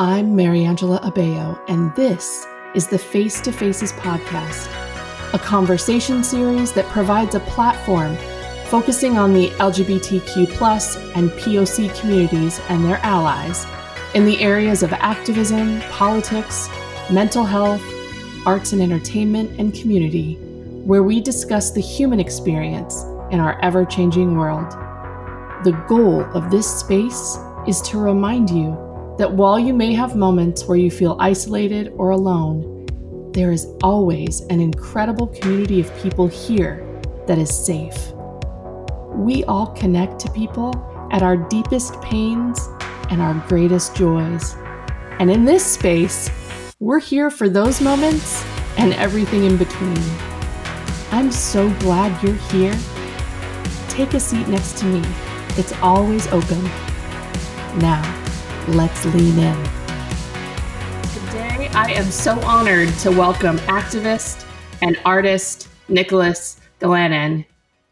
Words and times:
I'm 0.00 0.34
Mary 0.34 0.64
Angela 0.64 0.98
Abeo, 1.00 1.60
and 1.68 1.94
this 1.94 2.46
is 2.74 2.86
the 2.88 2.96
Face 2.96 3.38
to 3.42 3.52
Faces 3.52 3.92
podcast, 3.92 4.70
a 5.34 5.38
conversation 5.38 6.24
series 6.24 6.72
that 6.72 6.86
provides 6.86 7.34
a 7.34 7.40
platform 7.40 8.16
focusing 8.68 9.18
on 9.18 9.34
the 9.34 9.50
LGBTQ 9.58 10.48
plus 10.54 10.96
and 11.14 11.28
POC 11.32 11.94
communities 12.00 12.62
and 12.70 12.82
their 12.82 12.96
allies 13.02 13.66
in 14.14 14.24
the 14.24 14.40
areas 14.40 14.82
of 14.82 14.90
activism, 14.94 15.82
politics, 15.90 16.70
mental 17.10 17.44
health, 17.44 17.82
arts 18.46 18.72
and 18.72 18.80
entertainment, 18.80 19.50
and 19.60 19.74
community, 19.74 20.36
where 20.86 21.02
we 21.02 21.20
discuss 21.20 21.72
the 21.72 21.82
human 21.82 22.20
experience 22.20 23.02
in 23.30 23.38
our 23.38 23.60
ever 23.60 23.84
changing 23.84 24.34
world. 24.34 24.70
The 25.62 25.78
goal 25.86 26.22
of 26.34 26.50
this 26.50 26.80
space 26.80 27.36
is 27.68 27.82
to 27.82 27.98
remind 27.98 28.48
you 28.48 28.89
that 29.20 29.30
while 29.30 29.60
you 29.60 29.74
may 29.74 29.92
have 29.92 30.16
moments 30.16 30.64
where 30.64 30.78
you 30.78 30.90
feel 30.90 31.14
isolated 31.20 31.92
or 31.98 32.08
alone, 32.08 32.86
there 33.34 33.52
is 33.52 33.66
always 33.82 34.40
an 34.48 34.62
incredible 34.62 35.26
community 35.26 35.78
of 35.78 35.94
people 35.98 36.26
here 36.26 36.86
that 37.26 37.36
is 37.36 37.54
safe. 37.54 38.14
We 39.12 39.44
all 39.44 39.66
connect 39.74 40.20
to 40.20 40.30
people 40.30 40.72
at 41.12 41.22
our 41.22 41.36
deepest 41.36 42.00
pains 42.00 42.66
and 43.10 43.20
our 43.20 43.34
greatest 43.46 43.94
joys. 43.94 44.54
And 45.18 45.30
in 45.30 45.44
this 45.44 45.66
space, 45.66 46.30
we're 46.78 46.98
here 46.98 47.28
for 47.28 47.50
those 47.50 47.82
moments 47.82 48.42
and 48.78 48.94
everything 48.94 49.44
in 49.44 49.58
between. 49.58 50.02
I'm 51.10 51.30
so 51.30 51.68
glad 51.80 52.22
you're 52.22 52.32
here. 52.48 52.74
Take 53.90 54.14
a 54.14 54.20
seat 54.20 54.48
next 54.48 54.78
to 54.78 54.86
me. 54.86 55.02
It's 55.58 55.74
always 55.82 56.26
open. 56.28 56.64
Now, 57.80 58.19
let's 58.70 59.04
lean 59.06 59.38
in. 59.38 59.64
Today, 61.02 61.68
I 61.74 61.92
am 61.96 62.10
so 62.10 62.40
honored 62.42 62.88
to 63.00 63.10
welcome 63.10 63.58
activist 63.60 64.46
and 64.80 64.98
artist 65.04 65.68
Nicholas 65.88 66.60
Galanin, 66.80 67.44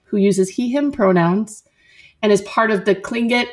who 0.04 0.18
uses 0.18 0.48
he, 0.48 0.70
him 0.70 0.92
pronouns 0.92 1.64
and 2.22 2.30
is 2.30 2.42
part 2.42 2.70
of 2.70 2.84
the 2.84 2.94
Tlingit 2.94 3.48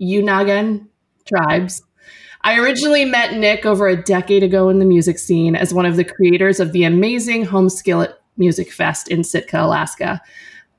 Unangax 0.00 0.86
tribes. 1.26 1.82
I 2.42 2.58
originally 2.58 3.04
met 3.04 3.34
Nick 3.34 3.66
over 3.66 3.88
a 3.88 4.00
decade 4.00 4.44
ago 4.44 4.68
in 4.68 4.78
the 4.78 4.84
music 4.84 5.18
scene 5.18 5.56
as 5.56 5.74
one 5.74 5.86
of 5.86 5.96
the 5.96 6.04
creators 6.04 6.60
of 6.60 6.72
the 6.72 6.84
amazing 6.84 7.44
Home 7.44 7.68
Skillet 7.68 8.14
Music 8.36 8.70
Fest 8.70 9.08
in 9.08 9.24
Sitka, 9.24 9.60
Alaska. 9.60 10.20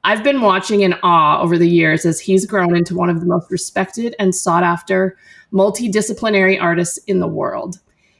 I've 0.03 0.23
been 0.23 0.41
watching 0.41 0.81
in 0.81 0.93
awe 1.03 1.41
over 1.41 1.57
the 1.57 1.69
years 1.69 2.05
as 2.05 2.21
he's 2.21 2.45
grown 2.45 2.75
into 2.75 2.95
one 2.95 3.09
of 3.09 3.19
the 3.19 3.25
most 3.25 3.51
respected 3.51 4.15
and 4.17 4.33
sought 4.33 4.63
after 4.63 5.17
multidisciplinary 5.51 6.59
artists 6.61 6.97
in 6.99 7.19
the 7.19 7.27
world. 7.27 7.79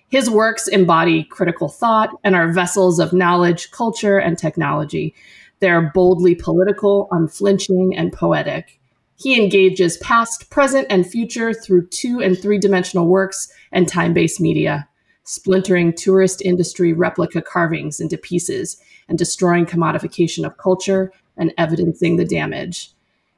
His 0.10 0.30
works 0.30 0.68
embody 0.68 1.24
critical 1.24 1.70
thought 1.70 2.10
and 2.24 2.36
are 2.36 2.52
vessels 2.52 3.00
of 3.00 3.14
knowledge, 3.14 3.72
culture, 3.72 4.18
and 4.18 4.38
technology. 4.38 5.16
They're 5.62 5.92
boldly 5.94 6.36
political, 6.36 7.08
unflinching, 7.12 7.96
and 7.96 8.12
poetic. 8.12 8.80
He 9.16 9.42
engages 9.42 9.98
past, 9.98 10.50
present, 10.50 10.88
and 10.90 11.10
future 11.10 11.54
through 11.54 11.88
two 11.88 12.22
and 12.22 12.38
three 12.38 12.58
dimensional 12.58 13.08
works 13.08 13.52
and 13.72 13.88
time 13.88 14.14
based 14.14 14.42
media, 14.42 14.88
splintering 15.24 15.94
tourist 15.94 16.42
industry 16.42 16.92
replica 16.92 17.42
carvings 17.42 18.00
into 18.02 18.18
pieces 18.18 18.82
and 19.08 19.18
destroying 19.18 19.66
commodification 19.66 20.46
of 20.46 20.58
culture 20.58 21.12
and 21.40 21.54
evidencing 21.58 22.18
the 22.18 22.26
damage. 22.26 22.92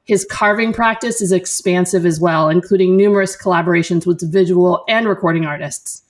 His 0.04 0.26
carving 0.26 0.74
practice 0.74 1.22
is 1.22 1.32
expansive 1.32 2.06
as 2.06 2.20
well, 2.20 2.50
including 2.50 2.98
numerous 2.98 3.38
collaborations 3.38 4.06
with 4.06 4.30
visual 4.30 4.84
and 4.90 5.08
recording 5.08 5.46
artists. 5.46 6.04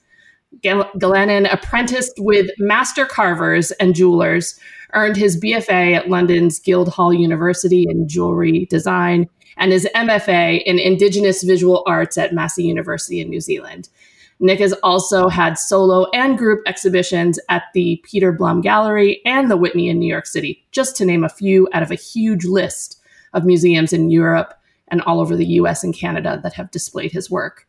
Galanin 0.62 1.52
apprenticed 1.52 2.14
with 2.18 2.50
master 2.58 3.06
carvers 3.06 3.70
and 3.72 3.94
jewelers, 3.94 4.58
earned 4.94 5.16
his 5.16 5.40
BFA 5.40 5.94
at 5.96 6.08
London's 6.08 6.58
Guildhall 6.58 7.14
University 7.14 7.86
in 7.88 8.08
jewelry 8.08 8.66
design, 8.66 9.28
and 9.56 9.72
his 9.72 9.88
MFA 9.94 10.62
in 10.64 10.78
Indigenous 10.78 11.42
Visual 11.42 11.82
Arts 11.86 12.18
at 12.18 12.34
Massey 12.34 12.64
University 12.64 13.20
in 13.20 13.28
New 13.28 13.40
Zealand. 13.40 13.88
Nick 14.42 14.58
has 14.58 14.72
also 14.82 15.28
had 15.28 15.56
solo 15.56 16.10
and 16.12 16.36
group 16.36 16.64
exhibitions 16.66 17.38
at 17.48 17.62
the 17.74 18.02
Peter 18.02 18.32
Blum 18.32 18.60
Gallery 18.60 19.22
and 19.24 19.48
the 19.48 19.56
Whitney 19.56 19.88
in 19.88 20.00
New 20.00 20.12
York 20.12 20.26
City, 20.26 20.66
just 20.72 20.96
to 20.96 21.04
name 21.04 21.22
a 21.22 21.28
few 21.28 21.68
out 21.72 21.84
of 21.84 21.92
a 21.92 21.94
huge 21.94 22.44
list 22.44 23.00
of 23.34 23.44
museums 23.44 23.92
in 23.92 24.10
Europe 24.10 24.52
and 24.88 25.00
all 25.02 25.20
over 25.20 25.36
the 25.36 25.46
US 25.46 25.84
and 25.84 25.94
Canada 25.94 26.40
that 26.42 26.54
have 26.54 26.72
displayed 26.72 27.12
his 27.12 27.30
work. 27.30 27.68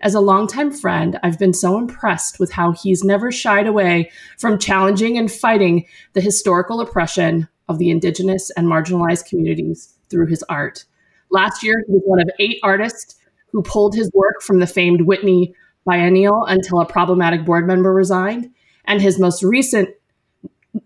As 0.00 0.14
a 0.14 0.20
longtime 0.20 0.70
friend, 0.70 1.18
I've 1.24 1.40
been 1.40 1.52
so 1.52 1.76
impressed 1.76 2.38
with 2.38 2.52
how 2.52 2.70
he's 2.70 3.02
never 3.02 3.32
shied 3.32 3.66
away 3.66 4.12
from 4.38 4.60
challenging 4.60 5.18
and 5.18 5.30
fighting 5.30 5.86
the 6.12 6.20
historical 6.20 6.80
oppression 6.80 7.48
of 7.68 7.78
the 7.78 7.90
Indigenous 7.90 8.48
and 8.50 8.68
marginalized 8.68 9.28
communities 9.28 9.94
through 10.08 10.26
his 10.26 10.44
art. 10.44 10.84
Last 11.32 11.64
year, 11.64 11.82
he 11.84 11.92
was 11.92 12.02
one 12.04 12.20
of 12.20 12.30
eight 12.38 12.60
artists 12.62 13.16
who 13.50 13.62
pulled 13.62 13.96
his 13.96 14.08
work 14.14 14.40
from 14.40 14.60
the 14.60 14.68
famed 14.68 15.02
Whitney 15.02 15.54
Biennial 15.84 16.44
until 16.46 16.80
a 16.80 16.86
problematic 16.86 17.44
board 17.44 17.66
member 17.66 17.92
resigned. 17.92 18.50
And 18.84 19.00
his 19.00 19.18
most 19.18 19.42
recent 19.42 19.90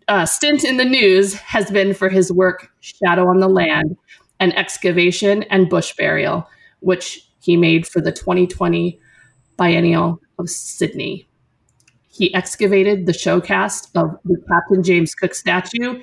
uh, 0.08 0.26
stint 0.26 0.64
in 0.64 0.76
the 0.76 0.84
news 0.84 1.34
has 1.34 1.70
been 1.70 1.94
for 1.94 2.08
his 2.08 2.32
work 2.32 2.70
Shadow 2.80 3.28
on 3.28 3.40
the 3.40 3.48
Land, 3.48 3.96
an 4.40 4.52
excavation 4.52 5.42
and 5.44 5.68
bush 5.68 5.94
burial, 5.96 6.48
which 6.80 7.28
he 7.40 7.56
made 7.56 7.86
for 7.86 8.00
the 8.00 8.12
2020 8.12 8.98
Biennial 9.56 10.20
of 10.38 10.50
Sydney. 10.50 11.28
He 12.08 12.34
excavated 12.34 13.06
the 13.06 13.12
showcast 13.12 13.88
of 13.94 14.18
the 14.24 14.42
Captain 14.48 14.82
James 14.82 15.14
Cook 15.14 15.34
statue 15.34 16.02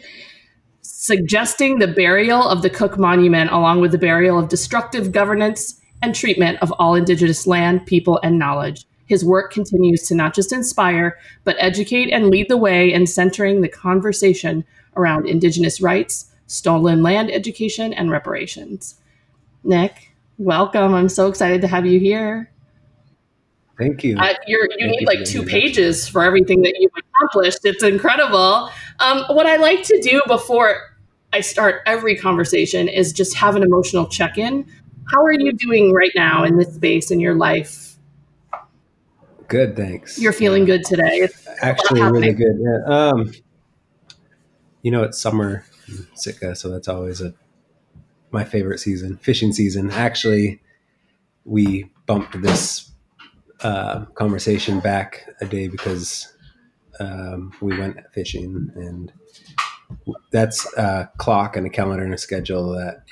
suggesting 0.84 1.80
the 1.80 1.88
burial 1.88 2.48
of 2.48 2.62
the 2.62 2.70
Cook 2.70 2.98
Monument 2.98 3.52
along 3.52 3.82
with 3.82 3.92
the 3.92 3.98
burial 3.98 4.40
of 4.40 4.48
destructive 4.48 5.12
governance 5.12 5.80
and 6.04 6.14
treatment 6.14 6.60
of 6.62 6.72
all 6.74 6.96
Indigenous 6.96 7.48
land, 7.48 7.86
people, 7.86 8.20
and 8.24 8.38
knowledge. 8.38 8.86
His 9.06 9.24
work 9.24 9.54
continues 9.54 10.04
to 10.04 10.16
not 10.16 10.36
just 10.36 10.52
inspire, 10.52 11.18
but 11.46 11.56
educate 11.60 12.12
and 12.12 12.30
lead 12.30 12.50
the 12.50 12.58
way 12.58 12.92
in 12.92 13.08
centering 13.08 13.62
the 13.62 13.70
conversation 13.70 14.66
around 14.98 15.28
Indigenous 15.28 15.82
rights, 15.82 16.32
stolen 16.48 17.02
land 17.02 17.32
education, 17.32 17.94
and 17.94 18.12
reparations. 18.12 19.00
Nick, 19.64 20.12
welcome. 20.38 20.94
I'm 20.94 21.10
so 21.10 21.28
excited 21.28 21.62
to 21.62 21.68
have 21.68 21.86
you 21.86 22.00
here. 22.00 22.52
Thank 23.78 24.04
you. 24.04 24.18
Uh, 24.18 24.34
you 24.46 24.68
Thank 24.70 24.92
need 24.92 25.02
you 25.02 25.08
like 25.08 25.24
two 25.24 25.44
pages 25.44 26.08
for 26.08 26.24
everything 26.24 26.62
that 26.64 26.76
you've 26.80 26.92
accomplished. 26.96 27.60
It's 27.64 27.82
incredible. 27.82 28.70
Um, 29.00 29.24
what 29.30 29.46
I 29.46 29.56
like 29.56 29.84
to 29.84 30.00
do 30.02 30.22
before 30.28 30.76
I 31.32 31.42
start 31.42 31.82
every 31.86 32.16
conversation 32.16 32.88
is 32.88 33.12
just 33.12 33.36
have 33.36 33.56
an 33.56 33.64
emotional 33.64 34.06
check 34.06 34.38
in. 34.38 34.68
How 35.12 35.24
are 35.24 35.34
you 35.34 35.54
doing 35.54 35.92
right 35.92 36.12
now 36.16 36.44
in 36.44 36.58
this 36.58 36.74
space 36.76 37.12
in 37.12 37.20
your 37.20 37.36
life? 37.36 37.96
Good, 39.48 39.76
thanks. 39.76 40.20
You're 40.20 40.34
feeling 40.34 40.66
good 40.66 40.84
today. 40.84 41.18
It's 41.18 41.48
Actually, 41.62 42.02
really 42.02 42.34
good. 42.34 42.60
Yeah. 42.60 42.84
Um, 42.86 43.32
you 44.82 44.92
know, 44.92 45.04
it's 45.04 45.20
summer 45.20 45.66
in 45.88 46.08
Sitka, 46.16 46.56
so 46.56 46.70
that's 46.70 46.88
always 46.88 47.22
a 47.22 47.34
my 48.32 48.44
favorite 48.44 48.80
season, 48.80 49.18
fishing 49.18 49.54
season. 49.54 49.92
Actually, 49.92 50.62
we 51.46 51.92
bumped 52.06 52.42
this 52.42 52.92
uh, 53.62 54.06
conversation 54.16 54.80
back 54.80 55.30
a 55.40 55.46
day 55.46 55.68
because 55.68 56.34
um, 57.00 57.54
we 57.62 57.78
went 57.78 57.98
fishing, 58.12 58.72
and 58.76 59.14
that's 60.32 60.66
a 60.76 61.12
clock 61.18 61.56
and 61.56 61.68
a 61.68 61.70
calendar 61.70 62.04
and 62.04 62.14
a 62.14 62.18
schedule 62.18 62.72
that 62.72 63.04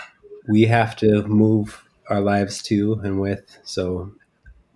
we 0.52 0.64
have 0.64 0.98
to 0.98 1.24
move 1.24 1.82
our 2.10 2.20
lives 2.20 2.62
to 2.64 3.00
and 3.06 3.22
with. 3.22 3.58
So 3.64 4.12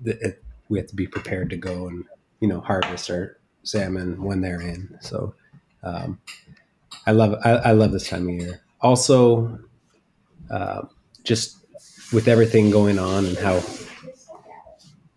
it, 0.05 0.41
we 0.69 0.79
have 0.79 0.87
to 0.87 0.95
be 0.95 1.05
prepared 1.05 1.49
to 1.49 1.57
go 1.57 1.87
and 1.87 2.05
you 2.39 2.47
know 2.47 2.61
harvest 2.61 3.11
our 3.11 3.37
salmon 3.63 4.23
when 4.23 4.39
they're 4.39 4.61
in. 4.61 4.97
So 5.01 5.35
um, 5.83 6.19
I 7.05 7.11
love 7.11 7.37
I, 7.43 7.51
I 7.51 7.71
love 7.73 7.91
this 7.91 8.07
time 8.07 8.29
of 8.29 8.35
year. 8.35 8.61
Also, 8.79 9.59
uh, 10.49 10.83
just 11.23 11.57
with 12.13 12.29
everything 12.29 12.71
going 12.71 12.97
on 12.97 13.25
and 13.25 13.37
how 13.37 13.61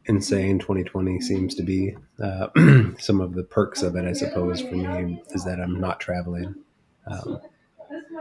insane 0.06 0.58
2020 0.58 1.20
seems 1.20 1.54
to 1.54 1.62
be. 1.62 1.94
Uh, 2.20 2.48
some 2.98 3.20
of 3.20 3.34
the 3.34 3.44
perks 3.44 3.82
of 3.82 3.94
it, 3.94 4.06
I 4.06 4.12
suppose, 4.12 4.60
for 4.62 4.74
me 4.74 5.22
is 5.30 5.44
that 5.44 5.60
I'm 5.60 5.78
not 5.78 6.00
traveling. 6.00 6.54
Um, 7.06 7.40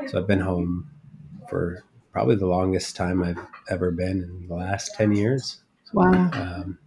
so 0.08 0.20
I've 0.20 0.28
been 0.28 0.42
home 0.42 0.90
for 1.50 1.84
probably 2.18 2.36
the 2.36 2.48
longest 2.48 2.96
time 2.96 3.22
I've 3.22 3.38
ever 3.70 3.92
been 3.92 4.24
in 4.24 4.48
the 4.48 4.56
last 4.56 4.96
10 4.96 5.12
years, 5.12 5.60
Wow. 5.94 6.32
um, 6.34 6.80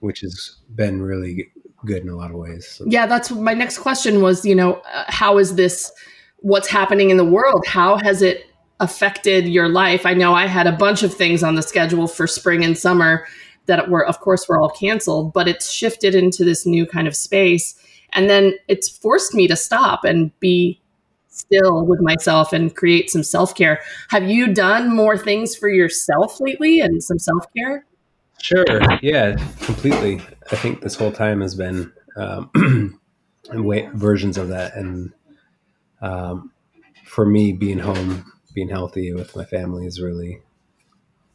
which 0.00 0.22
has 0.22 0.56
been 0.74 1.00
really 1.00 1.52
good 1.84 2.02
in 2.02 2.08
a 2.08 2.16
lot 2.16 2.32
of 2.32 2.36
ways. 2.36 2.66
So, 2.66 2.84
Yeah, 2.88 3.06
that's 3.06 3.30
my 3.30 3.54
next 3.54 3.78
question 3.78 4.22
was, 4.22 4.44
you 4.44 4.56
know, 4.56 4.82
uh, 4.92 5.04
how 5.06 5.38
is 5.38 5.54
this 5.54 5.92
what's 6.38 6.66
happening 6.66 7.10
in 7.10 7.16
the 7.16 7.24
world? 7.24 7.64
How 7.64 7.96
has 7.98 8.22
it 8.22 8.44
affected 8.80 9.46
your 9.46 9.68
life? 9.68 10.04
I 10.04 10.14
know 10.14 10.34
I 10.34 10.48
had 10.48 10.66
a 10.66 10.72
bunch 10.72 11.04
of 11.04 11.14
things 11.14 11.44
on 11.44 11.54
the 11.54 11.62
schedule 11.62 12.08
for 12.08 12.26
spring 12.26 12.64
and 12.64 12.76
summer 12.76 13.24
that 13.66 13.88
were, 13.88 14.04
of 14.04 14.18
course, 14.18 14.48
were 14.48 14.60
all 14.60 14.70
canceled, 14.70 15.32
but 15.32 15.46
it's 15.46 15.70
shifted 15.70 16.16
into 16.16 16.44
this 16.44 16.66
new 16.66 16.86
kind 16.86 17.06
of 17.06 17.14
space. 17.14 17.76
And 18.14 18.28
then 18.28 18.54
it's 18.66 18.88
forced 18.88 19.32
me 19.32 19.46
to 19.46 19.54
stop 19.54 20.02
and 20.02 20.36
be 20.40 20.81
still 21.32 21.84
with 21.84 22.00
myself 22.00 22.52
and 22.52 22.74
create 22.74 23.10
some 23.10 23.22
self 23.22 23.54
care. 23.54 23.80
Have 24.10 24.28
you 24.28 24.52
done 24.52 24.94
more 24.94 25.18
things 25.18 25.56
for 25.56 25.68
yourself 25.68 26.40
lately 26.40 26.80
and 26.80 27.02
some 27.02 27.18
self 27.18 27.44
care? 27.56 27.84
Sure. 28.40 28.64
Yeah, 29.02 29.36
completely. 29.60 30.20
I 30.50 30.56
think 30.56 30.80
this 30.80 30.96
whole 30.96 31.12
time 31.12 31.40
has 31.40 31.54
been 31.54 31.92
um, 32.16 32.50
versions 33.94 34.36
of 34.36 34.48
that. 34.48 34.74
And 34.74 35.12
um, 36.00 36.50
for 37.04 37.24
me, 37.24 37.52
being 37.52 37.78
home, 37.78 38.30
being 38.54 38.68
healthy 38.68 39.12
with 39.12 39.34
my 39.36 39.44
family 39.44 39.86
is 39.86 40.00
really 40.00 40.42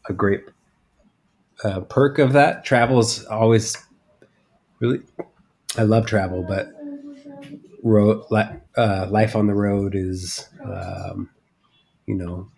a 0.10 0.14
great 0.14 0.44
uh, 1.64 1.82
perk 1.82 2.20
of 2.20 2.34
that. 2.34 2.66
Travel 2.66 3.00
is 3.00 3.26
always 3.26 3.78
really, 4.80 5.00
I 5.78 5.84
love 5.84 6.06
travel, 6.06 6.44
but 6.44 6.70
road, 7.84 8.24
uh, 8.78 9.08
life 9.10 9.36
on 9.36 9.48
the 9.48 9.54
road 9.54 9.96
is, 9.96 10.48
um, 10.64 11.30
you 12.06 12.16
know, 12.16 12.50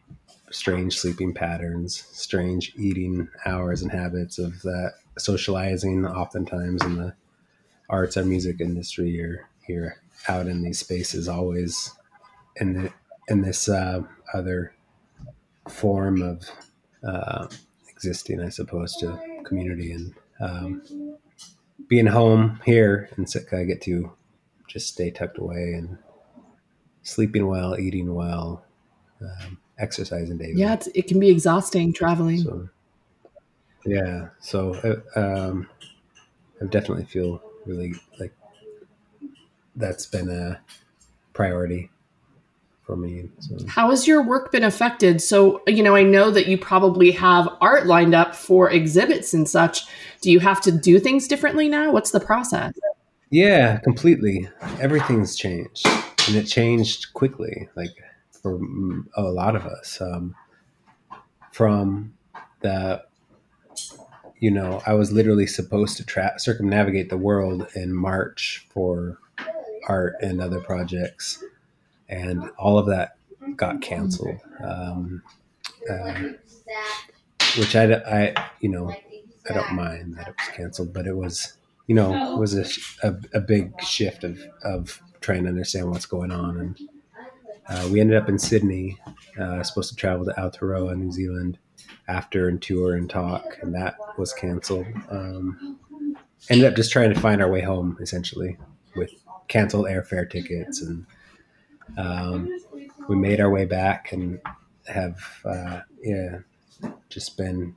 strange 0.52 0.98
sleeping 0.98 1.34
patterns, 1.34 2.06
strange 2.12 2.74
eating 2.78 3.30
hours 3.46 3.82
and 3.82 3.92
habits 3.92 4.40
of 4.40 4.62
that 4.64 4.94
socializing 5.18 6.06
oftentimes 6.06 6.84
in 6.84 6.98
the 6.98 7.14
arts 7.90 8.18
or 8.18 8.26
music 8.26 8.62
industry 8.62 9.22
or 9.22 9.48
here 9.66 9.98
out 10.28 10.48
in 10.48 10.62
these 10.62 10.80
spaces 10.80 11.28
always 11.28 11.92
in 12.58 12.74
the 12.74 12.94
in 13.28 13.42
this 13.42 13.70
uh, 13.70 14.02
other 14.34 14.74
form 15.68 16.22
of 16.22 16.50
uh, 17.08 17.48
existing, 17.90 18.42
I 18.42 18.50
suppose, 18.50 18.96
to 18.98 19.20
community 19.46 19.92
and 19.92 20.14
um, 20.40 20.82
being 21.88 22.08
home 22.08 22.60
here 22.66 23.10
in 23.18 23.28
Sitka, 23.28 23.60
I 23.60 23.64
get 23.66 23.82
to 23.84 24.12
just 24.70 24.88
stay 24.88 25.10
tucked 25.12 25.40
away 25.40 25.74
and 25.74 25.98
sleeping 27.02 27.48
well, 27.48 27.78
eating 27.78 28.14
well, 28.14 28.64
um, 29.22 29.58
exercising 29.80 30.38
daily. 30.38 30.54
Yeah, 30.56 30.78
it 30.94 31.08
can 31.08 31.20
be 31.20 31.30
exhausting 31.30 31.92
traveling. 31.92 32.38
So, 32.38 32.70
yeah, 33.86 34.30
so 34.40 35.02
uh, 35.16 35.20
um, 35.20 35.68
I 36.62 36.66
definitely 36.66 37.06
feel 37.06 37.42
really 37.66 37.96
like 38.20 38.34
that's 39.76 40.06
been 40.06 40.30
a 40.30 40.62
priority 41.34 41.90
for 42.84 42.96
me. 42.96 43.30
So. 43.40 43.58
How 43.68 43.90
has 43.90 44.08
your 44.08 44.22
work 44.22 44.52
been 44.52 44.64
affected? 44.64 45.22
So, 45.22 45.62
you 45.68 45.82
know, 45.82 45.96
I 45.96 46.04
know 46.04 46.32
that 46.32 46.48
you 46.48 46.58
probably 46.58 47.12
have 47.12 47.48
art 47.62 47.88
lined 47.88 48.14
up 48.14 48.36
for 48.36 48.70
exhibits 48.70 49.34
and 49.34 49.48
such. 49.48 49.86
Do 50.22 50.32
you 50.32 50.40
have 50.40 50.62
to 50.62 50.72
do 50.72 51.00
things 51.00 51.28
differently 51.28 51.70
now? 51.70 51.92
What's 51.92 52.12
the 52.12 52.20
process? 52.20 52.74
Yeah, 53.30 53.78
completely. 53.80 54.50
Everything's 54.80 55.36
changed, 55.36 55.86
and 56.28 56.36
it 56.36 56.46
changed 56.46 57.14
quickly. 57.14 57.70
Like 57.76 57.96
for 58.32 58.60
a 59.16 59.22
lot 59.22 59.56
of 59.56 59.66
us, 59.66 60.02
um, 60.02 60.36
from 61.52 62.14
the 62.62 63.04
you 64.40 64.52
know, 64.52 64.82
I 64.86 64.94
was 64.94 65.12
literally 65.12 65.48
supposed 65.48 65.98
to 65.98 66.06
tra- 66.06 66.40
circumnavigate 66.40 67.10
the 67.10 67.18
world 67.18 67.68
in 67.76 67.94
March 67.94 68.66
for 68.70 69.18
art 69.88 70.16
and 70.22 70.42
other 70.42 70.62
projects 70.62 71.44
and 72.10 72.50
all 72.60 72.80
of 72.80 72.88
that 72.88 73.18
got 73.56 73.82
canceled. 73.82 74.40
Um, 74.64 75.24
uh, 75.90 76.14
which 77.58 77.76
I, 77.76 77.94
I, 77.94 78.50
you 78.60 78.70
know, 78.70 78.92
I 79.50 79.54
don't 79.54 79.74
mind 79.74 80.16
that 80.16 80.28
it 80.28 80.36
was 80.38 80.56
canceled, 80.56 80.94
but 80.94 81.08
it 81.08 81.16
was, 81.16 81.54
you 81.90 81.96
know, 81.96 82.34
it 82.34 82.38
was 82.38 82.54
a, 82.54 83.08
a, 83.08 83.16
a 83.34 83.42
big 83.42 83.74
shift 83.82 84.24
of, 84.24 84.40
of 84.64 85.02
trying 85.22 85.44
to 85.44 85.50
understand 85.50 85.90
what's 85.90 86.06
going 86.06 86.32
on. 86.32 86.60
And 86.60 86.80
uh, 87.68 87.90
we 87.92 88.00
ended 88.00 88.16
up 88.16 88.30
in 88.30 88.38
Sydney, 88.38 88.96
uh, 89.40 89.64
supposed 89.64 89.90
to 89.90 89.96
travel 89.96 90.24
to 90.26 90.32
Aotearoa, 90.34 90.96
New 90.96 91.12
Zealand, 91.12 91.58
after 92.08 92.48
and 92.48 92.62
tour 92.62 92.94
and 92.94 93.10
talk, 93.10 93.58
and 93.64 93.74
that 93.74 93.96
was 94.20 94.34
canceled. 94.34 94.86
Um, 95.10 95.80
ended 96.52 96.68
up 96.68 96.76
just 96.76 96.92
trying 96.92 97.12
to 97.12 97.20
find 97.20 97.42
our 97.42 97.50
way 97.50 97.62
home, 97.62 97.98
essentially, 98.00 98.56
with 98.96 99.12
canceled 99.48 99.88
airfare 99.88 100.30
tickets 100.30 100.84
and 100.84 101.08
um, 101.98 102.48
we 103.08 103.16
made 103.16 103.42
our 103.42 103.50
way 103.50 103.66
back 103.66 104.12
and 104.12 104.40
have 104.88 105.20
uh, 105.44 105.80
yeah 106.04 106.38
just 107.10 107.36
been 107.36 107.76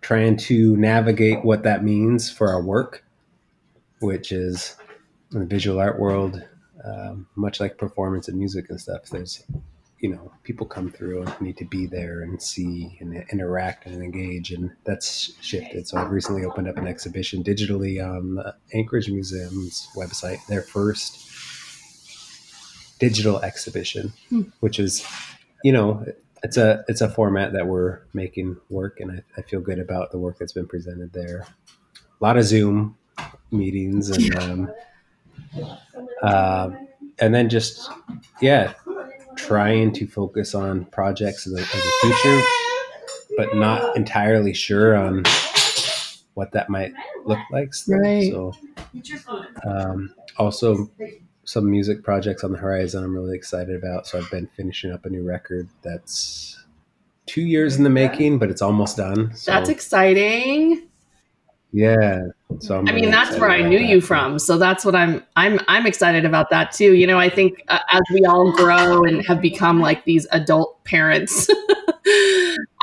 trying 0.00 0.36
to 0.36 0.76
navigate 0.76 1.44
what 1.44 1.62
that 1.62 1.84
means 1.84 2.28
for 2.28 2.48
our 2.48 2.60
work, 2.60 3.04
which 4.02 4.32
is 4.32 4.76
in 5.32 5.40
the 5.40 5.46
visual 5.46 5.80
art 5.80 5.98
world, 5.98 6.42
um, 6.84 7.26
much 7.36 7.60
like 7.60 7.78
performance 7.78 8.28
and 8.28 8.38
music 8.38 8.66
and 8.68 8.80
stuff. 8.80 9.04
There's 9.10 9.44
you 10.00 10.10
know 10.10 10.32
people 10.42 10.66
come 10.66 10.90
through 10.90 11.22
and 11.22 11.40
need 11.40 11.56
to 11.58 11.64
be 11.64 11.86
there 11.86 12.22
and 12.22 12.42
see 12.42 12.96
and 13.00 13.24
interact 13.30 13.86
and 13.86 14.02
engage 14.02 14.50
and 14.50 14.72
that's 14.82 15.32
shifted 15.40 15.86
so 15.86 15.96
i've 15.96 16.10
recently 16.10 16.44
opened 16.44 16.66
up 16.66 16.76
an 16.76 16.88
exhibition 16.88 17.40
digitally 17.44 18.04
on 18.04 18.34
the 18.34 18.52
anchorage 18.74 19.08
museum's 19.08 19.86
website 19.94 20.44
their 20.48 20.62
first 20.62 21.32
digital 23.02 23.40
exhibition, 23.42 24.12
hmm. 24.28 24.42
which 24.60 24.78
is, 24.78 25.04
you 25.64 25.72
know, 25.72 26.06
it's 26.44 26.56
a 26.56 26.84
it's 26.86 27.00
a 27.00 27.08
format 27.08 27.52
that 27.52 27.66
we're 27.66 27.98
making 28.14 28.56
work, 28.70 29.00
and 29.00 29.10
I, 29.10 29.22
I, 29.36 29.42
feel 29.42 29.60
good 29.60 29.80
about 29.80 30.12
the 30.12 30.18
work 30.18 30.38
that's 30.38 30.52
been 30.52 30.68
presented 30.68 31.12
there. 31.12 31.44
A 31.98 32.24
lot 32.24 32.36
of 32.36 32.44
Zoom 32.44 32.96
meetings 33.50 34.10
and 34.10 34.36
um, 34.38 34.72
uh, 36.22 36.70
and 37.18 37.34
then 37.34 37.48
just 37.48 37.90
yeah, 38.40 38.74
trying 39.36 39.92
to 39.92 40.06
focus 40.06 40.54
on 40.54 40.84
projects 40.86 41.46
in 41.46 41.54
the, 41.54 41.60
the 41.60 41.92
future, 42.00 42.42
but 43.36 43.56
not 43.56 43.96
entirely 43.96 44.52
sure 44.52 44.96
on 44.96 45.24
what 46.34 46.52
that 46.52 46.68
might 46.68 46.92
look 47.24 47.38
like. 47.50 47.74
Still. 47.74 47.98
Right. 47.98 48.30
So 48.30 48.54
um, 49.66 50.14
also 50.38 50.90
some 51.44 51.70
music 51.70 52.02
projects 52.02 52.44
on 52.44 52.52
the 52.52 52.58
horizon 52.58 53.04
I'm 53.04 53.14
really 53.14 53.36
excited 53.36 53.76
about. 53.76 54.06
So 54.06 54.18
I've 54.18 54.30
been 54.30 54.48
finishing 54.56 54.92
up 54.92 55.04
a 55.04 55.10
new 55.10 55.24
record 55.24 55.68
that's 55.82 56.64
two 57.26 57.42
years 57.42 57.76
in 57.76 57.84
the 57.84 57.90
making, 57.90 58.38
but 58.38 58.50
it's 58.50 58.62
almost 58.62 58.96
done. 58.96 59.34
So, 59.34 59.52
that's 59.52 59.68
exciting. 59.68 60.88
Yeah. 61.72 62.26
So 62.60 62.78
I'm 62.78 62.88
i 62.88 62.92
mean, 62.92 63.10
that's 63.10 63.38
where 63.38 63.50
I 63.50 63.62
knew 63.62 63.78
that. 63.78 63.88
you 63.88 64.00
from. 64.02 64.38
So 64.38 64.58
that's 64.58 64.84
what 64.84 64.94
I'm. 64.94 65.22
I'm. 65.36 65.58
I'm 65.68 65.86
excited 65.86 66.26
about 66.26 66.50
that 66.50 66.70
too. 66.72 66.94
You 66.94 67.06
know, 67.06 67.18
I 67.18 67.30
think 67.30 67.62
uh, 67.68 67.78
as 67.90 68.02
we 68.12 68.26
all 68.26 68.52
grow 68.52 69.04
and 69.04 69.24
have 69.26 69.40
become 69.40 69.80
like 69.80 70.04
these 70.04 70.26
adult 70.32 70.84
parents. 70.84 71.48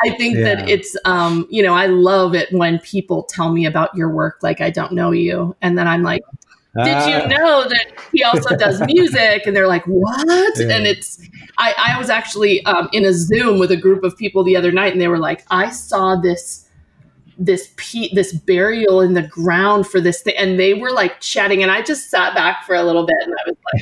I 0.02 0.12
think 0.12 0.38
yeah. 0.38 0.56
that 0.56 0.70
it's, 0.70 0.96
um, 1.06 1.46
you 1.50 1.62
know, 1.62 1.74
I 1.74 1.88
love 1.88 2.34
it 2.34 2.52
when 2.54 2.80
people 2.80 3.24
tell 3.24 3.52
me 3.52 3.66
about 3.66 3.94
your 3.96 4.10
work 4.10 4.40
like 4.42 4.62
I 4.62 4.70
don't 4.70 4.94
know 4.94 5.12
you. 5.12 5.56
And 5.62 5.78
then 5.78 5.88
I'm 5.88 6.04
like, 6.04 6.22
did 6.76 7.08
you 7.08 7.16
ah. 7.16 7.28
know 7.28 7.68
that 7.68 7.88
he 8.14 8.24
also 8.24 8.56
does 8.56 8.82
music? 8.86 9.44
And 9.46 9.56
they're 9.56 9.68
like, 9.68 9.84
what? 9.86 10.58
Yeah. 10.58 10.70
And 10.70 10.88
it's, 10.88 11.20
I, 11.58 11.74
I 11.78 12.00
was 12.00 12.10
actually 12.10 12.64
um, 12.66 12.90
in 12.94 13.04
a 13.06 13.14
Zoom 13.14 13.60
with 13.60 13.72
a 13.72 13.78
group 13.78 14.04
of 14.04 14.16
people 14.18 14.44
the 14.44 14.56
other 14.56 14.72
night, 14.72 14.94
and 14.94 15.02
they 15.02 15.08
were 15.08 15.18
like, 15.18 15.46
I 15.50 15.70
saw 15.70 16.16
this 16.16 16.69
this 17.42 17.74
pe- 17.78 18.14
this 18.14 18.34
burial 18.34 19.00
in 19.02 19.14
the 19.14 19.24
ground 19.24 19.88
for 19.88 20.02
this 20.02 20.22
thing 20.22 20.36
and 20.38 20.60
they 20.60 20.74
were 20.74 20.92
like 20.92 21.20
chatting 21.22 21.64
and 21.64 21.72
i 21.72 21.82
just 21.82 22.10
sat 22.10 22.36
back 22.36 22.66
for 22.66 22.76
a 22.76 22.84
little 22.84 23.06
bit 23.06 23.16
and 23.24 23.34
i 23.34 23.50
was 23.50 23.58
like 23.74 23.80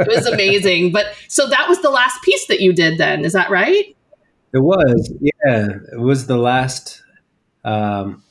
it 0.00 0.08
was 0.08 0.26
amazing. 0.32 0.92
But 0.92 1.06
so 1.28 1.46
that 1.48 1.68
was 1.68 1.80
the 1.82 1.90
last 1.90 2.22
piece 2.22 2.46
that 2.48 2.60
you 2.60 2.72
did 2.72 2.98
then 2.98 3.24
is 3.24 3.32
that 3.32 3.50
right? 3.50 3.96
It 4.52 4.58
was 4.60 5.12
yeah. 5.20 5.68
It 5.92 6.00
was 6.00 6.26
the 6.26 6.36
last 6.36 7.02
um, 7.64 8.22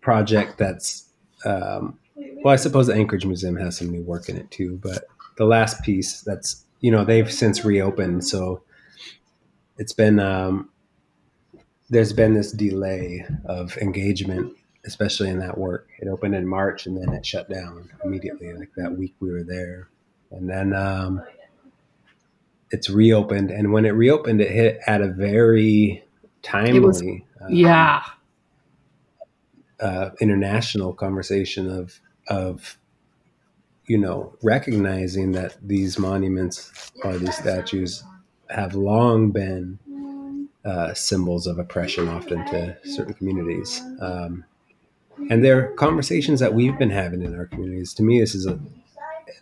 project 0.00 0.58
that's 0.58 1.08
um, 1.44 1.98
well, 2.42 2.52
I 2.52 2.56
suppose 2.56 2.86
the 2.86 2.94
Anchorage 2.94 3.26
Museum 3.26 3.56
has 3.56 3.78
some 3.78 3.90
new 3.90 4.02
work 4.02 4.28
in 4.28 4.36
it 4.36 4.50
too, 4.50 4.78
but 4.82 5.04
the 5.36 5.44
last 5.44 5.82
piece 5.82 6.22
that's 6.22 6.64
you 6.80 6.90
know 6.90 7.04
they've 7.04 7.32
since 7.32 7.64
reopened, 7.64 8.24
so 8.24 8.62
it's 9.78 9.92
been 9.92 10.18
um, 10.18 10.70
there's 11.90 12.12
been 12.12 12.34
this 12.34 12.52
delay 12.52 13.26
of 13.44 13.76
engagement, 13.78 14.56
especially 14.86 15.30
in 15.30 15.38
that 15.40 15.58
work. 15.58 15.88
It 16.00 16.08
opened 16.08 16.34
in 16.34 16.46
March 16.46 16.86
and 16.86 16.96
then 16.96 17.14
it 17.14 17.24
shut 17.26 17.48
down 17.50 17.90
immediately, 18.04 18.52
like 18.52 18.70
that 18.76 18.96
week 18.96 19.14
we 19.20 19.30
were 19.30 19.44
there, 19.44 19.88
and 20.30 20.48
then 20.48 20.74
um, 20.74 21.22
it's 22.70 22.90
reopened. 22.90 23.50
And 23.50 23.72
when 23.72 23.84
it 23.84 23.90
reopened, 23.90 24.40
it 24.40 24.50
hit 24.50 24.80
at 24.86 25.00
a 25.00 25.08
very 25.08 26.04
timely, 26.42 26.80
was, 26.80 27.02
um, 27.02 27.22
yeah, 27.54 28.02
uh, 29.80 30.10
international 30.20 30.92
conversation 30.92 31.70
of 31.70 32.00
of 32.28 32.78
you 33.86 33.98
know 33.98 34.34
recognizing 34.42 35.32
that 35.32 35.56
these 35.62 35.98
monuments 35.98 36.90
or 37.02 37.18
these 37.18 37.36
statues 37.36 38.02
have 38.48 38.74
long 38.74 39.30
been 39.30 39.78
uh, 40.64 40.94
symbols 40.94 41.46
of 41.46 41.58
oppression 41.58 42.08
often 42.08 42.44
to 42.46 42.76
certain 42.84 43.14
communities. 43.14 43.82
Um, 44.00 44.44
and 45.30 45.44
there 45.44 45.58
are 45.58 45.72
conversations 45.74 46.40
that 46.40 46.54
we've 46.54 46.78
been 46.78 46.90
having 46.90 47.22
in 47.22 47.38
our 47.38 47.46
communities. 47.46 47.94
To 47.94 48.02
me, 48.02 48.20
this 48.20 48.34
is 48.34 48.46
a 48.46 48.58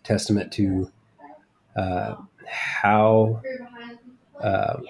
testament 0.05 0.53
to 0.53 0.91
uh, 1.77 2.17
how 2.47 3.41
uh, 4.41 4.81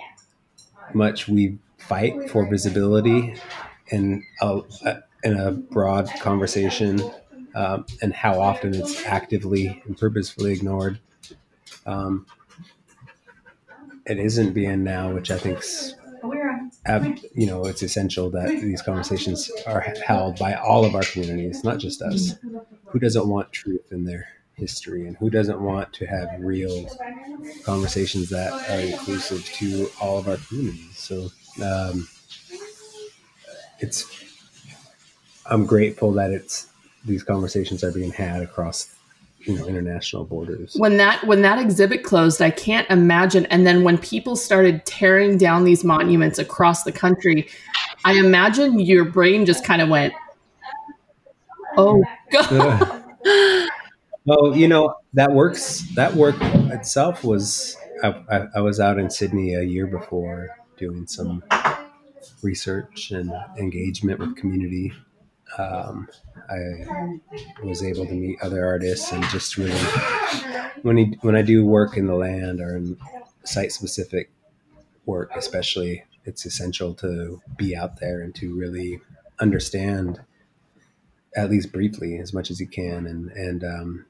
much 0.95 1.29
we 1.29 1.59
fight 1.79 2.31
for 2.31 2.49
visibility 2.49 3.35
in 3.89 4.25
a, 4.41 4.61
in 5.23 5.39
a 5.39 5.53
broad 5.53 6.09
conversation, 6.21 7.03
um, 7.55 7.85
and 8.01 8.13
how 8.15 8.41
often 8.41 8.75
it's 8.75 9.05
actively 9.05 9.83
and 9.85 9.97
purposefully 9.97 10.53
ignored. 10.53 10.99
Um, 11.87 12.27
it 14.07 14.19
isn't 14.19 14.53
being 14.53 14.83
now, 14.83 15.13
which 15.13 15.31
I 15.31 15.39
think's 15.39 15.95
you 16.87 17.47
know, 17.47 17.65
it's 17.67 17.83
essential 17.83 18.31
that 18.31 18.49
these 18.49 18.83
conversations 18.83 19.51
are 19.67 19.81
held 20.05 20.39
by 20.39 20.55
all 20.55 20.85
of 20.85 20.95
our 20.95 21.03
communities, 21.03 21.63
not 21.63 21.79
just 21.79 22.03
us. 22.03 22.35
Who 22.87 22.99
doesn't 22.99 23.29
want 23.29 23.53
truth 23.53 23.93
in 23.93 24.05
their 24.05 24.27
history, 24.55 25.07
and 25.07 25.17
who 25.17 25.31
doesn't 25.31 25.61
want 25.61 25.93
to 25.95 26.07
have 26.07 26.29
real 26.39 26.89
conversations 27.65 28.29
that 28.31 28.53
are 28.71 28.81
inclusive 28.81 29.45
to 29.45 29.89
all 30.01 30.19
of 30.19 30.29
our 30.29 30.37
communities? 30.49 30.99
So, 30.99 31.31
um, 31.63 32.09
it's. 33.79 34.07
I'm 35.47 35.67
grateful 35.67 36.13
that 36.13 36.31
it's 36.31 36.69
these 37.05 37.23
conversations 37.23 37.83
are 37.83 37.93
being 37.93 38.13
had 38.13 38.43
across 38.43 38.95
you 39.47 39.55
know 39.55 39.67
international 39.67 40.25
borders. 40.25 40.75
When 40.77 40.97
that 40.99 41.27
when 41.27 41.43
that 41.43 41.59
exhibit 41.59 42.05
closed 42.05 42.41
i 42.41 42.51
can't 42.51 42.89
imagine 42.91 43.47
and 43.47 43.67
then 43.67 43.83
when 43.83 43.99
people 43.99 44.37
started 44.37 44.85
tearing 44.87 45.39
down 45.39 45.65
these 45.65 45.85
monuments 45.85 46.39
across 46.39 46.85
the 46.85 46.93
country 46.93 47.49
i 48.05 48.13
imagine 48.15 48.79
your 48.79 49.05
brain 49.05 49.45
just 49.47 49.65
kind 49.65 49.83
of 49.83 49.89
went 49.89 50.15
oh 51.77 52.03
god. 52.33 53.05
Well 54.25 54.57
you 54.57 54.69
know 54.69 54.95
that 55.15 55.33
works 55.33 55.81
that 55.97 56.15
work 56.15 56.37
itself 56.41 57.25
was 57.25 57.77
I, 58.05 58.15
I, 58.31 58.47
I 58.57 58.61
was 58.61 58.79
out 58.79 58.97
in 58.97 59.11
sydney 59.11 59.55
a 59.55 59.63
year 59.63 59.89
before 59.89 60.51
doing 60.77 61.09
some 61.09 61.43
research 62.41 63.11
and 63.11 63.33
engagement 63.59 64.21
with 64.21 64.37
community 64.37 64.93
um, 65.59 66.09
I 66.51 67.19
was 67.63 67.83
able 67.83 68.07
to 68.07 68.13
meet 68.13 68.39
other 68.43 68.65
artists 68.67 69.13
and 69.13 69.23
just 69.25 69.57
really 69.57 69.79
when 70.83 70.97
he, 70.97 71.19
when 71.23 71.37
I 71.37 71.43
do 71.43 71.65
work 71.65 71.97
in 71.97 72.07
the 72.07 72.15
land 72.15 72.61
or 72.61 72.77
in 72.77 72.97
site 73.45 73.73
specific 73.73 74.31
work, 75.07 75.31
especially, 75.35 76.05
it's 76.25 76.47
essential 76.47 76.95
to 76.95 77.41
be 77.57 77.75
out 77.75 77.99
there 78.01 78.21
and 78.21 78.35
to 78.37 78.57
really 78.57 79.01
understand 79.41 80.21
at 81.35 81.51
least 81.51 81.73
briefly 81.73 82.19
as 82.19 82.33
much 82.33 82.51
as 82.51 82.61
you 82.61 82.67
can. 82.67 83.07
And 83.07 83.31
and 83.31 83.65
um, 83.65 84.07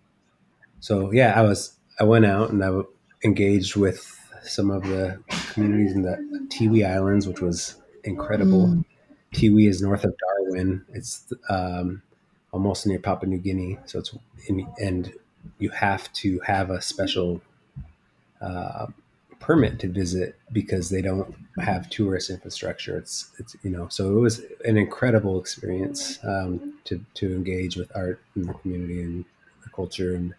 so 0.80 1.12
yeah, 1.12 1.32
I 1.38 1.42
was 1.42 1.78
I 1.98 2.04
went 2.04 2.26
out 2.26 2.50
and 2.50 2.62
I 2.62 2.80
engaged 3.24 3.76
with 3.76 4.18
some 4.42 4.70
of 4.70 4.82
the 4.82 5.22
communities 5.52 5.92
in 5.92 6.02
the 6.02 6.48
Tiwi 6.48 6.86
Islands, 6.86 7.26
which 7.26 7.40
was 7.40 7.76
incredible. 8.04 8.66
Mm. 8.66 8.84
Tiwi 9.32 9.68
is 9.68 9.82
north 9.82 10.04
of 10.04 10.14
Darwin. 10.18 10.84
It's 10.92 11.32
um, 11.48 12.02
almost 12.52 12.86
near 12.86 12.98
Papua 12.98 13.28
New 13.28 13.38
Guinea. 13.38 13.78
So 13.86 13.98
it's 13.98 14.14
in, 14.46 14.66
and 14.80 15.12
you 15.58 15.70
have 15.70 16.12
to 16.14 16.38
have 16.40 16.70
a 16.70 16.80
special 16.80 17.40
uh, 18.40 18.86
permit 19.40 19.78
to 19.80 19.88
visit 19.88 20.36
because 20.52 20.88
they 20.90 21.02
don't 21.02 21.34
have 21.58 21.90
tourist 21.90 22.30
infrastructure. 22.30 22.96
It's 22.96 23.30
it's 23.38 23.56
you 23.62 23.70
know 23.70 23.88
so 23.88 24.16
it 24.16 24.20
was 24.20 24.42
an 24.64 24.76
incredible 24.76 25.40
experience 25.40 26.18
um, 26.24 26.74
to 26.84 27.04
to 27.14 27.34
engage 27.34 27.76
with 27.76 27.90
art 27.94 28.20
in 28.36 28.42
the 28.42 28.54
community 28.54 29.02
and 29.02 29.24
the 29.64 29.70
culture 29.70 30.14
and 30.14 30.34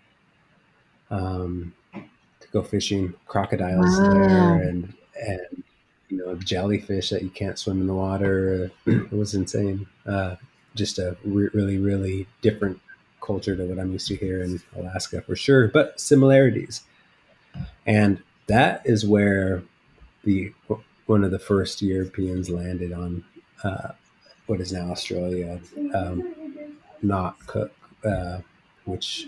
um, 1.09 1.73
to 1.93 2.47
go 2.51 2.61
fishing 2.63 3.13
crocodiles 3.27 3.99
wow. 3.99 4.13
there 4.13 4.53
and 4.61 4.93
and 5.19 5.63
know 6.33 6.41
jellyfish 6.41 7.09
that 7.09 7.23
you 7.23 7.29
can't 7.29 7.57
swim 7.57 7.81
in 7.81 7.87
the 7.87 7.93
water. 7.93 8.71
it 8.85 9.11
was 9.11 9.33
insane. 9.33 9.87
Uh, 10.05 10.35
just 10.75 10.99
a 10.99 11.15
re- 11.23 11.49
really, 11.53 11.77
really 11.77 12.27
different 12.41 12.79
culture 13.21 13.55
to 13.55 13.65
what 13.65 13.79
I'm 13.79 13.91
used 13.91 14.07
to 14.07 14.15
here 14.15 14.43
in 14.43 14.61
Alaska 14.75 15.21
for 15.21 15.35
sure, 15.35 15.67
but 15.67 15.99
similarities. 15.99 16.81
And 17.85 18.21
that 18.47 18.81
is 18.85 19.05
where 19.05 19.63
the 20.23 20.53
one 21.05 21.23
of 21.23 21.31
the 21.31 21.39
first 21.39 21.81
Europeans 21.81 22.49
landed 22.49 22.91
on 22.91 23.23
uh, 23.63 23.89
what 24.47 24.59
is 24.59 24.71
now 24.71 24.91
Australia, 24.91 25.59
um, 25.93 26.33
not 27.01 27.37
Cook, 27.45 27.73
uh, 28.05 28.39
which 28.85 29.27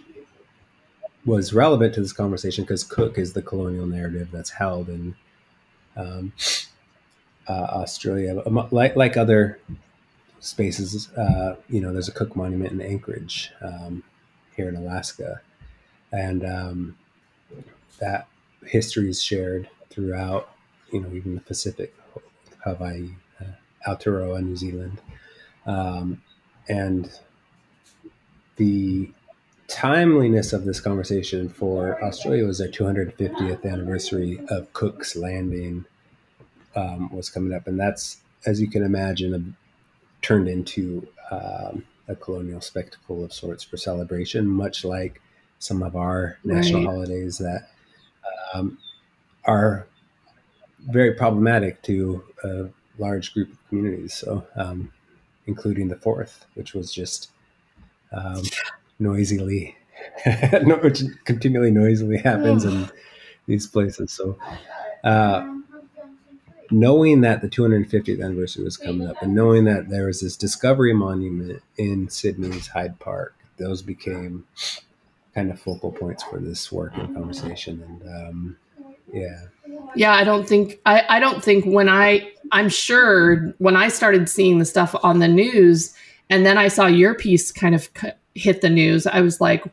was 1.25 1.53
relevant 1.53 1.93
to 1.95 2.01
this 2.01 2.13
conversation 2.13 2.63
because 2.63 2.83
Cook 2.83 3.17
is 3.17 3.33
the 3.33 3.41
colonial 3.41 3.85
narrative 3.85 4.29
that's 4.31 4.51
held 4.51 4.89
in 4.89 5.15
um, 5.97 6.33
uh, 7.47 7.67
Australia, 7.81 8.41
like 8.71 8.95
like 8.95 9.17
other 9.17 9.59
spaces. 10.39 11.09
Uh, 11.13 11.55
you 11.69 11.81
know, 11.81 11.91
there's 11.91 12.07
a 12.07 12.13
Cook 12.13 12.35
Monument 12.35 12.71
in 12.71 12.81
Anchorage 12.81 13.51
um, 13.61 14.03
here 14.55 14.69
in 14.69 14.75
Alaska, 14.75 15.41
and 16.11 16.45
um, 16.45 16.97
that 17.99 18.27
history 18.65 19.09
is 19.09 19.21
shared 19.21 19.69
throughout. 19.89 20.49
You 20.91 21.01
know, 21.01 21.13
even 21.13 21.35
the 21.35 21.41
Pacific, 21.41 21.95
Hawaii, 22.63 23.09
uh, 23.41 23.45
Aotearoa, 23.87 24.43
New 24.43 24.55
Zealand, 24.55 25.01
um, 25.65 26.21
and 26.69 27.11
the 28.55 29.11
timeliness 29.67 30.53
of 30.53 30.63
this 30.65 30.79
conversation 30.79 31.49
for 31.49 32.01
Australia 32.03 32.45
was 32.45 32.59
their 32.59 32.69
250th 32.69 33.65
anniversary 33.65 34.39
of 34.49 34.71
Cook's 34.73 35.15
landing 35.15 35.85
um, 36.75 37.09
was 37.11 37.29
coming 37.29 37.53
up, 37.53 37.67
and 37.67 37.79
that's 37.79 38.17
as 38.45 38.61
you 38.61 38.69
can 38.69 38.83
imagine 38.83 39.55
turned 40.21 40.47
into 40.47 41.07
um, 41.31 41.83
a 42.07 42.15
colonial 42.15 42.61
spectacle 42.61 43.23
of 43.23 43.33
sorts 43.33 43.63
for 43.63 43.77
celebration, 43.77 44.47
much 44.47 44.85
like 44.85 45.21
some 45.59 45.81
of 45.81 45.95
our 45.95 46.37
national 46.43 46.81
right. 46.81 46.89
holidays 46.89 47.37
that 47.37 47.69
um, 48.53 48.77
are 49.45 49.87
very 50.87 51.13
problematic 51.13 51.81
to 51.83 52.23
a 52.43 52.65
large 52.97 53.33
group 53.33 53.51
of 53.51 53.69
communities. 53.69 54.13
So, 54.13 54.45
um, 54.55 54.91
including 55.47 55.87
the 55.87 55.95
fourth, 55.95 56.45
which 56.55 56.73
was 56.73 56.93
just 56.93 57.29
um, 58.11 58.41
noisily, 58.99 59.75
which 60.81 61.01
continually 61.23 61.71
noisily 61.71 62.17
happens 62.17 62.65
in 62.65 62.89
these 63.47 63.67
places. 63.67 64.11
So, 64.11 64.37
uh, 65.03 65.55
knowing 66.71 67.21
that 67.21 67.41
the 67.41 67.49
250th 67.49 68.23
anniversary 68.23 68.63
was 68.63 68.77
coming 68.77 69.07
up 69.07 69.21
and 69.21 69.33
knowing 69.33 69.65
that 69.65 69.89
there 69.89 70.07
was 70.07 70.21
this 70.21 70.35
discovery 70.35 70.93
monument 70.93 71.61
in 71.77 72.09
Sydney's 72.09 72.67
Hyde 72.67 72.99
Park, 72.99 73.35
those 73.57 73.81
became 73.81 74.45
kind 75.33 75.51
of 75.51 75.59
focal 75.59 75.91
points 75.91 76.23
for 76.23 76.39
this 76.39 76.71
work 76.71 76.93
and 76.95 77.13
conversation. 77.13 77.83
And 77.83 78.27
um, 78.27 78.57
yeah. 79.13 79.41
Yeah, 79.95 80.13
I 80.13 80.23
don't 80.23 80.47
think 80.47 80.79
I, 80.85 81.03
I 81.09 81.19
don't 81.19 81.43
think 81.43 81.65
when 81.65 81.89
I 81.89 82.31
I'm 82.51 82.69
sure 82.69 83.53
when 83.57 83.75
I 83.75 83.87
started 83.87 84.29
seeing 84.29 84.59
the 84.59 84.65
stuff 84.65 84.95
on 85.03 85.19
the 85.19 85.27
news 85.27 85.93
and 86.29 86.45
then 86.45 86.57
I 86.57 86.67
saw 86.67 86.87
your 86.87 87.15
piece 87.15 87.51
kind 87.51 87.75
of 87.75 87.89
hit 88.33 88.61
the 88.61 88.69
news, 88.69 89.07
I 89.07 89.21
was 89.21 89.39
like, 89.39 89.63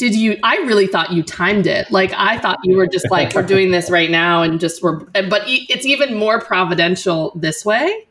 did 0.00 0.14
you 0.14 0.38
i 0.42 0.56
really 0.60 0.86
thought 0.86 1.12
you 1.12 1.22
timed 1.22 1.66
it. 1.66 1.90
Like 1.90 2.12
i 2.16 2.38
thought 2.38 2.58
you 2.64 2.78
were 2.78 2.86
just 2.86 3.10
like 3.10 3.34
we're 3.34 3.42
doing 3.42 3.70
this 3.70 3.90
right 3.90 4.10
now 4.10 4.42
and 4.42 4.58
just 4.58 4.82
we're 4.82 5.00
but 5.00 5.42
it's 5.46 5.84
even 5.84 6.14
more 6.14 6.40
providential 6.40 7.32
this 7.36 7.66
way. 7.66 8.08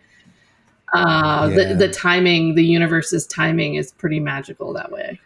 Uh 0.94 1.50
yeah. 1.52 1.70
the, 1.70 1.74
the 1.74 1.90
timing 1.90 2.54
the 2.54 2.64
universe's 2.64 3.26
timing 3.26 3.74
is 3.74 3.92
pretty 3.92 4.20
magical 4.20 4.72
that 4.74 4.92
way. 4.92 5.20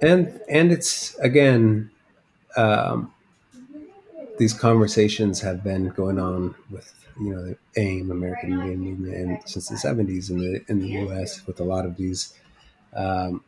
And 0.00 0.40
and 0.48 0.72
it's 0.72 1.14
again 1.18 1.90
um 2.56 3.12
these 4.38 4.54
conversations 4.54 5.38
have 5.42 5.62
been 5.62 5.90
going 5.90 6.18
on 6.18 6.54
with 6.70 6.94
you 7.20 7.34
know 7.34 7.44
the 7.44 7.56
aim 7.76 8.10
american 8.10 8.52
indian 8.52 8.80
movement 8.80 9.46
since 9.46 9.68
the 9.68 9.74
70s 9.74 10.30
in 10.30 10.38
the 10.38 10.64
in 10.68 10.80
the 10.80 10.88
us 10.92 11.46
with 11.46 11.60
a 11.60 11.64
lot 11.64 11.84
of 11.84 11.96
these 11.98 12.32
um, 12.92 13.44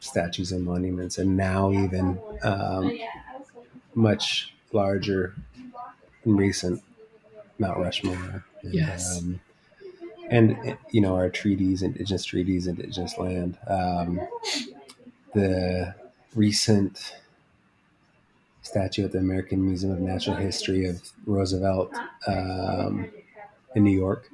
statues 0.00 0.50
and 0.52 0.64
monuments, 0.64 1.18
and 1.18 1.36
now 1.36 1.70
even 1.70 2.18
um, 2.42 2.98
much 3.94 4.52
larger 4.72 5.34
and 6.24 6.38
recent 6.38 6.82
Mount 7.58 7.78
Rushmore. 7.78 8.44
And, 8.62 8.74
yes. 8.74 9.18
Um, 9.18 9.40
and 10.30 10.76
you 10.90 11.00
know 11.00 11.14
our 11.14 11.28
treaties, 11.28 11.82
indigenous 11.82 12.24
treaties, 12.24 12.66
indigenous 12.66 13.18
land. 13.18 13.58
Um, 13.66 14.20
the 15.34 15.94
recent 16.34 17.14
statue 18.62 19.04
at 19.04 19.12
the 19.12 19.18
American 19.18 19.64
Museum 19.64 19.92
of 19.92 20.00
Natural 20.00 20.36
History 20.36 20.86
of 20.86 21.02
Roosevelt 21.26 21.92
um, 22.26 23.10
in 23.74 23.84
New 23.84 23.96
York 23.96 24.28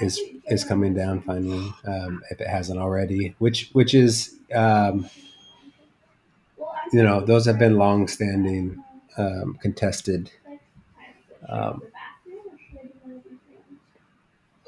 is 0.00 0.20
is 0.48 0.64
coming 0.64 0.94
down 0.94 1.22
finally, 1.22 1.72
um, 1.86 2.22
if 2.30 2.40
it 2.40 2.48
hasn't 2.48 2.78
already. 2.78 3.34
Which 3.38 3.70
which 3.72 3.94
is 3.94 4.36
um, 4.54 5.08
you 6.92 7.02
know 7.02 7.20
those 7.24 7.46
have 7.46 7.58
been 7.58 7.76
long 7.76 8.08
standing 8.08 8.82
um, 9.16 9.58
contested. 9.60 10.30
Um, 11.48 11.82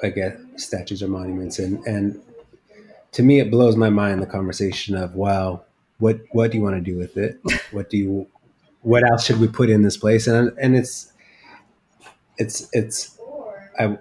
I 0.03 0.11
guess 0.11 0.37
statues 0.57 1.03
or 1.03 1.09
monuments, 1.09 1.59
and 1.59 1.85
and 1.87 2.21
to 3.13 3.23
me 3.23 3.41
it 3.41 3.51
blows 3.51 3.77
my 3.77 3.91
mind 3.91 4.23
the 4.23 4.27
conversation 4.27 4.97
of 4.97 5.15
wow, 5.15 5.63
what 5.99 6.21
what 6.33 6.51
do 6.53 6.59
you 6.59 6.65
want 6.65 6.77
to 6.77 6.83
do 6.83 6.99
with 6.99 7.17
it? 7.17 7.41
What 7.73 7.91
do 7.91 7.97
you 7.99 8.27
what 8.83 9.05
else 9.11 9.25
should 9.27 9.41
we 9.41 9.49
put 9.49 9.71
in 9.71 9.83
this 9.83 9.97
place? 9.97 10.27
And 10.27 10.53
and 10.59 10.77
it's 10.77 11.13
it's 12.39 12.69
it's 12.73 13.19
I 13.79 13.99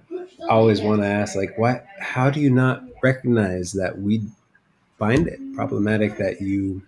always 0.50 0.82
want 0.82 1.02
to 1.02 1.08
ask 1.08 1.36
like 1.36 1.58
what 1.58 1.86
how 2.00 2.30
do 2.30 2.40
you 2.40 2.50
not 2.50 2.84
recognize 3.02 3.74
that 3.74 4.00
we 4.00 4.24
find 5.00 5.28
it 5.28 5.40
problematic 5.56 6.18
that 6.18 6.42
you 6.42 6.84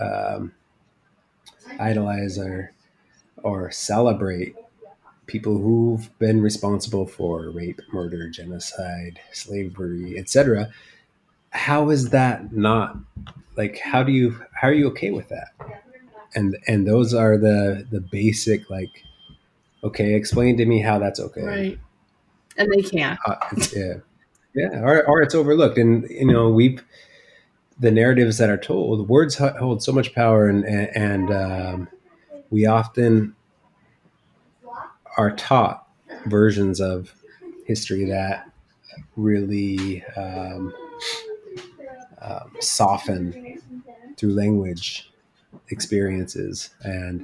um, 0.00 0.52
idolize 1.78 2.38
or 2.38 2.72
or 3.42 3.70
celebrate 3.70 4.56
people 5.26 5.58
who've 5.58 6.18
been 6.18 6.42
responsible 6.42 7.06
for 7.06 7.50
rape, 7.50 7.80
murder, 7.92 8.28
genocide, 8.30 9.20
slavery, 9.32 10.18
etc. 10.18 10.72
How 11.50 11.90
is 11.90 12.10
that 12.10 12.52
not 12.52 12.96
like 13.56 13.78
how 13.78 14.02
do 14.02 14.12
you 14.12 14.40
how 14.54 14.68
are 14.68 14.74
you 14.74 14.88
okay 14.88 15.10
with 15.10 15.28
that? 15.30 15.48
And 16.34 16.58
and 16.66 16.86
those 16.86 17.14
are 17.14 17.38
the 17.38 17.86
the 17.90 18.00
basic 18.00 18.70
like 18.70 19.04
okay, 19.84 20.14
explain 20.14 20.56
to 20.58 20.66
me 20.66 20.80
how 20.80 20.98
that's 20.98 21.20
okay. 21.20 21.42
Right. 21.42 21.78
And 22.56 22.70
they 22.72 22.82
can't. 22.82 23.18
Uh, 23.26 23.36
yeah. 23.74 23.94
Yeah, 24.54 24.80
or, 24.82 25.04
or 25.04 25.20
it's 25.20 25.34
overlooked 25.34 25.78
and 25.78 26.08
you 26.08 26.26
know, 26.26 26.48
we've 26.48 26.84
the 27.80 27.90
narratives 27.90 28.38
that 28.38 28.50
are 28.50 28.56
told, 28.56 29.08
words 29.08 29.34
hold 29.34 29.82
so 29.82 29.90
much 29.90 30.14
power 30.14 30.48
and 30.48 30.64
and, 30.64 30.96
and 30.96 31.32
um, 31.32 31.88
we 32.50 32.64
often 32.64 33.34
are 35.16 35.32
taught 35.32 35.88
versions 36.26 36.80
of 36.80 37.14
history 37.66 38.04
that 38.04 38.48
really 39.16 40.04
um, 40.16 40.72
um, 42.22 42.52
soften 42.60 43.60
through 44.16 44.34
language 44.34 45.10
experiences 45.70 46.70
and 46.82 47.22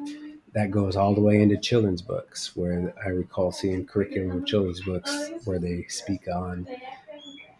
that 0.52 0.70
goes 0.70 0.96
all 0.96 1.14
the 1.14 1.20
way 1.20 1.40
into 1.40 1.56
children's 1.56 2.02
books 2.02 2.56
where 2.56 2.92
i 3.04 3.08
recall 3.08 3.52
seeing 3.52 3.86
curriculum 3.86 4.38
of 4.38 4.46
children's 4.46 4.80
books 4.82 5.30
where 5.44 5.58
they 5.58 5.84
speak 5.88 6.26
on 6.28 6.66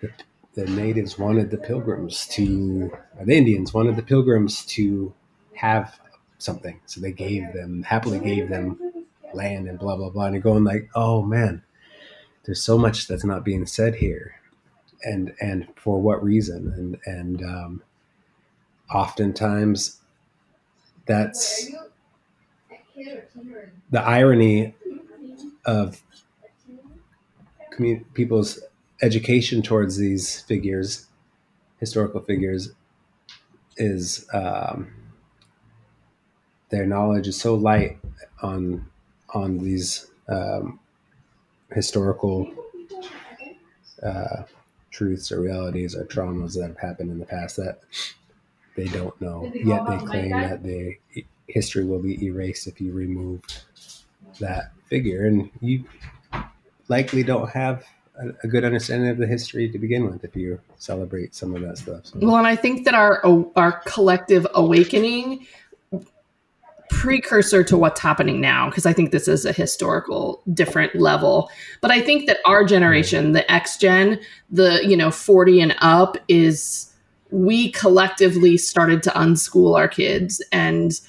the, 0.01 0.11
the 0.55 0.67
natives 0.67 1.19
wanted 1.19 1.51
the 1.51 1.59
pilgrims 1.59 2.27
to 2.27 2.91
the 3.23 3.37
indians 3.37 3.73
wanted 3.73 3.97
the 3.97 4.03
pilgrims 4.03 4.65
to 4.65 5.13
have 5.55 6.01
something. 6.39 6.81
So 6.87 7.01
they 7.01 7.13
gave 7.13 7.53
them 7.53 7.83
happily 7.83 8.19
gave 8.19 8.49
them 8.49 8.79
land 9.35 9.69
and 9.69 9.79
blah 9.79 9.97
blah 9.97 10.11
blah 10.11 10.25
and 10.25 10.35
you're 10.35 10.43
going 10.43 10.65
like 10.65 10.89
oh 10.95 11.23
man 11.23 11.63
there's 12.45 12.63
so 12.63 12.79
much 12.79 13.07
that's 13.07 13.25
not 13.25 13.45
being 13.45 13.67
said 13.67 13.97
here. 13.97 14.35
And 15.03 15.33
and 15.41 15.69
for 15.77 16.01
what 16.01 16.23
reason? 16.23 16.73
And 17.07 17.17
and 17.17 17.43
um, 17.43 17.83
oftentimes 18.93 20.01
that's 21.07 21.71
the 23.91 24.01
irony 24.01 24.75
of 25.65 26.03
commun- 27.71 28.05
people's 28.15 28.61
education 29.03 29.63
towards 29.63 29.97
these 29.97 30.41
figures 30.43 31.07
historical 31.81 32.21
figures 32.21 32.73
is 33.77 34.27
um, 34.33 34.91
their 36.71 36.87
knowledge 36.87 37.27
is 37.29 37.41
so 37.41 37.55
light 37.55 37.99
on 38.43 38.87
on 39.35 39.59
these 39.59 40.11
um, 40.29 40.79
historical 41.73 42.51
uh, 44.03 44.45
truths 44.91 45.31
or 45.31 45.41
realities 45.41 45.95
or 45.95 46.05
traumas 46.05 46.55
that 46.55 46.69
have 46.69 46.79
happened 46.79 47.11
in 47.11 47.19
the 47.19 47.27
past 47.27 47.57
that 47.57 47.81
they 48.77 48.87
don't 48.89 49.19
know. 49.21 49.51
Yet 49.55 49.87
they 49.87 49.99
claim 49.99 50.31
that 50.31 50.63
the 50.63 50.97
history 51.53 51.85
will 51.85 51.99
be 51.99 52.25
erased 52.25 52.67
if 52.67 52.81
you 52.81 52.93
remove 52.93 53.43
that 54.41 54.73
figure, 54.87 55.27
and 55.27 55.51
you 55.61 55.85
likely 56.89 57.23
don't 57.23 57.49
have 57.51 57.85
a, 58.17 58.29
a 58.45 58.49
good 58.49 58.65
understanding 58.65 59.11
of 59.11 59.19
the 59.19 59.27
history 59.27 59.69
to 59.69 59.79
begin 59.79 60.11
with 60.11 60.25
if 60.25 60.37
you 60.37 60.61
celebrate 60.77 61.35
some 61.35 61.55
of 61.55 61.63
that 61.63 61.79
stuff. 61.79 62.07
So. 62.07 62.19
Well, 62.21 62.37
and 62.37 62.47
I 62.47 62.57
think 62.57 62.85
that 62.85 62.95
our 62.95 63.25
uh, 63.25 63.43
our 63.57 63.81
collective 63.87 64.47
awakening 64.55 65.47
precursor 66.91 67.63
to 67.63 67.79
what's 67.79 68.01
happening 68.01 68.41
now 68.41 68.69
because 68.69 68.85
i 68.85 68.93
think 68.93 69.13
this 69.13 69.29
is 69.29 69.47
a 69.47 69.53
historical 69.53 70.43
different 70.53 70.93
level 70.97 71.49
but 71.81 71.91
i 71.93 72.01
think 72.01 72.27
that 72.27 72.39
our 72.45 72.65
generation 72.65 73.31
the 73.31 73.51
x 73.51 73.77
gen 73.77 74.21
the 74.51 74.85
you 74.85 74.97
know 74.97 75.11
40 75.11 75.61
and 75.61 75.77
up 75.79 76.17
is 76.27 76.93
we 77.31 77.71
collectively 77.71 78.57
started 78.57 79.05
to 79.05 79.11
unschool 79.11 79.79
our 79.79 79.87
kids 79.87 80.43
and 80.51 81.01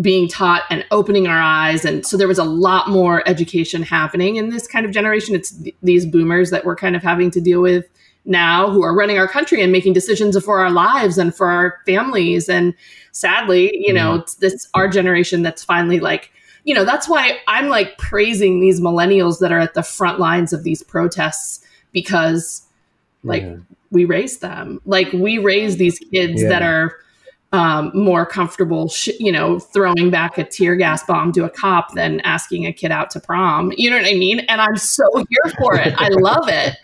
being 0.00 0.28
taught 0.28 0.62
and 0.68 0.84
opening 0.90 1.26
our 1.26 1.40
eyes 1.40 1.84
and 1.84 2.04
so 2.04 2.16
there 2.16 2.28
was 2.28 2.38
a 2.38 2.44
lot 2.44 2.90
more 2.90 3.26
education 3.26 3.82
happening 3.82 4.36
in 4.36 4.50
this 4.50 4.66
kind 4.66 4.84
of 4.84 4.92
generation 4.92 5.34
it's 5.34 5.52
th- 5.52 5.74
these 5.82 6.04
boomers 6.04 6.50
that 6.50 6.64
we're 6.66 6.76
kind 6.76 6.94
of 6.94 7.02
having 7.02 7.30
to 7.30 7.40
deal 7.40 7.62
with 7.62 7.86
now 8.26 8.68
who 8.70 8.82
are 8.82 8.94
running 8.94 9.16
our 9.16 9.28
country 9.28 9.62
and 9.62 9.72
making 9.72 9.94
decisions 9.94 10.38
for 10.44 10.58
our 10.58 10.70
lives 10.70 11.16
and 11.16 11.34
for 11.34 11.50
our 11.50 11.80
families 11.86 12.48
and 12.48 12.74
sadly 13.12 13.74
you 13.74 13.92
know 13.92 14.12
mm-hmm. 14.12 14.20
it's 14.20 14.34
this 14.34 14.68
our 14.74 14.86
generation 14.86 15.42
that's 15.42 15.64
finally 15.64 15.98
like 15.98 16.30
you 16.64 16.74
know 16.74 16.84
that's 16.84 17.08
why 17.08 17.38
i'm 17.48 17.68
like 17.68 17.96
praising 17.96 18.60
these 18.60 18.82
millennials 18.82 19.38
that 19.38 19.50
are 19.50 19.60
at 19.60 19.72
the 19.72 19.82
front 19.82 20.20
lines 20.20 20.52
of 20.52 20.62
these 20.62 20.82
protests 20.82 21.64
because 21.92 22.66
like 23.24 23.42
yeah. 23.42 23.56
we 23.90 24.04
raised 24.04 24.42
them 24.42 24.78
like 24.84 25.10
we 25.14 25.38
raised 25.38 25.78
these 25.78 25.98
kids 25.98 26.42
yeah. 26.42 26.48
that 26.50 26.62
are 26.62 26.98
um, 27.52 27.90
more 27.94 28.26
comfortable, 28.26 28.88
sh- 28.88 29.18
you 29.18 29.30
know, 29.30 29.58
throwing 29.58 30.10
back 30.10 30.36
a 30.38 30.44
tear 30.44 30.76
gas 30.76 31.04
bomb 31.04 31.32
to 31.32 31.44
a 31.44 31.50
cop 31.50 31.94
than 31.94 32.20
asking 32.20 32.66
a 32.66 32.72
kid 32.72 32.90
out 32.90 33.10
to 33.10 33.20
prom. 33.20 33.72
You 33.76 33.90
know 33.90 33.96
what 33.96 34.06
I 34.06 34.14
mean? 34.14 34.40
And 34.40 34.60
I'm 34.60 34.76
so 34.76 35.04
here 35.28 35.52
for 35.58 35.76
it. 35.76 35.94
I 35.96 36.08
love 36.08 36.48
it. 36.48 36.76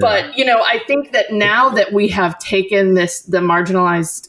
But, 0.00 0.38
you 0.38 0.44
know, 0.44 0.62
I 0.62 0.78
think 0.86 1.12
that 1.12 1.32
now 1.32 1.68
that 1.70 1.92
we 1.92 2.08
have 2.08 2.38
taken 2.38 2.94
this, 2.94 3.22
the 3.22 3.38
marginalized 3.38 4.28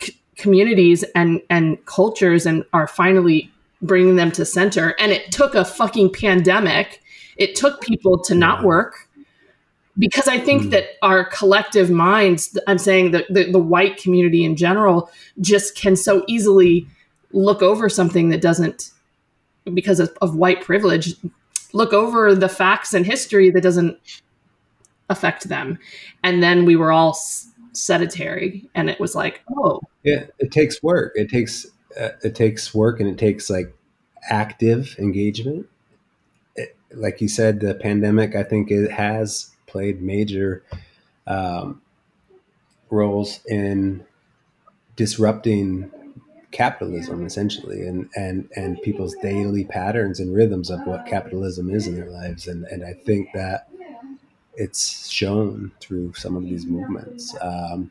c- 0.00 0.18
communities 0.36 1.04
and, 1.14 1.40
and 1.48 1.82
cultures 1.86 2.44
and 2.44 2.64
are 2.74 2.86
finally 2.86 3.50
bringing 3.80 4.16
them 4.16 4.30
to 4.32 4.44
center, 4.44 4.94
and 4.98 5.10
it 5.10 5.32
took 5.32 5.54
a 5.54 5.64
fucking 5.64 6.12
pandemic, 6.12 7.00
it 7.38 7.54
took 7.54 7.80
people 7.80 8.18
to 8.18 8.34
not 8.34 8.62
work 8.62 9.08
because 9.98 10.28
I 10.28 10.38
think 10.38 10.64
mm. 10.64 10.70
that 10.70 10.84
our 11.02 11.24
collective 11.24 11.90
minds, 11.90 12.56
I'm 12.66 12.78
saying 12.78 13.10
that 13.12 13.26
the, 13.28 13.50
the, 13.50 13.58
white 13.58 13.96
community 13.96 14.44
in 14.44 14.56
general, 14.56 15.10
just 15.40 15.76
can 15.76 15.96
so 15.96 16.24
easily 16.26 16.86
look 17.32 17.62
over 17.62 17.88
something 17.88 18.30
that 18.30 18.40
doesn't, 18.40 18.90
because 19.74 20.00
of, 20.00 20.16
of 20.22 20.36
white 20.36 20.62
privilege, 20.62 21.14
look 21.72 21.92
over 21.92 22.34
the 22.34 22.48
facts 22.48 22.94
and 22.94 23.04
history 23.04 23.50
that 23.50 23.62
doesn't 23.62 23.98
affect 25.08 25.48
them. 25.48 25.78
And 26.22 26.42
then 26.42 26.64
we 26.64 26.76
were 26.76 26.92
all 26.92 27.16
sedentary, 27.72 28.68
and 28.74 28.88
it 28.90 28.98
was 29.00 29.14
like, 29.14 29.42
oh, 29.56 29.80
yeah, 30.02 30.24
it 30.38 30.50
takes 30.50 30.82
work. 30.82 31.12
It 31.14 31.28
takes 31.28 31.66
uh, 31.98 32.10
it 32.22 32.34
takes 32.34 32.74
work, 32.74 33.00
and 33.00 33.08
it 33.08 33.18
takes 33.18 33.50
like 33.50 33.74
active 34.28 34.96
engagement. 34.98 35.68
It, 36.56 36.76
like 36.94 37.20
you 37.20 37.28
said, 37.28 37.60
the 37.60 37.74
pandemic, 37.74 38.34
I 38.34 38.42
think 38.42 38.70
it 38.70 38.90
has 38.90 39.49
played 39.70 40.02
major 40.02 40.62
um, 41.26 41.80
roles 42.90 43.40
in 43.46 44.04
disrupting 44.96 45.90
capitalism 46.50 47.24
essentially 47.24 47.86
and 47.86 48.10
and 48.16 48.48
and 48.56 48.82
people's 48.82 49.14
daily 49.22 49.64
patterns 49.64 50.18
and 50.18 50.34
rhythms 50.34 50.68
of 50.68 50.84
what 50.84 51.06
capitalism 51.06 51.70
is 51.70 51.86
in 51.86 51.94
their 51.94 52.10
lives 52.10 52.48
and 52.48 52.64
and 52.64 52.84
I 52.84 52.92
think 52.92 53.28
that 53.34 53.68
it's 54.60 55.08
shown 55.08 55.72
through 55.80 56.12
some 56.14 56.36
of 56.36 56.42
these 56.42 56.66
movements 56.66 57.34
um, 57.40 57.90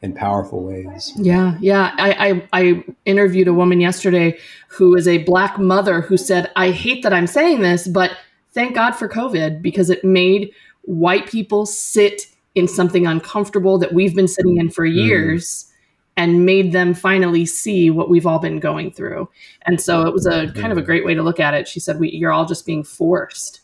in 0.00 0.14
powerful 0.14 0.62
ways. 0.62 1.12
Yeah, 1.16 1.56
yeah. 1.60 1.94
I, 1.98 2.28
I, 2.28 2.48
I 2.60 2.84
interviewed 3.04 3.46
a 3.46 3.52
woman 3.52 3.80
yesterday 3.80 4.38
who 4.68 4.96
is 4.96 5.06
a 5.06 5.18
black 5.18 5.58
mother 5.58 6.00
who 6.00 6.16
said, 6.16 6.50
"I 6.56 6.70
hate 6.70 7.02
that 7.02 7.12
I'm 7.12 7.26
saying 7.26 7.60
this, 7.60 7.86
but 7.86 8.12
thank 8.52 8.74
God 8.74 8.92
for 8.92 9.08
COVID 9.08 9.62
because 9.62 9.90
it 9.90 10.02
made 10.02 10.52
white 10.82 11.26
people 11.26 11.66
sit 11.66 12.26
in 12.54 12.68
something 12.68 13.06
uncomfortable 13.06 13.78
that 13.78 13.94
we've 13.94 14.14
been 14.14 14.28
sitting 14.28 14.58
in 14.58 14.70
for 14.70 14.86
mm. 14.86 14.94
years." 14.94 15.64
Mm. 15.64 15.68
and 16.14 16.44
made 16.44 16.72
them 16.72 16.92
finally 16.92 17.46
see 17.46 17.88
what 17.88 18.10
we've 18.10 18.26
all 18.26 18.38
been 18.38 18.60
going 18.60 18.90
through. 18.92 19.26
And 19.62 19.80
so 19.80 20.02
it 20.02 20.12
was 20.12 20.26
a 20.26 20.52
kind 20.52 20.70
of 20.70 20.76
a 20.76 20.82
great 20.82 21.06
way 21.06 21.14
to 21.14 21.22
look 21.22 21.40
at 21.40 21.54
it. 21.54 21.66
She 21.66 21.80
said, 21.80 21.98
we, 21.98 22.10
"You're 22.10 22.32
all 22.32 22.44
just 22.44 22.66
being 22.66 22.84
forced." 22.84 23.62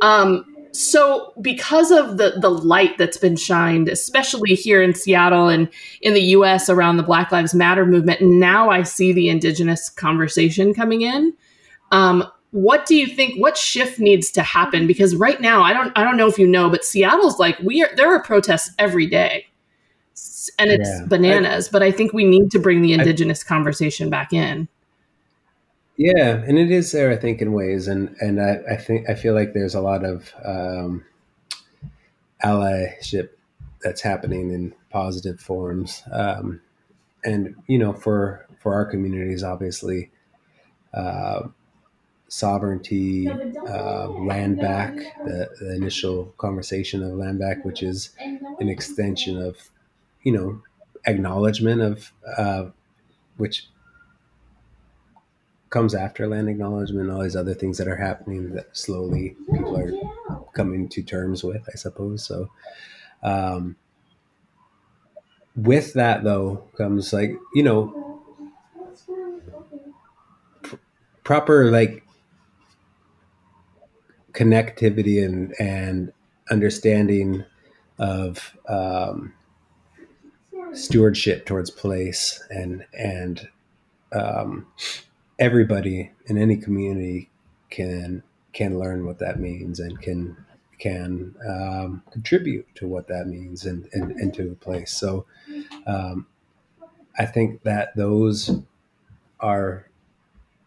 Um, 0.00 0.44
so 0.72 1.32
because 1.40 1.90
of 1.90 2.16
the 2.16 2.34
the 2.40 2.50
light 2.50 2.96
that's 2.98 3.16
been 3.16 3.36
shined 3.36 3.88
especially 3.88 4.54
here 4.54 4.82
in 4.82 4.94
Seattle 4.94 5.48
and 5.48 5.68
in 6.00 6.14
the 6.14 6.22
US 6.22 6.68
around 6.68 6.96
the 6.96 7.02
Black 7.02 7.32
Lives 7.32 7.54
Matter 7.54 7.84
movement 7.84 8.20
now 8.22 8.70
I 8.70 8.82
see 8.82 9.12
the 9.12 9.28
indigenous 9.28 9.88
conversation 9.88 10.72
coming 10.74 11.02
in 11.02 11.32
um, 11.90 12.24
what 12.52 12.86
do 12.86 12.96
you 12.96 13.06
think 13.06 13.40
what 13.40 13.56
shift 13.56 13.98
needs 13.98 14.30
to 14.32 14.42
happen? 14.42 14.86
Because 14.86 15.14
right 15.14 15.40
now 15.40 15.62
I 15.62 15.72
don't 15.72 15.92
I 15.96 16.04
don't 16.04 16.16
know 16.16 16.26
if 16.26 16.38
you 16.38 16.46
know 16.46 16.68
but 16.68 16.84
Seattle's 16.84 17.38
like 17.38 17.58
we 17.60 17.82
are 17.82 17.90
there 17.96 18.12
are 18.12 18.22
protests 18.22 18.72
every 18.78 19.06
day. 19.06 19.46
And 20.58 20.70
it's 20.70 20.88
yeah. 20.88 21.06
bananas 21.06 21.68
I, 21.68 21.70
but 21.72 21.82
I 21.82 21.92
think 21.92 22.12
we 22.12 22.24
need 22.24 22.50
to 22.50 22.58
bring 22.58 22.82
the 22.82 22.92
indigenous 22.92 23.44
I, 23.44 23.48
conversation 23.48 24.10
back 24.10 24.32
in. 24.32 24.68
Yeah, 25.96 26.42
and 26.46 26.58
it 26.58 26.70
is 26.70 26.92
there, 26.92 27.10
I 27.10 27.16
think, 27.16 27.42
in 27.42 27.52
ways, 27.52 27.86
and 27.86 28.16
and 28.20 28.40
I, 28.40 28.60
I 28.70 28.76
think 28.76 29.10
I 29.10 29.14
feel 29.14 29.34
like 29.34 29.52
there's 29.52 29.74
a 29.74 29.82
lot 29.82 30.02
of 30.02 30.32
um, 30.42 31.04
allyship 32.42 33.28
that's 33.82 34.00
happening 34.00 34.50
in 34.50 34.74
positive 34.88 35.40
forms, 35.40 36.02
um, 36.10 36.62
and 37.22 37.54
you 37.66 37.78
know, 37.78 37.92
for 37.92 38.46
for 38.60 38.72
our 38.72 38.86
communities, 38.86 39.42
obviously, 39.42 40.10
uh, 40.94 41.48
sovereignty, 42.30 43.28
uh, 43.28 44.08
land 44.08 44.60
back, 44.60 44.94
the, 45.24 45.48
the 45.60 45.74
initial 45.74 46.26
conversation 46.38 47.02
of 47.02 47.12
land 47.12 47.40
back, 47.40 47.64
which 47.64 47.82
is 47.82 48.10
an 48.20 48.68
extension 48.68 49.36
of, 49.36 49.58
you 50.22 50.30
know, 50.30 50.62
acknowledgement 51.06 51.80
of 51.80 52.12
uh, 52.38 52.66
which 53.36 53.66
comes 55.70 55.92
after 55.92 56.28
land 56.28 56.48
acknowledgement, 56.48 57.10
all 57.10 57.22
these 57.22 57.34
other 57.34 57.54
things 57.54 57.78
that 57.78 57.88
are 57.88 57.96
happening 57.96 58.52
that 58.54 58.76
slowly 58.76 59.36
people 59.52 59.76
are 59.76 60.44
coming 60.52 60.88
to 60.88 61.02
terms 61.02 61.42
with, 61.42 61.68
I 61.72 61.76
suppose. 61.76 62.24
So, 62.24 62.48
um, 63.24 63.74
with 65.56 65.94
that 65.94 66.22
though 66.22 66.62
comes 66.76 67.12
like 67.12 67.32
you 67.54 67.62
know 67.64 68.22
pr- 70.62 70.76
proper 71.24 71.70
like 71.72 72.04
connectivity 74.40 75.22
and 75.22 75.54
and 75.60 76.12
understanding 76.50 77.44
of 77.98 78.56
um, 78.68 79.34
stewardship 80.72 81.44
towards 81.44 81.70
place 81.70 82.42
and 82.48 82.84
and 82.98 83.48
um, 84.12 84.66
everybody 85.38 86.10
in 86.26 86.38
any 86.38 86.56
community 86.56 87.28
can 87.68 88.22
can 88.54 88.78
learn 88.78 89.04
what 89.04 89.18
that 89.18 89.38
means 89.38 89.78
and 89.78 90.00
can 90.00 90.34
can 90.78 91.34
um, 91.46 92.02
contribute 92.10 92.66
to 92.74 92.88
what 92.88 93.06
that 93.08 93.26
means 93.26 93.66
and, 93.66 93.86
and, 93.92 94.32
to 94.32 94.50
a 94.50 94.54
place. 94.54 94.90
So 94.94 95.26
um, 95.86 96.26
I 97.18 97.26
think 97.26 97.64
that 97.64 97.94
those 97.96 98.50
are 99.40 99.86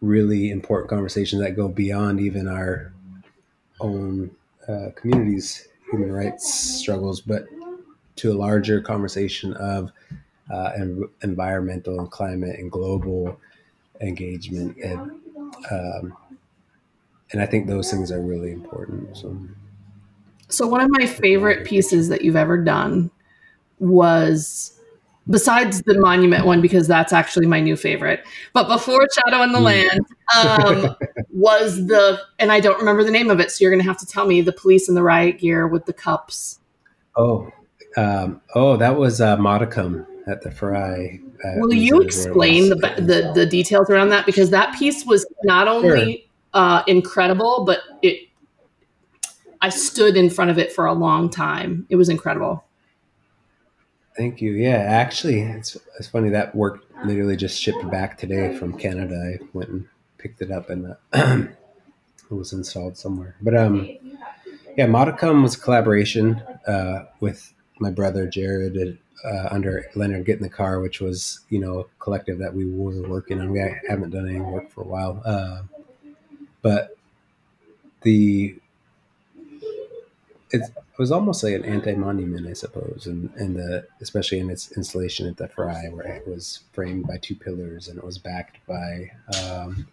really 0.00 0.52
important 0.52 0.88
conversations 0.88 1.42
that 1.42 1.56
go 1.56 1.66
beyond 1.66 2.20
even 2.20 2.46
our 2.46 2.93
own 3.84 4.30
uh, 4.68 4.88
communities' 4.96 5.68
human 5.90 6.10
rights 6.10 6.52
struggles, 6.80 7.20
but 7.20 7.44
to 8.16 8.32
a 8.32 8.36
larger 8.36 8.80
conversation 8.80 9.52
of 9.54 9.92
uh, 10.52 10.72
environmental 11.22 11.98
and 12.00 12.10
climate 12.10 12.58
and 12.58 12.70
global 12.70 13.38
engagement 14.00 14.76
and 14.78 15.10
um, 15.70 16.16
and 17.32 17.42
I 17.42 17.46
think 17.46 17.66
those 17.66 17.90
things 17.90 18.12
are 18.12 18.20
really 18.20 18.52
important. 18.52 19.16
So, 19.16 19.36
so 20.48 20.66
one 20.66 20.80
of 20.80 20.90
my 20.90 21.06
favorite 21.06 21.66
pieces 21.66 22.08
that 22.08 22.22
you've 22.22 22.36
ever 22.36 22.56
done 22.56 23.10
was 23.80 24.78
besides 25.28 25.82
the 25.82 25.98
monument 25.98 26.44
one 26.44 26.60
because 26.60 26.86
that's 26.86 27.12
actually 27.12 27.46
my 27.46 27.58
new 27.58 27.76
favorite 27.76 28.22
but 28.52 28.68
before 28.68 29.00
shadow 29.24 29.42
in 29.42 29.52
the 29.52 29.58
hmm. 29.58 29.64
land 29.64 30.06
um, 30.36 30.96
was 31.30 31.86
the 31.86 32.20
and 32.38 32.52
i 32.52 32.60
don't 32.60 32.78
remember 32.78 33.04
the 33.04 33.10
name 33.10 33.30
of 33.30 33.40
it 33.40 33.50
so 33.50 33.62
you're 33.62 33.70
gonna 33.70 33.82
have 33.82 33.98
to 33.98 34.06
tell 34.06 34.26
me 34.26 34.40
the 34.40 34.52
police 34.52 34.88
in 34.88 34.94
the 34.94 35.02
riot 35.02 35.38
gear 35.38 35.66
with 35.66 35.86
the 35.86 35.92
cups 35.92 36.60
oh 37.16 37.50
um, 37.96 38.40
oh 38.54 38.76
that 38.76 38.96
was 38.96 39.20
uh, 39.20 39.36
modicum 39.36 40.06
at 40.26 40.42
the 40.42 40.50
Frye 40.50 41.20
Will 41.56 41.74
you 41.74 42.00
explain 42.00 42.70
the, 42.70 42.76
the, 42.96 43.32
the 43.34 43.46
details 43.46 43.90
around 43.90 44.08
that 44.10 44.26
because 44.26 44.50
that 44.50 44.74
piece 44.78 45.04
was 45.04 45.26
not 45.42 45.68
only 45.68 46.12
sure. 46.12 46.26
uh, 46.54 46.82
incredible, 46.86 47.64
but 47.64 47.80
it 48.02 48.28
I 49.60 49.68
stood 49.70 50.16
in 50.16 50.30
front 50.30 50.50
of 50.50 50.58
it 50.58 50.72
for 50.72 50.86
a 50.86 50.92
long 50.92 51.30
time. 51.30 51.86
It 51.88 51.96
was 51.96 52.08
incredible. 52.08 52.64
Thank 54.16 54.40
you. 54.40 54.52
Yeah, 54.52 54.76
actually, 54.76 55.40
it's 55.40 55.76
it's 55.98 56.08
funny 56.08 56.30
that 56.30 56.54
work 56.54 56.84
literally 57.04 57.36
just 57.36 57.60
shipped 57.60 57.90
back 57.90 58.16
today 58.16 58.56
from 58.56 58.78
Canada. 58.78 59.16
I 59.16 59.44
went 59.52 59.70
and 59.70 59.86
picked 60.24 60.40
it 60.40 60.50
up 60.50 60.70
and 60.70 60.86
uh, 60.86 60.94
it 62.30 62.34
was 62.34 62.54
installed 62.54 62.96
somewhere. 62.96 63.36
But 63.42 63.54
um, 63.54 63.90
yeah, 64.76 64.86
Modicum 64.86 65.42
was 65.42 65.54
a 65.54 65.60
collaboration 65.60 66.42
uh, 66.66 67.04
with 67.20 67.52
my 67.78 67.90
brother 67.90 68.26
Jerrod 68.26 68.96
uh, 69.22 69.48
under 69.50 69.84
Leonard 69.94 70.26
Getinthecar, 70.26 70.80
which 70.80 71.00
was 71.00 71.40
you 71.50 71.58
know 71.58 71.80
a 71.80 71.84
collective 71.98 72.38
that 72.38 72.54
we 72.54 72.64
were 72.64 73.06
working 73.06 73.38
on. 73.40 73.50
We 73.50 73.60
haven't 73.86 74.10
done 74.10 74.28
any 74.28 74.40
work 74.40 74.70
for 74.70 74.80
a 74.80 74.86
while, 74.86 75.20
uh, 75.24 75.62
but 76.62 76.96
the 78.02 78.56
it 80.50 80.62
was 80.98 81.10
almost 81.10 81.42
like 81.42 81.54
an 81.54 81.64
anti-monument, 81.64 82.46
I 82.46 82.54
suppose, 82.54 83.06
and 83.06 83.30
and 83.36 83.56
the 83.56 83.86
especially 84.00 84.38
in 84.38 84.48
its 84.48 84.72
installation 84.72 85.26
at 85.26 85.36
the 85.36 85.48
Frye, 85.48 85.90
where 85.92 86.06
it 86.06 86.26
was 86.26 86.60
framed 86.72 87.06
by 87.06 87.18
two 87.18 87.34
pillars 87.34 87.88
and 87.88 87.98
it 87.98 88.04
was 88.04 88.18
backed 88.18 88.64
by 88.66 89.10
um, 89.42 89.86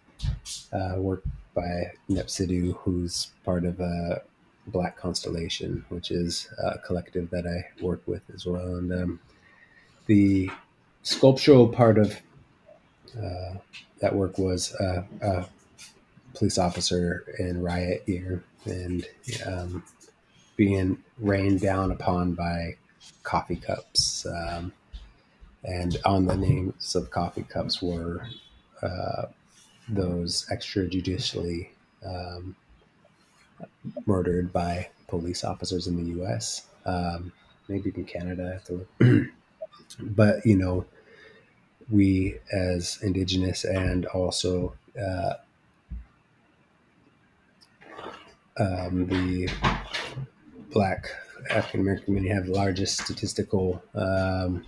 uh, 0.72 0.94
work 0.96 1.22
by 1.54 1.92
Nep 2.08 2.26
Sidhu, 2.26 2.76
who's 2.78 3.28
part 3.44 3.64
of 3.64 3.80
a 3.80 4.22
Black 4.66 4.96
Constellation, 4.96 5.84
which 5.88 6.10
is 6.10 6.48
a 6.58 6.78
collective 6.78 7.30
that 7.30 7.46
I 7.46 7.82
work 7.82 8.02
with 8.06 8.22
as 8.34 8.46
well. 8.46 8.76
And 8.76 8.92
um, 8.92 9.20
the 10.06 10.50
sculptural 11.02 11.68
part 11.68 11.98
of 11.98 12.16
uh, 13.16 13.54
that 14.00 14.14
work 14.14 14.38
was 14.38 14.72
a 14.74 15.46
police 16.34 16.58
officer 16.58 17.24
in 17.38 17.62
riot 17.62 18.06
gear 18.06 18.42
and 18.64 19.06
um, 19.46 19.82
being 20.56 20.98
rained 21.18 21.60
down 21.60 21.90
upon 21.90 22.34
by 22.34 22.76
coffee 23.22 23.56
cups. 23.56 24.26
Um, 24.26 24.72
and 25.64 25.96
on 26.04 26.26
the 26.26 26.36
names 26.36 26.94
of 26.94 27.10
coffee 27.10 27.44
cups 27.48 27.80
were 27.80 28.26
uh, 28.82 29.26
those 29.94 30.46
extrajudicially 30.50 31.68
um, 32.04 32.56
murdered 34.06 34.52
by 34.52 34.88
police 35.08 35.44
officers 35.44 35.86
in 35.86 35.96
the 35.96 36.10
U.S. 36.16 36.66
Um, 36.86 37.32
maybe 37.68 37.92
in 37.94 38.04
Canada. 38.04 38.60
but 40.00 40.44
you 40.46 40.56
know, 40.56 40.84
we 41.90 42.38
as 42.52 42.98
Indigenous 43.02 43.64
and 43.64 44.06
also 44.06 44.74
uh, 45.00 45.34
um, 48.58 49.06
the 49.06 49.48
Black 50.70 51.10
African 51.50 51.80
American 51.80 52.04
community 52.06 52.34
have 52.34 52.46
the 52.46 52.52
largest 52.52 53.00
statistical 53.02 53.82
um, 53.94 54.64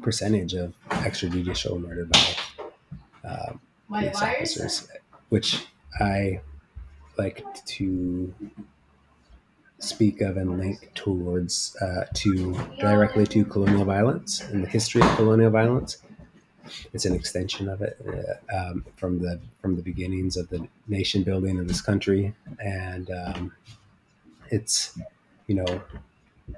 percentage 0.00 0.54
of 0.54 0.72
extrajudicial 0.88 1.80
murder 1.80 2.06
by 2.06 2.18
uh, 3.24 3.52
police 3.88 4.22
officers, 4.22 4.88
which 5.28 5.66
I 6.00 6.40
like 7.18 7.44
to 7.64 8.34
speak 9.78 10.20
of 10.20 10.36
and 10.36 10.58
link 10.58 10.90
towards 10.94 11.76
uh, 11.80 12.04
to 12.14 12.54
directly 12.78 13.26
to 13.26 13.44
colonial 13.44 13.84
violence 13.84 14.40
and 14.42 14.62
the 14.62 14.68
history 14.68 15.02
of 15.02 15.08
colonial 15.16 15.50
violence. 15.50 15.98
It's 16.92 17.04
an 17.04 17.14
extension 17.14 17.68
of 17.68 17.82
it 17.82 17.98
uh, 18.06 18.56
um, 18.56 18.84
from 18.96 19.18
the 19.18 19.40
from 19.60 19.76
the 19.76 19.82
beginnings 19.82 20.36
of 20.36 20.48
the 20.50 20.68
nation 20.86 21.22
building 21.24 21.58
of 21.58 21.66
this 21.66 21.80
country, 21.80 22.34
and 22.60 23.10
um, 23.10 23.52
it's 24.50 24.96
you 25.46 25.56
know 25.56 25.82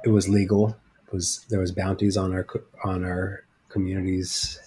it 0.04 0.10
was 0.10 0.28
legal. 0.28 0.76
It 1.06 1.12
was 1.12 1.46
there 1.48 1.60
was 1.60 1.72
bounties 1.72 2.16
on 2.16 2.32
our 2.34 2.46
on 2.84 3.04
our 3.04 3.44
communities' 3.72 4.58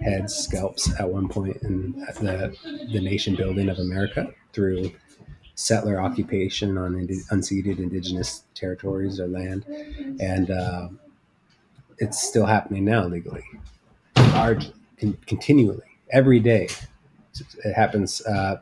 heads, 0.00 0.34
scalps 0.34 0.90
at 1.00 1.08
one 1.08 1.28
point 1.28 1.56
in 1.62 1.92
the 2.20 2.54
the 2.92 3.00
nation 3.00 3.36
building 3.36 3.68
of 3.68 3.78
America 3.78 4.32
through 4.52 4.92
settler 5.54 6.00
occupation 6.00 6.78
on 6.78 6.98
ind- 6.98 7.10
unceded 7.30 7.78
indigenous 7.78 8.44
territories 8.54 9.20
or 9.20 9.28
land, 9.28 9.64
and 10.20 10.50
uh, 10.50 10.88
it's 11.98 12.22
still 12.22 12.46
happening 12.46 12.84
now 12.84 13.06
legally, 13.06 13.44
con- 14.16 15.18
continually, 15.26 15.98
every 16.10 16.40
day. 16.40 16.68
It 17.64 17.74
happens. 17.74 18.20
Uh, 18.26 18.60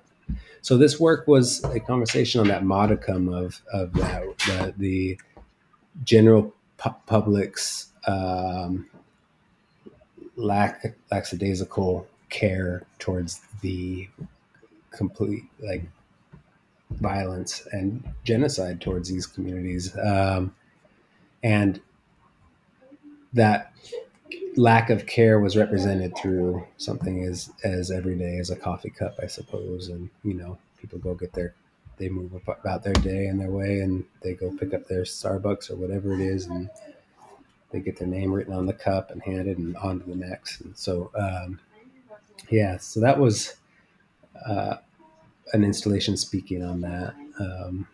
so 0.63 0.77
this 0.79 1.01
work 1.01 1.27
was 1.29 1.65
a 1.65 1.81
conversation 1.81 2.41
on 2.41 2.49
that 2.49 2.65
modicum 2.65 3.29
of 3.29 3.63
of 3.73 3.93
that, 3.95 4.25
the, 4.47 4.75
the 4.79 5.21
general 6.05 6.55
pu- 6.79 6.95
public's 7.07 7.89
um, 8.09 8.90
lack 10.41 10.97
lackadaisical 11.11 12.07
care 12.29 12.87
towards 12.99 13.41
the 13.61 14.09
complete 14.91 15.45
like 15.61 15.83
violence 16.91 17.67
and 17.73 18.03
genocide 18.25 18.81
towards 18.81 19.09
these 19.09 19.27
communities. 19.27 19.97
Um, 19.99 20.55
and 21.43 21.81
that 23.33 23.73
lack 24.57 24.91
of 24.91 25.07
care 25.07 25.39
was 25.39 25.57
represented 25.57 26.17
through 26.17 26.67
something 26.77 27.25
as 27.25 27.51
as 27.63 27.91
everyday 27.91 28.39
as 28.39 28.51
a 28.51 28.57
coffee 28.57 28.91
cup 28.91 29.15
i 29.23 29.27
suppose. 29.27 29.89
And 29.89 30.11
you 30.25 30.35
know 30.35 30.59
people 30.81 30.99
go 30.99 31.15
get 31.15 31.33
their 31.33 31.55
they 31.99 32.09
move 32.09 32.33
about 32.47 32.83
their 32.83 32.95
day 32.95 33.27
and 33.27 33.39
their 33.39 33.51
way 33.51 33.81
and 33.81 34.05
they 34.23 34.33
go 34.33 34.51
pick 34.51 34.73
up 34.73 34.89
their 34.89 35.03
starbucks 35.03 35.71
or 35.71 35.77
whatever 35.77 36.15
it 36.15 36.21
is 36.21 36.47
and 36.47 36.71
they 37.71 37.81
get 37.81 37.99
their 37.99 38.09
name 38.09 38.33
written 38.33 38.55
on 38.55 38.67
the 38.67 38.73
cup 38.73 39.11
and 39.11 39.23
handed 39.23 39.59
and 39.59 39.77
on 39.77 40.01
to 40.01 40.07
the 40.09 40.17
next. 40.17 40.61
And 40.61 40.77
so 40.77 41.11
um, 41.19 41.61
yeah 42.49 42.77
so 42.79 43.01
that 43.01 43.19
was 43.19 43.55
uh, 44.49 44.77
an 45.53 45.65
installation 45.65 46.17
speaking 46.17 46.65
on 46.65 46.81
that. 46.81 47.15
Um, 47.39 47.87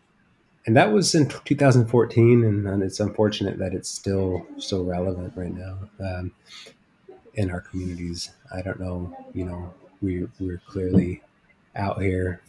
and 0.66 0.76
that 0.76 0.92
was 0.92 1.14
in 1.14 1.28
2014 1.28 2.44
and, 2.44 2.66
and, 2.66 2.82
it's 2.82 2.98
unfortunate 2.98 3.58
that 3.58 3.72
it's 3.72 3.88
still 3.88 4.44
so 4.58 4.82
relevant 4.82 5.32
right 5.36 5.54
now 5.54 5.78
um, 6.00 6.32
in 7.34 7.50
our 7.50 7.60
communities. 7.60 8.30
I 8.52 8.62
don't 8.62 8.80
know 8.80 9.16
you 9.34 9.44
know 9.44 9.72
we, 10.02 10.26
we're 10.40 10.60
clearly 10.66 11.22
out 11.74 12.02
here 12.02 12.40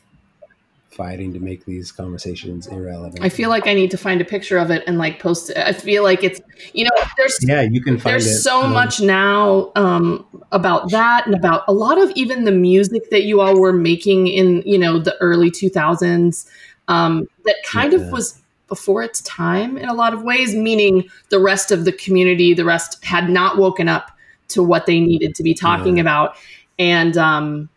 fighting 0.90 1.34
to 1.34 1.40
make 1.40 1.66
these 1.66 1.92
conversations 1.92 2.68
irrelevant 2.68 3.24
i 3.24 3.30
feel 3.30 3.50
like 3.50 3.68
i 3.68 3.74
need 3.74 3.92
to 3.92 3.98
find 3.98 4.22
a 4.22 4.26
picture 4.26 4.58
of 4.58 4.72
it 4.72 4.84
and 4.88 4.98
like 4.98 5.20
post 5.20 5.50
it 5.50 5.58
i 5.58 5.72
feel 5.72 6.02
like 6.02 6.24
it's 6.24 6.42
you 6.74 6.84
know 6.84 6.92
there's 7.18 7.38
yeah 7.42 7.62
you 7.62 7.82
can 7.82 7.98
find 7.98 8.14
there's 8.14 8.26
it. 8.26 8.40
so 8.40 8.64
um, 8.64 8.74
much 8.74 9.00
now 9.00 9.72
um, 9.76 10.26
about 10.52 10.90
that 10.92 11.26
and 11.26 11.36
about 11.36 11.64
a 11.68 11.74
lot 11.74 11.98
of 11.98 12.10
even 12.12 12.46
the 12.46 12.52
music 12.52 13.10
that 13.10 13.24
you 13.24 13.42
all 13.42 13.60
were 13.60 13.74
making 13.74 14.28
in 14.28 14.64
you 14.66 14.78
know 14.78 14.98
the 14.98 15.16
early 15.18 15.52
2000s 15.52 16.48
um, 16.88 17.28
that 17.44 17.58
kind 17.66 17.92
yeah. 17.92 18.00
of 18.00 18.12
was 18.12 18.42
before 18.68 19.02
its 19.02 19.22
time 19.22 19.78
in 19.78 19.88
a 19.88 19.94
lot 19.94 20.14
of 20.14 20.24
ways, 20.24 20.54
meaning 20.54 21.10
the 21.30 21.40
rest 21.40 21.72
of 21.72 21.86
the 21.86 21.92
community, 21.94 22.54
the 22.54 22.66
rest 22.66 23.04
had 23.04 23.30
not 23.30 23.58
woken 23.58 23.88
up 23.88 24.12
to 24.50 24.62
what 24.62 24.86
they 24.86 25.00
needed 25.00 25.36
to 25.36 25.44
be 25.44 25.54
talking 25.54 25.98
yeah. 25.98 26.02
about 26.02 26.36
and 26.80 27.18
um, 27.18 27.70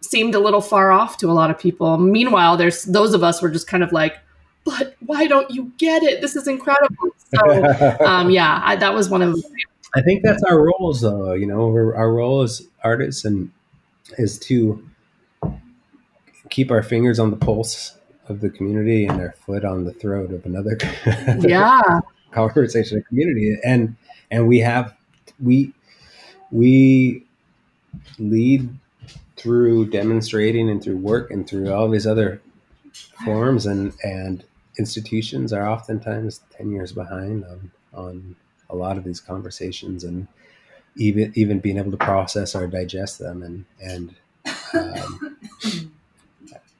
seemed 0.00 0.34
a 0.34 0.40
little 0.40 0.60
far 0.60 0.92
off 0.92 1.16
to 1.18 1.30
a 1.30 1.32
lot 1.32 1.50
of 1.50 1.58
people. 1.58 1.98
Meanwhile, 1.98 2.56
there's 2.56 2.84
those 2.84 3.14
of 3.14 3.22
us 3.22 3.42
were 3.42 3.50
just 3.50 3.66
kind 3.66 3.82
of 3.82 3.92
like, 3.92 4.18
but 4.64 4.94
why 5.00 5.26
don't 5.26 5.50
you 5.50 5.72
get 5.78 6.02
it? 6.02 6.20
This 6.20 6.36
is 6.36 6.48
incredible. 6.48 7.10
So, 7.34 8.04
um, 8.04 8.30
yeah, 8.30 8.60
I, 8.64 8.76
that 8.76 8.94
was 8.94 9.08
one 9.08 9.22
of. 9.22 9.42
I 9.94 10.02
think 10.02 10.22
that's 10.22 10.42
our 10.44 10.62
roles, 10.62 11.00
though. 11.00 11.32
You 11.32 11.46
know, 11.46 11.68
our 11.74 12.12
role 12.12 12.42
as 12.42 12.66
artists 12.82 13.24
and 13.24 13.50
is 14.18 14.38
to 14.38 14.84
keep 16.48 16.70
our 16.70 16.82
fingers 16.82 17.18
on 17.18 17.30
the 17.30 17.36
pulse 17.36 17.96
of 18.28 18.40
the 18.40 18.50
community 18.50 19.06
and 19.06 19.18
their 19.18 19.32
foot 19.32 19.64
on 19.64 19.84
the 19.84 19.92
throat 19.92 20.32
of 20.32 20.44
another 20.46 20.78
yeah 21.40 22.00
conversation 22.32 23.02
community 23.08 23.56
and 23.64 23.96
and 24.30 24.46
we 24.46 24.58
have 24.58 24.94
we 25.42 25.72
we 26.50 27.24
lead 28.18 28.68
through 29.40 29.86
demonstrating 29.86 30.68
and 30.68 30.82
through 30.82 30.98
work 30.98 31.30
and 31.30 31.48
through 31.48 31.72
all 31.72 31.88
these 31.88 32.06
other 32.06 32.42
forms 33.24 33.64
and 33.64 33.94
and 34.04 34.44
institutions 34.78 35.52
are 35.52 35.66
oftentimes 35.66 36.40
10 36.56 36.70
years 36.70 36.92
behind 36.92 37.44
on 37.44 37.70
on 37.94 38.36
a 38.68 38.76
lot 38.76 38.98
of 38.98 39.04
these 39.04 39.18
conversations 39.18 40.04
and 40.04 40.28
even 40.96 41.32
even 41.34 41.58
being 41.58 41.78
able 41.78 41.90
to 41.90 41.96
process 41.96 42.54
or 42.54 42.66
digest 42.66 43.18
them 43.18 43.42
and 43.42 43.64
and 43.80 44.14
um, 44.74 45.38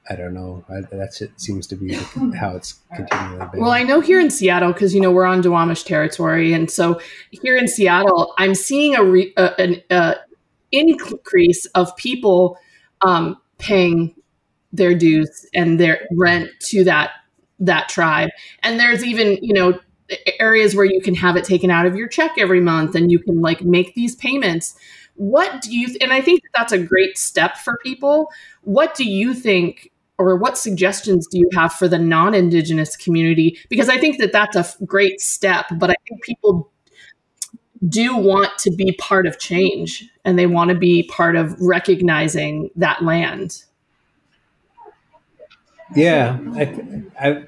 I 0.09 0.15
don't 0.15 0.33
know. 0.33 0.63
I, 0.69 0.81
that's 0.91 1.21
it. 1.21 1.31
Seems 1.39 1.67
to 1.67 1.75
be 1.75 1.93
how 2.35 2.55
it's 2.55 2.79
continually 2.93 3.47
been. 3.51 3.61
Well, 3.61 3.71
I 3.71 3.83
know 3.83 4.01
here 4.01 4.19
in 4.19 4.29
Seattle 4.29 4.73
because 4.73 4.93
you 4.93 5.01
know 5.01 5.11
we're 5.11 5.25
on 5.25 5.41
Duwamish 5.41 5.85
territory, 5.85 6.53
and 6.53 6.69
so 6.69 6.99
here 7.29 7.55
in 7.55 7.67
Seattle, 7.67 8.33
I'm 8.37 8.55
seeing 8.55 8.95
a, 8.95 9.03
re, 9.03 9.33
a 9.37 10.15
increase 10.71 11.65
of 11.67 11.95
people 11.97 12.57
um, 13.01 13.37
paying 13.57 14.15
their 14.73 14.95
dues 14.95 15.45
and 15.53 15.79
their 15.79 16.07
rent 16.17 16.49
to 16.61 16.83
that 16.85 17.11
that 17.59 17.89
tribe, 17.89 18.29
and 18.63 18.79
there's 18.79 19.03
even 19.03 19.37
you 19.41 19.53
know 19.53 19.79
areas 20.39 20.75
where 20.75 20.85
you 20.85 21.01
can 21.01 21.15
have 21.15 21.35
it 21.35 21.45
taken 21.45 21.71
out 21.71 21.85
of 21.85 21.95
your 21.95 22.07
check 22.07 22.31
every 22.37 22.61
month, 22.61 22.95
and 22.95 23.11
you 23.11 23.19
can 23.19 23.41
like 23.41 23.63
make 23.63 23.93
these 23.95 24.15
payments. 24.15 24.75
What 25.15 25.61
do 25.61 25.77
you? 25.77 25.87
Th- 25.87 26.01
and 26.01 26.13
I 26.13 26.21
think 26.21 26.41
that's 26.55 26.71
a 26.73 26.79
great 26.79 27.17
step 27.17 27.57
for 27.57 27.77
people. 27.83 28.29
What 28.63 28.95
do 28.95 29.03
you 29.03 29.33
think 29.33 29.91
or 30.21 30.35
what 30.37 30.55
suggestions 30.57 31.27
do 31.27 31.39
you 31.39 31.49
have 31.53 31.73
for 31.73 31.87
the 31.87 31.97
non-indigenous 31.97 32.95
community 32.95 33.57
because 33.69 33.89
i 33.89 33.97
think 33.97 34.19
that 34.19 34.31
that's 34.31 34.55
a 34.55 34.85
great 34.85 35.19
step 35.19 35.65
but 35.77 35.89
i 35.89 35.95
think 36.07 36.23
people 36.23 36.71
do 37.87 38.15
want 38.15 38.57
to 38.59 38.71
be 38.71 38.91
part 38.93 39.25
of 39.25 39.39
change 39.39 40.09
and 40.23 40.37
they 40.37 40.47
want 40.47 40.69
to 40.69 40.75
be 40.75 41.03
part 41.03 41.35
of 41.35 41.59
recognizing 41.59 42.69
that 42.75 43.03
land 43.03 43.63
yeah 45.95 46.37
I, 47.19 47.43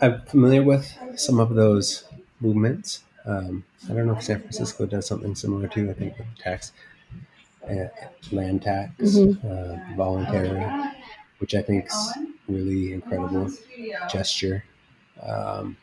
i'm 0.00 0.22
familiar 0.22 0.62
with 0.62 0.90
some 1.16 1.40
of 1.40 1.54
those 1.54 2.04
movements 2.40 3.02
um, 3.26 3.64
i 3.84 3.92
don't 3.92 4.06
know 4.06 4.16
if 4.16 4.22
san 4.22 4.40
francisco 4.40 4.86
does 4.86 5.06
something 5.06 5.34
similar 5.34 5.68
too 5.68 5.90
i 5.90 5.92
think 5.92 6.16
with 6.18 6.26
tax 6.38 6.72
uh, 7.68 7.88
land 8.32 8.62
tax 8.62 8.92
mm-hmm. 8.98 9.46
uh, 9.46 9.96
voluntary 9.96 10.92
which 11.38 11.54
I 11.54 11.62
think 11.62 11.86
is 11.86 12.12
really 12.48 12.92
incredible 12.92 13.50
gesture. 14.10 14.64
Um, 15.22 15.76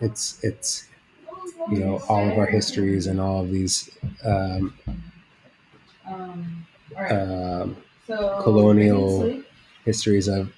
it's 0.00 0.42
it's 0.42 0.86
you 1.70 1.78
know 1.80 2.00
all 2.08 2.28
of 2.30 2.38
our 2.38 2.46
histories 2.46 3.06
and 3.06 3.20
all 3.20 3.42
of 3.42 3.50
these 3.50 3.90
um, 4.24 4.74
um, 7.10 7.76
colonial 8.42 9.42
histories 9.84 10.28
of 10.28 10.52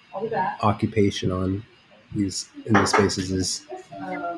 occupation 0.62 1.30
on 1.30 1.64
these 2.14 2.48
in 2.66 2.74
these 2.74 2.90
spaces 2.90 3.30
is 3.32 3.66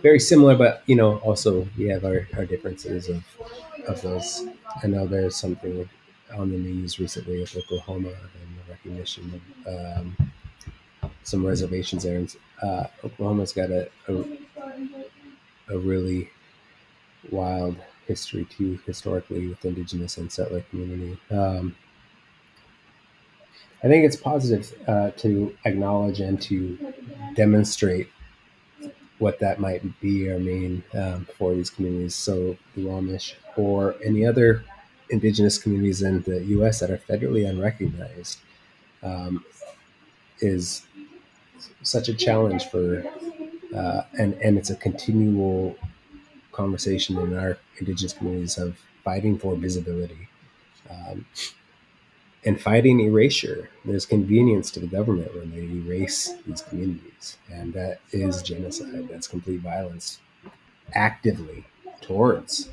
very 0.03 0.21
similar, 0.21 0.57
but 0.57 0.83
you 0.87 0.97
know 0.97 1.19
also 1.19 1.69
we 1.79 1.87
have 1.89 2.05
our, 2.05 2.29
our 2.37 2.45
differences 2.45 3.09
of 3.09 3.25
of 3.89 4.01
those. 4.03 4.47
I 4.83 4.87
know 4.87 5.07
there's 5.07 5.37
something 5.37 5.89
on 6.35 6.51
the 6.51 6.59
news 6.59 6.99
recently 6.99 7.41
with 7.41 7.57
Oklahoma 7.57 8.09
and 8.11 8.59
the 8.59 8.73
recognition 8.73 9.41
of 9.67 9.75
um, 9.97 10.17
some 11.23 11.45
reservations 11.47 12.03
there. 12.05 12.19
And, 12.19 12.37
uh, 12.63 12.85
Oklahoma's 13.05 13.53
got 13.53 13.71
a, 13.71 13.89
a, 14.09 14.25
a 15.75 15.79
really 15.79 16.31
wild 17.31 17.77
history 18.07 18.47
too, 18.47 18.79
historically 18.87 19.49
with 19.49 19.65
indigenous 19.65 20.19
and 20.19 20.31
settler 20.31 20.61
community. 20.71 21.19
Um, 21.31 21.75
I 23.83 23.89
think 23.89 24.05
it's 24.07 24.17
positive 24.17 24.73
uh, 24.89 25.11
to 25.19 25.55
acknowledge 25.65 26.21
and 26.21 26.41
to 26.43 26.95
demonstrate 27.35 28.09
what 29.19 29.39
that 29.41 29.61
might 29.61 29.83
be 30.01 30.29
or 30.29 30.39
mean 30.39 30.83
um, 30.95 31.27
for 31.37 31.55
these 31.55 31.71
communities. 31.71 32.15
So 32.15 32.57
Duwamish 32.77 33.35
or 33.57 33.95
any 34.05 34.27
other 34.27 34.65
indigenous 35.11 35.59
communities 35.59 36.03
in 36.03 36.23
the 36.23 36.43
U.S. 36.45 36.81
that 36.81 36.91
are 36.91 36.99
federally 36.99 37.49
unrecognized 37.49 38.39
um, 39.03 39.45
is 40.41 40.87
such 41.83 42.09
a 42.09 42.15
challenge 42.15 42.67
for, 42.67 43.05
uh, 43.75 44.03
and 44.19 44.35
and 44.35 44.59
it's 44.59 44.71
a 44.71 44.77
continual 44.77 45.77
conversation 46.53 47.19
in 47.19 47.37
our 47.39 47.59
indigenous 47.79 48.13
communities 48.15 48.59
of 48.59 48.79
fighting 49.05 49.39
for 49.39 49.57
visibility. 49.57 50.29
Um, 50.91 51.27
and 52.45 52.61
fighting 52.61 53.01
erasure. 53.01 53.71
There's 53.85 54.07
convenience 54.07 54.71
to 54.73 54.81
the 54.81 54.87
government 54.87 55.35
when 55.35 55.51
they 55.51 55.63
erase 55.63 56.35
these 56.47 56.61
communities, 56.63 57.39
and 57.51 57.73
that 57.73 58.01
is 58.13 58.43
genocide. 58.43 59.09
That's 59.11 59.27
complete 59.27 59.61
violence, 59.61 60.19
actively 60.95 61.65
towards 62.03 62.71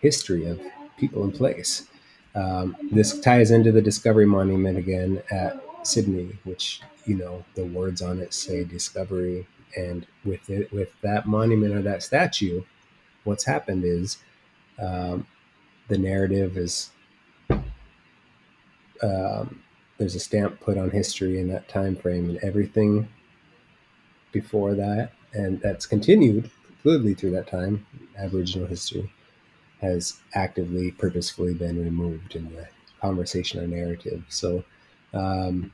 history 0.00 0.46
of 0.46 0.60
people 0.98 1.24
in 1.24 1.32
place. 1.32 1.88
Um, 2.34 2.76
this 2.92 3.20
ties 3.20 3.50
into 3.50 3.72
the 3.72 3.82
Discovery 3.82 4.26
Monument 4.26 4.78
again 4.78 5.22
at 5.30 5.62
Sydney, 5.84 6.38
which 6.44 6.82
you 7.06 7.16
know 7.16 7.44
the 7.56 7.66
words 7.66 8.02
on 8.02 8.20
it 8.20 8.34
say 8.34 8.64
Discovery, 8.64 9.46
and 9.76 10.06
with 10.24 10.48
it 10.50 10.72
with 10.72 10.90
that 11.02 11.26
monument 11.26 11.74
or 11.74 11.82
that 11.82 12.02
statue, 12.02 12.62
what's 13.24 13.44
happened 13.44 13.84
is 13.84 14.18
um, 14.78 15.26
the 15.88 15.98
narrative 15.98 16.56
is 16.56 16.90
um, 19.02 19.62
there's 19.98 20.14
a 20.14 20.20
stamp 20.20 20.60
put 20.60 20.78
on 20.78 20.90
history 20.90 21.38
in 21.38 21.48
that 21.48 21.68
time 21.68 21.96
frame, 21.96 22.30
and 22.30 22.38
everything 22.38 23.08
before 24.32 24.74
that, 24.74 25.12
and 25.32 25.60
that's 25.60 25.86
continued 25.86 26.50
fluidly 26.84 27.16
through 27.16 27.32
that 27.32 27.46
time. 27.46 27.86
Aboriginal 28.18 28.66
history 28.66 29.12
has 29.80 30.20
actively, 30.34 30.90
purposefully 30.92 31.54
been 31.54 31.82
removed 31.82 32.36
in 32.36 32.54
the 32.54 32.68
conversation 33.00 33.60
or 33.60 33.66
narrative. 33.66 34.22
So, 34.28 34.62
um, 35.14 35.72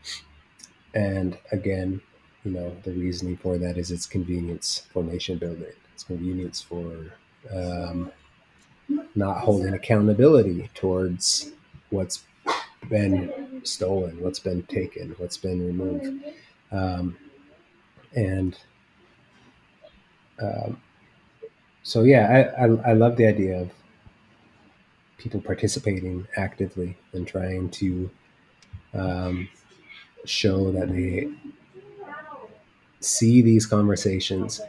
and 0.94 1.36
again, 1.52 2.00
you 2.46 2.52
know, 2.52 2.76
the 2.84 2.92
reasoning 2.92 3.36
for 3.36 3.58
that 3.58 3.76
is 3.76 3.90
it's 3.90 4.06
convenience 4.06 4.86
for 4.92 5.02
nation 5.02 5.36
building. 5.36 5.72
It's 5.92 6.04
convenience 6.04 6.62
for 6.62 7.12
um, 7.52 8.12
not 9.16 9.38
holding 9.38 9.74
accountability 9.74 10.70
towards 10.72 11.50
what's 11.90 12.22
been 12.88 13.62
stolen, 13.64 14.20
what's 14.20 14.38
been 14.38 14.62
taken, 14.62 15.16
what's 15.18 15.36
been 15.36 15.66
removed. 15.66 16.22
Um, 16.70 17.16
and 18.14 18.56
um, 20.40 20.80
so, 21.82 22.04
yeah, 22.04 22.52
I, 22.56 22.64
I, 22.64 22.90
I 22.90 22.92
love 22.92 23.16
the 23.16 23.26
idea 23.26 23.60
of 23.60 23.72
people 25.18 25.40
participating 25.40 26.28
actively 26.36 26.96
and 27.12 27.26
trying 27.26 27.70
to 27.70 28.08
um, 28.94 29.48
show 30.24 30.70
that 30.70 30.92
they 30.92 31.28
see 33.00 33.42
these 33.42 33.66
conversations 33.66 34.60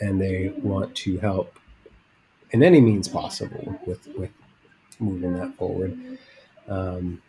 and 0.00 0.20
they 0.20 0.52
want 0.62 0.94
to 0.96 1.18
help 1.18 1.58
in 2.52 2.62
any 2.62 2.80
means 2.80 3.08
possible 3.08 3.78
with 3.86 4.06
with 4.16 4.30
moving 4.98 5.34
that 5.34 5.54
forward. 5.56 5.98
Um, 6.68 7.22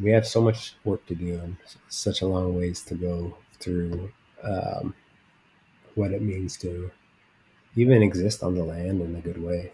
we 0.00 0.10
have 0.10 0.26
so 0.26 0.40
much 0.40 0.74
work 0.84 1.04
to 1.06 1.14
do 1.14 1.38
and 1.38 1.56
such 1.88 2.22
a 2.22 2.26
long 2.26 2.56
ways 2.56 2.82
to 2.82 2.94
go 2.94 3.36
through 3.58 4.10
um, 4.42 4.94
what 5.94 6.12
it 6.12 6.22
means 6.22 6.56
to 6.58 6.90
even 7.76 8.02
exist 8.02 8.42
on 8.42 8.54
the 8.54 8.64
land 8.64 9.00
in 9.00 9.16
a 9.16 9.20
good 9.20 9.42
way. 9.42 9.72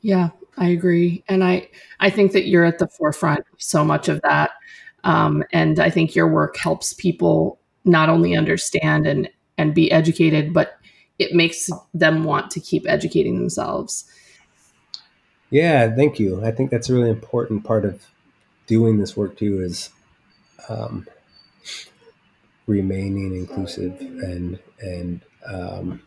Yeah, 0.00 0.30
I 0.56 0.68
agree, 0.68 1.22
and 1.28 1.44
I 1.44 1.68
I 2.00 2.10
think 2.10 2.32
that 2.32 2.46
you're 2.46 2.64
at 2.64 2.78
the 2.78 2.88
forefront 2.88 3.40
of 3.52 3.62
so 3.62 3.84
much 3.84 4.08
of 4.08 4.20
that, 4.22 4.50
um, 5.04 5.44
and 5.52 5.78
I 5.78 5.90
think 5.90 6.14
your 6.14 6.28
work 6.28 6.56
helps 6.56 6.92
people 6.92 7.58
not 7.84 8.08
only 8.08 8.36
understand 8.36 9.06
and 9.06 9.28
and 9.58 9.74
be 9.74 9.90
educated, 9.92 10.52
but 10.52 10.78
it 11.18 11.34
makes 11.34 11.70
them 11.94 12.24
want 12.24 12.50
to 12.50 12.60
keep 12.60 12.88
educating 12.88 13.38
themselves. 13.38 14.04
Yeah, 15.50 15.94
thank 15.94 16.18
you. 16.18 16.44
I 16.44 16.50
think 16.50 16.70
that's 16.70 16.88
a 16.88 16.94
really 16.94 17.10
important 17.10 17.64
part 17.64 17.84
of 17.84 18.06
doing 18.66 18.98
this 18.98 19.16
work 19.16 19.36
too 19.36 19.60
is 19.60 19.90
um, 20.68 21.06
remaining 22.66 23.34
inclusive 23.36 24.00
and 24.00 24.58
and 24.80 25.20
um, 25.46 26.00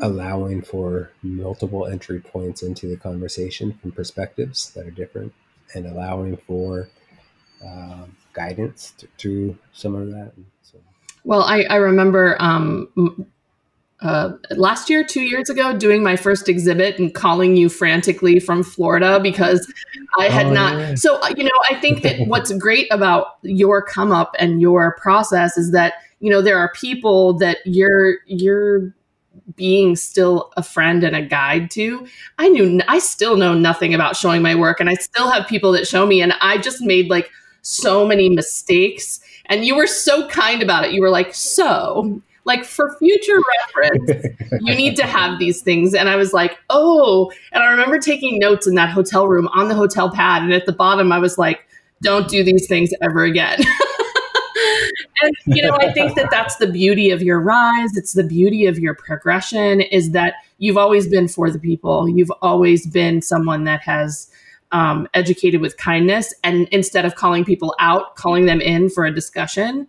allowing 0.00 0.62
for 0.62 1.12
multiple 1.22 1.86
entry 1.86 2.18
points 2.18 2.62
into 2.62 2.88
the 2.88 2.96
conversation 2.96 3.72
from 3.74 3.92
perspectives 3.92 4.70
that 4.70 4.86
are 4.86 4.90
different 4.90 5.32
and 5.74 5.86
allowing 5.86 6.36
for 6.36 6.88
um, 7.64 8.16
guidance 8.32 8.94
to 9.18 9.56
some 9.72 9.94
of 9.94 10.10
that. 10.10 10.32
So. 10.62 10.78
Well, 11.24 11.42
I, 11.42 11.62
I 11.64 11.76
remember 11.76 12.36
um, 12.40 13.26
uh, 14.02 14.32
last 14.50 14.90
year, 14.90 15.04
two 15.04 15.22
years 15.22 15.48
ago, 15.48 15.76
doing 15.76 16.02
my 16.02 16.16
first 16.16 16.48
exhibit 16.48 16.98
and 16.98 17.14
calling 17.14 17.56
you 17.56 17.68
frantically 17.68 18.40
from 18.40 18.62
Florida 18.62 19.20
because 19.20 19.72
I 20.18 20.28
had 20.28 20.46
oh, 20.46 20.52
not. 20.52 20.78
Yeah. 20.78 20.94
So, 20.96 21.20
uh, 21.20 21.32
you 21.36 21.44
know, 21.44 21.50
I 21.70 21.80
think 21.80 22.02
that 22.02 22.26
what's 22.26 22.52
great 22.58 22.88
about 22.90 23.38
your 23.42 23.82
come 23.82 24.10
up 24.10 24.34
and 24.38 24.60
your 24.60 24.96
process 25.00 25.56
is 25.56 25.70
that, 25.70 25.94
you 26.18 26.30
know, 26.30 26.42
there 26.42 26.58
are 26.58 26.72
people 26.72 27.34
that 27.34 27.58
you're, 27.64 28.18
you're, 28.26 28.92
being 29.56 29.96
still 29.96 30.52
a 30.56 30.62
friend 30.62 31.02
and 31.02 31.16
a 31.16 31.22
guide 31.22 31.70
to 31.70 32.06
i 32.38 32.48
knew 32.48 32.80
i 32.86 32.98
still 32.98 33.36
know 33.36 33.54
nothing 33.54 33.92
about 33.92 34.16
showing 34.16 34.40
my 34.40 34.54
work 34.54 34.78
and 34.78 34.88
i 34.88 34.94
still 34.94 35.30
have 35.30 35.46
people 35.46 35.72
that 35.72 35.86
show 35.86 36.06
me 36.06 36.22
and 36.22 36.32
i 36.40 36.56
just 36.58 36.80
made 36.80 37.08
like 37.10 37.30
so 37.62 38.06
many 38.06 38.28
mistakes. 38.28 39.20
And 39.46 39.64
you 39.64 39.74
were 39.74 39.86
so 39.86 40.28
kind 40.28 40.62
about 40.62 40.84
it. 40.84 40.92
You 40.92 41.00
were 41.00 41.10
like 41.10 41.34
so 41.34 42.20
like 42.44 42.64
for 42.64 42.96
future 42.98 43.38
reference 43.58 44.26
you 44.60 44.74
need 44.74 44.96
to 44.96 45.06
have 45.06 45.38
these 45.38 45.62
things. 45.62 45.94
And 45.94 46.08
i 46.08 46.16
was 46.16 46.32
like 46.32 46.58
oh. 46.70 47.30
And 47.52 47.62
i 47.62 47.70
remember 47.70 47.98
taking 47.98 48.38
notes 48.38 48.66
in 48.66 48.74
that 48.74 48.90
hotel 48.90 49.28
room 49.28 49.48
on 49.48 49.68
the 49.68 49.74
hotel 49.74 50.10
pad. 50.10 50.42
And 50.42 50.52
at 50.52 50.66
the 50.66 50.72
bottom 50.72 51.12
i 51.12 51.18
was 51.18 51.38
like 51.38 51.66
don't 52.02 52.28
do 52.28 52.42
these 52.42 52.66
things 52.66 52.90
ever 53.00 53.24
again. 53.24 53.60
And 55.22 55.34
you 55.46 55.62
know 55.62 55.76
i 55.80 55.92
think 55.92 56.16
that 56.16 56.30
that's 56.30 56.56
the 56.56 56.66
beauty 56.66 57.10
of 57.10 57.22
your 57.22 57.40
rise. 57.40 57.96
It's 57.96 58.12
the 58.12 58.24
beauty 58.24 58.66
of 58.66 58.78
your 58.78 58.94
progression 58.94 59.80
is 59.80 60.10
that 60.10 60.34
you've 60.58 60.76
always 60.76 61.08
been 61.08 61.28
for 61.28 61.48
the 61.50 61.60
people. 61.60 62.08
You've 62.08 62.32
always 62.42 62.86
been 62.86 63.22
someone 63.22 63.64
that 63.64 63.82
has 63.82 64.28
um, 64.72 65.06
educated 65.14 65.60
with 65.60 65.76
kindness 65.76 66.34
and 66.42 66.66
instead 66.68 67.04
of 67.04 67.14
calling 67.14 67.44
people 67.44 67.74
out 67.78 68.16
calling 68.16 68.46
them 68.46 68.60
in 68.60 68.88
for 68.88 69.04
a 69.04 69.14
discussion 69.14 69.86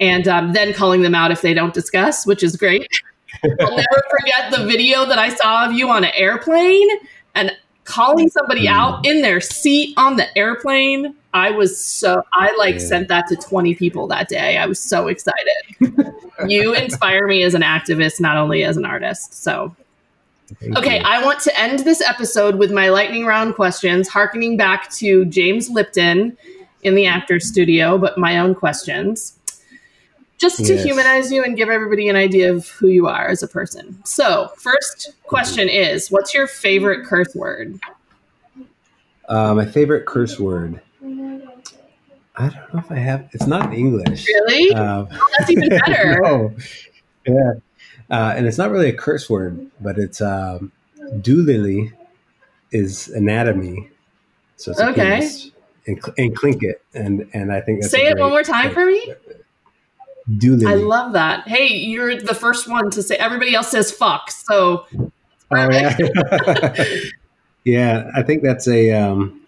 and 0.00 0.26
um, 0.26 0.52
then 0.52 0.72
calling 0.72 1.02
them 1.02 1.14
out 1.14 1.30
if 1.30 1.42
they 1.42 1.54
don't 1.54 1.74
discuss, 1.74 2.26
which 2.26 2.42
is 2.42 2.56
great. 2.56 2.88
I'll 3.44 3.76
never 3.76 4.02
forget 4.10 4.50
the 4.50 4.64
video 4.66 5.04
that 5.04 5.18
I 5.18 5.28
saw 5.28 5.66
of 5.66 5.72
you 5.72 5.88
on 5.90 6.04
an 6.04 6.10
airplane 6.14 6.88
and 7.34 7.52
calling 7.84 8.28
somebody 8.28 8.66
hmm. 8.66 8.72
out 8.72 9.06
in 9.06 9.22
their 9.22 9.40
seat 9.40 9.94
on 9.96 10.16
the 10.16 10.36
airplane. 10.36 11.14
I 11.32 11.50
was 11.50 11.82
so 11.82 12.22
I 12.32 12.54
like 12.56 12.74
yeah. 12.74 12.80
sent 12.80 13.08
that 13.08 13.26
to 13.28 13.36
20 13.36 13.74
people 13.74 14.06
that 14.08 14.28
day. 14.28 14.56
I 14.56 14.66
was 14.66 14.78
so 14.78 15.08
excited. 15.08 15.44
you 16.46 16.74
inspire 16.74 17.26
me 17.26 17.42
as 17.42 17.54
an 17.54 17.62
activist, 17.62 18.20
not 18.20 18.36
only 18.36 18.62
as 18.62 18.76
an 18.76 18.84
artist. 18.84 19.42
So 19.42 19.74
Thank 20.60 20.78
okay, 20.78 20.98
you. 20.98 21.04
I 21.04 21.22
want 21.24 21.40
to 21.40 21.60
end 21.60 21.80
this 21.80 22.00
episode 22.00 22.56
with 22.56 22.72
my 22.72 22.88
lightning 22.88 23.26
round 23.26 23.54
questions, 23.54 24.08
harkening 24.08 24.56
back 24.56 24.90
to 24.92 25.24
James 25.26 25.70
Lipton 25.70 26.36
in 26.82 26.94
the 26.94 27.06
actor's 27.06 27.46
studio, 27.46 27.98
but 27.98 28.18
my 28.18 28.38
own 28.38 28.54
questions 28.54 29.38
just 30.38 30.64
to 30.64 30.74
yes. 30.74 30.84
humanize 30.84 31.32
you 31.32 31.42
and 31.42 31.56
give 31.56 31.68
everybody 31.68 32.08
an 32.08 32.16
idea 32.16 32.52
of 32.52 32.68
who 32.68 32.88
you 32.88 33.06
are 33.06 33.28
as 33.28 33.42
a 33.42 33.48
person. 33.48 33.98
So, 34.04 34.50
first 34.58 35.12
question 35.24 35.68
is 35.68 36.10
what's 36.10 36.34
your 36.34 36.46
favorite 36.46 37.06
curse 37.06 37.34
word? 37.34 37.78
Uh, 39.28 39.54
my 39.54 39.64
favorite 39.64 40.06
curse 40.06 40.38
word. 40.38 40.80
I 42.36 42.48
don't 42.48 42.74
know 42.74 42.80
if 42.80 42.90
I 42.90 42.96
have. 42.96 43.28
It's 43.32 43.46
not 43.46 43.66
in 43.66 43.74
English. 43.74 44.26
Really? 44.26 44.74
Uh, 44.74 45.06
oh, 45.10 45.26
that's 45.38 45.50
even 45.50 45.68
better. 45.86 46.20
no. 46.20 46.54
Yeah. 47.26 47.52
Uh, 48.10 48.34
and 48.36 48.46
it's 48.46 48.58
not 48.58 48.70
really 48.70 48.88
a 48.88 48.96
curse 48.96 49.28
word, 49.30 49.70
but 49.80 49.98
it's 49.98 50.20
um, 50.20 50.72
doolily 51.20 51.92
is 52.70 53.08
anatomy. 53.08 53.90
So 54.56 54.72
it's 54.72 54.80
okay. 54.80 55.30
and, 55.86 56.00
and 56.18 56.38
Tlingit, 56.38 56.74
and 56.94 57.28
and 57.32 57.52
I 57.52 57.60
think 57.60 57.82
say 57.84 58.06
it 58.06 58.18
one 58.18 58.30
more 58.30 58.42
time 58.42 58.72
for 58.72 58.86
me. 58.86 59.14
Dooley. 60.38 60.66
I 60.66 60.74
love 60.74 61.12
that. 61.12 61.46
Hey, 61.46 61.74
you're 61.74 62.20
the 62.20 62.34
first 62.34 62.68
one 62.68 62.90
to 62.90 63.02
say. 63.02 63.16
Everybody 63.16 63.54
else 63.54 63.70
says 63.70 63.90
fuck. 63.90 64.30
So. 64.30 64.86
Oh 65.50 65.70
yeah. 65.70 65.96
yeah, 67.64 68.10
I 68.14 68.22
think 68.22 68.42
that's 68.42 68.66
a 68.66 68.90
um, 68.90 69.42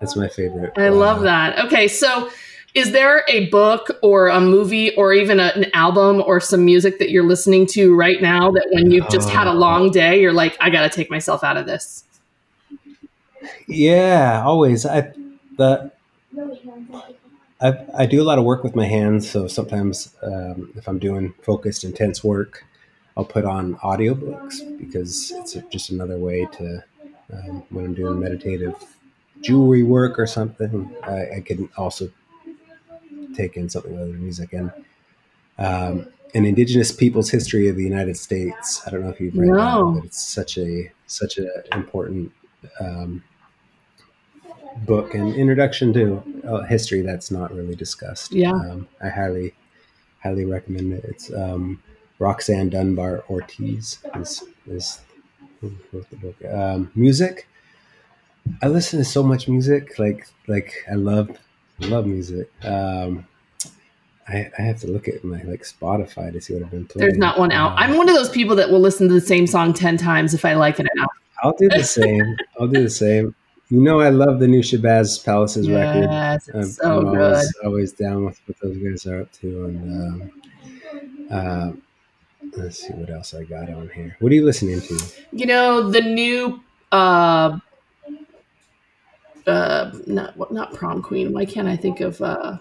that's 0.00 0.16
my 0.16 0.28
favorite. 0.28 0.72
I 0.76 0.88
uh, 0.88 0.92
love 0.92 1.22
that. 1.22 1.66
Okay, 1.66 1.88
so 1.88 2.30
is 2.78 2.92
there 2.92 3.24
a 3.28 3.48
book 3.48 3.90
or 4.02 4.28
a 4.28 4.40
movie 4.40 4.94
or 4.94 5.12
even 5.12 5.40
a, 5.40 5.52
an 5.56 5.66
album 5.74 6.22
or 6.24 6.40
some 6.40 6.64
music 6.64 7.00
that 7.00 7.10
you're 7.10 7.26
listening 7.26 7.66
to 7.66 7.94
right 7.94 8.22
now 8.22 8.52
that 8.52 8.68
when 8.70 8.92
you've 8.92 9.08
just 9.08 9.28
had 9.28 9.48
a 9.48 9.50
oh. 9.50 9.54
long 9.54 9.90
day, 9.90 10.20
you're 10.20 10.32
like, 10.32 10.56
I 10.60 10.70
got 10.70 10.82
to 10.82 10.88
take 10.88 11.10
myself 11.10 11.42
out 11.42 11.56
of 11.56 11.66
this? 11.66 12.04
Yeah, 13.66 14.42
always. 14.44 14.86
I 14.86 15.12
the 15.56 15.90
I, 17.60 17.84
I 17.96 18.06
do 18.06 18.22
a 18.22 18.26
lot 18.26 18.38
of 18.38 18.44
work 18.44 18.62
with 18.62 18.76
my 18.76 18.86
hands, 18.86 19.28
so 19.28 19.48
sometimes 19.48 20.14
um, 20.22 20.72
if 20.76 20.88
I'm 20.88 21.00
doing 21.00 21.34
focused, 21.42 21.82
intense 21.82 22.22
work, 22.22 22.64
I'll 23.16 23.24
put 23.24 23.44
on 23.44 23.74
audiobooks 23.76 24.78
because 24.78 25.32
it's 25.34 25.56
just 25.68 25.90
another 25.90 26.18
way 26.18 26.46
to, 26.52 26.84
um, 27.32 27.64
when 27.70 27.86
I'm 27.86 27.94
doing 27.94 28.20
meditative 28.20 28.76
jewelry 29.40 29.82
work 29.82 30.20
or 30.20 30.26
something, 30.28 30.94
I, 31.02 31.38
I 31.38 31.40
can 31.44 31.68
also 31.76 32.10
take 33.38 33.56
in 33.56 33.68
something 33.68 33.96
other 33.96 34.12
music. 34.12 34.52
And 34.52 34.72
um, 35.58 36.08
an 36.34 36.44
Indigenous 36.44 36.92
Peoples 36.92 37.30
History 37.30 37.68
of 37.68 37.76
the 37.76 37.84
United 37.84 38.16
States. 38.16 38.82
I 38.86 38.90
don't 38.90 39.02
know 39.02 39.10
if 39.10 39.20
you've 39.20 39.36
read 39.36 39.48
no. 39.48 39.92
that, 39.92 40.00
but 40.00 40.06
it's 40.06 40.22
such 40.22 40.58
a 40.58 40.90
such 41.06 41.38
an 41.38 41.50
important 41.72 42.32
um, 42.80 43.24
book 44.86 45.14
and 45.14 45.34
introduction 45.34 45.92
to 45.94 46.22
uh, 46.46 46.62
history 46.64 47.02
that's 47.02 47.30
not 47.30 47.54
really 47.54 47.74
discussed. 47.74 48.32
Yeah, 48.32 48.52
um, 48.52 48.88
I 49.02 49.08
highly, 49.08 49.54
highly 50.22 50.44
recommend 50.44 50.92
it. 50.92 51.04
It's 51.04 51.32
um, 51.32 51.82
Roxanne 52.18 52.68
Dunbar 52.68 53.24
Ortiz 53.30 53.98
is 54.16 54.44
is 54.66 55.00
who 55.60 55.72
wrote 55.92 56.10
the 56.10 56.16
book? 56.16 56.36
Um, 56.44 56.90
music. 56.94 57.48
I 58.62 58.68
listen 58.68 58.98
to 58.98 59.04
so 59.04 59.22
much 59.22 59.48
music. 59.48 59.98
Like 59.98 60.26
like 60.46 60.72
I 60.90 60.94
love 60.94 61.30
love 61.80 62.06
music. 62.06 62.50
Um, 62.64 63.26
I, 64.28 64.50
I 64.58 64.62
have 64.62 64.78
to 64.80 64.88
look 64.88 65.08
at 65.08 65.24
my 65.24 65.42
like 65.42 65.62
Spotify 65.62 66.32
to 66.32 66.40
see 66.40 66.54
what 66.54 66.62
I've 66.62 66.70
been 66.70 66.86
playing. 66.86 67.08
There's 67.08 67.18
not 67.18 67.38
one 67.38 67.50
out. 67.50 67.72
Uh, 67.72 67.76
I'm 67.76 67.96
one 67.96 68.08
of 68.08 68.14
those 68.14 68.28
people 68.28 68.54
that 68.56 68.70
will 68.70 68.80
listen 68.80 69.08
to 69.08 69.14
the 69.14 69.20
same 69.20 69.46
song 69.46 69.72
10 69.72 69.96
times 69.96 70.34
if 70.34 70.44
I 70.44 70.54
like 70.54 70.78
it 70.78 70.86
enough. 70.94 71.10
I'll 71.42 71.56
do 71.56 71.68
the 71.68 71.84
same. 71.84 72.36
I'll 72.60 72.68
do 72.68 72.82
the 72.82 72.90
same. 72.90 73.34
You 73.70 73.80
know, 73.80 74.00
I 74.00 74.10
love 74.10 74.40
the 74.40 74.48
new 74.48 74.60
Shabazz 74.60 75.24
Palaces 75.24 75.68
record. 75.68 76.10
Yes, 76.10 76.48
it's 76.48 76.56
I'm, 76.56 76.64
so 76.64 76.98
I'm 76.98 77.14
good. 77.14 77.20
always, 77.20 77.54
always 77.64 77.92
down 77.92 78.24
with 78.24 78.40
what 78.46 78.58
those 78.60 78.76
guys 78.78 79.06
are 79.06 79.22
up 79.22 79.32
to. 79.32 79.64
And 79.66 80.32
um, 81.30 81.30
uh, 81.30 81.72
let's 82.56 82.86
see 82.86 82.92
what 82.94 83.10
else 83.10 83.34
I 83.34 83.44
got 83.44 83.70
on 83.70 83.90
here. 83.94 84.16
What 84.20 84.32
are 84.32 84.34
you 84.34 84.44
listening 84.44 84.80
to? 84.80 84.98
You 85.32 85.46
know, 85.46 85.90
the 85.90 86.00
new 86.00 86.62
uh 86.92 87.58
uh 89.48 89.92
not 90.06 90.36
what 90.36 90.52
not 90.52 90.74
prom 90.74 91.02
queen. 91.02 91.32
Why 91.32 91.44
can't 91.44 91.68
I 91.68 91.76
think 91.76 92.00
of 92.00 92.20
uh 92.20 92.58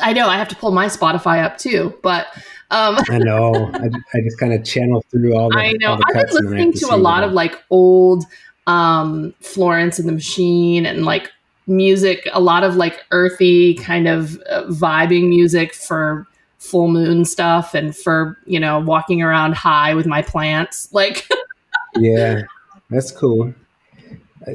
I 0.00 0.12
know 0.12 0.28
I 0.28 0.36
have 0.36 0.48
to 0.48 0.56
pull 0.56 0.70
my 0.70 0.86
Spotify 0.86 1.42
up 1.42 1.58
too, 1.58 1.98
but 2.02 2.26
um 2.70 2.98
I 3.08 3.18
know. 3.18 3.70
I, 3.74 3.86
I 4.14 4.20
just 4.20 4.38
kind 4.38 4.52
of 4.52 4.64
channel 4.64 5.04
through 5.10 5.34
all 5.36 5.50
the. 5.50 5.58
I 5.58 5.72
know 5.72 5.96
the 5.96 6.04
I've 6.06 6.14
been 6.14 6.22
cuts 6.22 6.36
I 6.36 6.42
have 6.42 6.44
listening 6.44 6.72
to 6.72 6.78
see 6.78 6.90
a 6.90 6.96
lot 6.96 7.22
I- 7.22 7.26
of 7.26 7.32
like 7.32 7.62
old 7.70 8.24
um 8.66 9.34
Florence 9.40 9.98
and 9.98 10.08
the 10.08 10.12
Machine 10.12 10.86
and 10.86 11.04
like 11.04 11.30
music, 11.66 12.26
a 12.32 12.40
lot 12.40 12.64
of 12.64 12.76
like 12.76 13.04
earthy 13.10 13.74
kind 13.74 14.08
of 14.08 14.40
uh, 14.50 14.64
vibing 14.68 15.28
music 15.28 15.74
for 15.74 16.26
full 16.58 16.88
moon 16.88 17.24
stuff 17.24 17.74
and 17.74 17.96
for, 17.96 18.36
you 18.46 18.58
know, 18.58 18.80
walking 18.80 19.22
around 19.22 19.54
high 19.54 19.94
with 19.94 20.06
my 20.06 20.22
plants. 20.22 20.88
Like 20.92 21.28
Yeah, 21.96 22.42
that's 22.90 23.10
cool. 23.10 23.54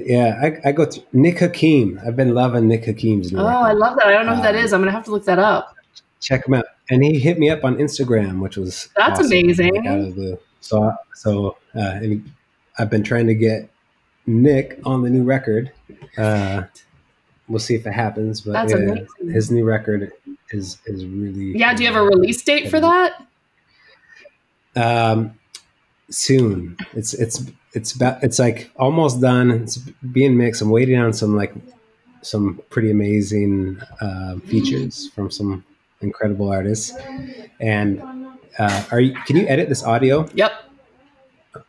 Yeah, 0.05 0.39
I, 0.41 0.69
I 0.69 0.71
go 0.71 0.85
through 0.85 1.03
Nick 1.13 1.39
Hakim. 1.39 1.99
I've 2.05 2.15
been 2.15 2.33
loving 2.33 2.67
Nick 2.67 2.85
Hakim's 2.85 3.31
new 3.31 3.39
Oh, 3.39 3.45
record. 3.45 3.57
I 3.59 3.73
love 3.73 3.95
that. 3.97 4.07
I 4.07 4.11
don't 4.11 4.25
know 4.25 4.35
who 4.35 4.41
that 4.41 4.55
Um. 4.55 4.73
I'm 4.73 4.81
gonna 4.81 4.91
have 4.91 5.05
to 5.05 5.11
look 5.11 5.25
that 5.25 5.39
up. 5.39 5.75
check 6.21 6.47
him 6.47 6.53
out. 6.55 6.65
And 6.89 7.03
he 7.03 7.19
hit 7.19 7.37
me 7.39 7.49
up 7.49 7.63
on 7.63 7.75
Instagram, 7.77 8.39
which 8.41 8.57
was 8.57 8.89
That's 8.97 9.19
awesome, 9.19 9.25
amazing. 9.27 9.75
like, 9.75 9.85
out 9.85 9.99
of 9.99 10.15
the. 10.15 10.39
So, 10.61 10.93
so 11.13 11.57
uh, 11.75 11.79
and 11.79 12.31
I've 12.79 12.89
been 12.89 13.03
trying 13.03 13.27
to 13.27 13.35
get 13.35 13.69
Nick 14.25 14.79
on 14.85 15.01
the 15.03 15.09
new 15.09 15.23
record. 15.23 15.71
Uh, 16.17 16.63
we'll 17.47 17.59
see 17.59 17.75
if 17.75 17.85
it 17.85 17.91
happens. 17.93 18.41
But 18.41 18.53
That's 18.53 18.71
yeah, 18.73 18.79
amazing. 18.79 19.07
his 19.31 19.51
new 19.51 19.63
record 19.65 20.11
is 20.51 20.77
is 20.85 21.05
really 21.05 21.57
Yeah, 21.57 21.73
do 21.73 21.83
you 21.83 21.91
have 21.91 22.01
a 22.01 22.05
release 22.05 22.41
date 22.43 22.69
for 22.69 22.79
that? 22.79 23.25
um, 24.75 25.37
soon. 26.09 26.77
It's 26.93 27.13
it's 27.13 27.43
it's 27.73 27.93
about 27.93 28.23
it's 28.23 28.39
like 28.39 28.71
almost 28.75 29.21
done. 29.21 29.51
It's 29.51 29.77
being 29.77 30.37
mixed. 30.37 30.61
I'm 30.61 30.69
waiting 30.69 30.99
on 30.99 31.13
some 31.13 31.35
like 31.35 31.53
some 32.21 32.61
pretty 32.69 32.91
amazing 32.91 33.81
uh, 34.01 34.37
features 34.39 35.09
from 35.09 35.29
some 35.31 35.63
incredible 36.01 36.49
artists. 36.49 36.91
And 37.59 38.01
uh, 38.59 38.83
are 38.91 38.99
you? 38.99 39.13
Can 39.25 39.37
you 39.37 39.47
edit 39.47 39.69
this 39.69 39.83
audio? 39.83 40.27
Yep. 40.33 40.51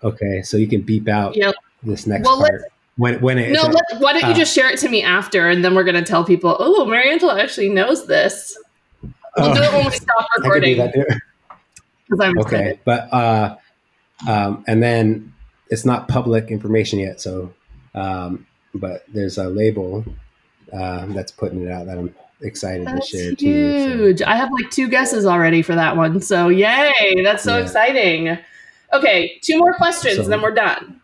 Okay, 0.03 0.43
so 0.43 0.57
you 0.57 0.67
can 0.67 0.81
beep 0.81 1.09
out 1.09 1.37
Yep. 1.37 1.55
this 1.83 2.07
next 2.07 2.25
Well, 2.27 2.39
part 2.39 2.63
when 2.97 3.21
when 3.21 3.39
it. 3.39 3.53
No, 3.53 3.63
let, 3.63 3.85
why 3.99 4.13
don't 4.13 4.23
you 4.23 4.29
uh, 4.29 4.35
just 4.35 4.55
share 4.55 4.71
it 4.71 4.79
to 4.81 4.89
me 4.89 5.03
after, 5.03 5.49
and 5.49 5.65
then 5.65 5.75
we're 5.75 5.85
gonna 5.85 6.05
tell 6.05 6.25
people. 6.25 6.57
Oh, 6.59 6.87
Mariangela 6.87 7.39
actually 7.43 7.69
knows 7.69 8.07
this. 8.07 8.57
We'll 9.37 9.51
oh, 9.51 9.55
do 9.55 9.63
it 9.63 9.73
when 9.73 9.85
we 9.87 9.91
stop 9.91 10.27
I 10.39 10.41
can 10.41 10.43
do 10.43 10.49
recording 10.49 10.77
that 10.79 10.95
too. 10.95 11.05
because 12.05 12.21
I'm 12.21 12.39
okay 12.39 12.57
excited. 12.57 12.81
but 12.85 13.13
uh 13.13 13.57
um 14.29 14.65
and 14.67 14.83
then 14.83 15.34
it's 15.75 15.85
not 15.85 16.09
public 16.09 16.51
information 16.51 16.99
yet 16.99 17.21
so 17.21 17.53
um 17.95 18.47
but 18.75 19.05
there's 19.13 19.37
a 19.39 19.49
label 19.49 20.05
uh, 20.73 21.05
that's 21.17 21.31
putting 21.31 21.63
it 21.65 21.71
out 21.71 21.85
that 21.87 21.99
i'm 21.99 22.15
excited 22.41 22.87
That's 22.87 23.11
to 23.11 23.17
share 23.17 23.31
so- 23.31 23.37
huge. 23.39 24.21
I 24.23 24.35
have 24.37 24.51
like 24.53 24.71
two 24.71 24.89
guesses 24.89 25.25
already 25.25 25.63
for 25.63 25.75
that 25.77 25.97
one. 25.97 26.21
So 26.21 26.49
yay! 26.49 26.93
That's 27.23 27.43
so 27.43 27.57
Yeah. 27.57 27.63
exciting. 27.63 28.39
Okay, 28.93 29.39
two 29.41 29.59
more 29.59 29.73
questions, 29.73 30.17
So- 30.17 30.29
then 30.29 30.43
we're 30.43 30.51
done. 30.55 31.01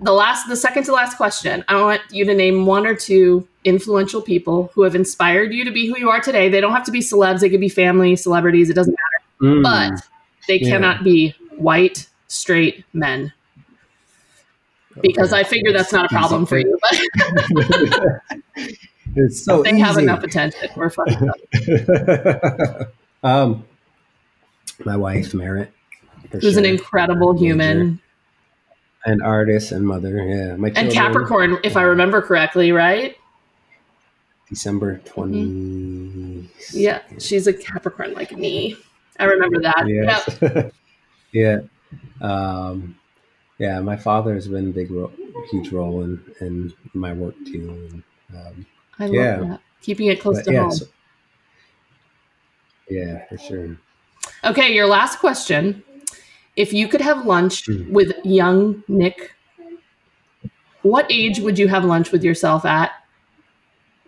The 0.00 0.12
last, 0.12 0.48
the 0.48 0.56
second 0.56 0.84
to 0.84 0.92
last 0.92 1.16
question. 1.18 1.62
I 1.68 1.80
want 1.80 2.00
you 2.10 2.24
to 2.24 2.34
name 2.34 2.64
one 2.66 2.84
or 2.86 2.94
two 2.96 3.46
influential 3.64 4.22
people 4.22 4.70
who 4.74 4.82
have 4.82 4.94
inspired 4.96 5.52
you 5.52 5.64
to 5.66 5.70
be 5.70 5.86
who 5.86 5.96
you 5.98 6.08
are 6.10 6.20
today. 6.20 6.48
They 6.48 6.60
don't 6.60 6.72
have 6.72 6.84
to 6.84 6.90
be 6.90 7.00
celebs; 7.00 7.40
they 7.40 7.50
could 7.50 7.60
be 7.60 7.68
family, 7.68 8.16
celebrities. 8.16 8.70
It 8.70 8.74
doesn't 8.74 8.96
matter. 9.02 9.54
Mm, 9.54 9.62
But 9.62 10.02
they 10.48 10.58
Yeah. 10.58 10.70
cannot 10.70 11.04
be 11.04 11.34
white, 11.58 12.08
straight 12.28 12.84
men 12.94 13.32
because 15.02 15.32
okay. 15.32 15.40
I 15.40 15.44
figure 15.44 15.72
that's 15.72 15.92
not 15.92 16.06
a 16.06 16.08
problem 16.08 16.46
for 16.46 16.58
you. 16.58 16.78
But 16.82 17.00
it's 19.16 19.44
so 19.44 19.62
they 19.62 19.78
have 19.78 19.98
enough 19.98 20.22
attention. 20.22 20.68
We're 20.76 20.90
fine. 20.90 21.30
um 23.22 23.64
my 24.84 24.96
wife 24.96 25.34
Merritt 25.34 25.72
Who's 26.32 26.56
an 26.56 26.64
incredible 26.64 27.36
human. 27.36 28.00
an 29.04 29.20
artist 29.20 29.72
and 29.72 29.86
mother 29.86 30.24
yeah 30.26 30.56
my 30.56 30.72
And 30.74 30.90
Capricorn, 30.90 31.58
if 31.64 31.76
I 31.76 31.82
remember 31.82 32.22
correctly, 32.22 32.72
right? 32.72 33.16
december 34.48 34.98
20 35.04 36.48
Yeah, 36.72 37.02
she's 37.18 37.46
a 37.46 37.52
Capricorn 37.52 38.14
like 38.14 38.32
me. 38.36 38.76
I 39.18 39.24
remember 39.24 39.60
that. 39.60 39.86
Yeah. 39.86 40.20
Yes. 40.40 40.72
yeah. 41.32 41.60
Um, 42.20 42.96
yeah, 43.60 43.78
my 43.80 43.96
father 43.96 44.34
has 44.34 44.48
been 44.48 44.70
a 44.70 44.72
big, 44.72 44.90
ro- 44.90 45.12
huge 45.52 45.70
role 45.70 46.02
in, 46.02 46.20
in 46.40 46.72
my 46.94 47.12
work 47.12 47.36
too. 47.46 47.68
And, 47.70 48.02
um, 48.34 48.66
I 48.98 49.04
love 49.06 49.14
Yeah. 49.14 49.36
that. 49.40 49.60
Keeping 49.82 50.08
it 50.08 50.20
close 50.20 50.38
but 50.38 50.46
to 50.46 50.52
yeah, 50.52 50.60
home. 50.62 50.70
so- 50.72 50.86
yeah, 52.88 53.24
for 53.28 53.38
sure. 53.38 53.76
Okay, 54.44 54.74
your 54.74 54.86
last 54.86 55.18
question. 55.20 55.82
If 56.56 56.72
you 56.72 56.88
could 56.88 57.00
have 57.00 57.24
lunch 57.26 57.66
Mhm. 57.66 57.90
with 57.90 58.12
young 58.24 58.82
Nick, 58.88 59.32
what 60.82 61.06
age 61.10 61.38
would 61.40 61.58
you 61.58 61.68
have 61.68 61.84
lunch 61.84 62.10
with 62.12 62.24
yourself 62.24 62.64
at? 62.64 62.90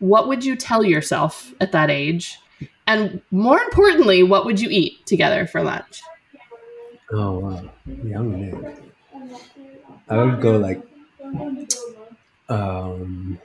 What 0.00 0.26
would 0.28 0.44
you 0.44 0.56
tell 0.56 0.82
yourself 0.84 1.54
at 1.60 1.72
that 1.72 1.90
age? 1.90 2.38
And 2.86 3.22
more 3.30 3.60
importantly, 3.60 4.22
what 4.24 4.44
would 4.44 4.60
you 4.60 4.68
eat 4.70 5.06
together 5.06 5.46
for 5.46 5.62
lunch? 5.62 6.02
Oh 7.12 7.38
wow, 7.38 7.70
young 8.04 8.40
Nick. 8.40 8.82
I 10.12 10.22
would 10.24 10.40
go 10.40 10.58
like, 10.58 10.82
um, 12.48 13.38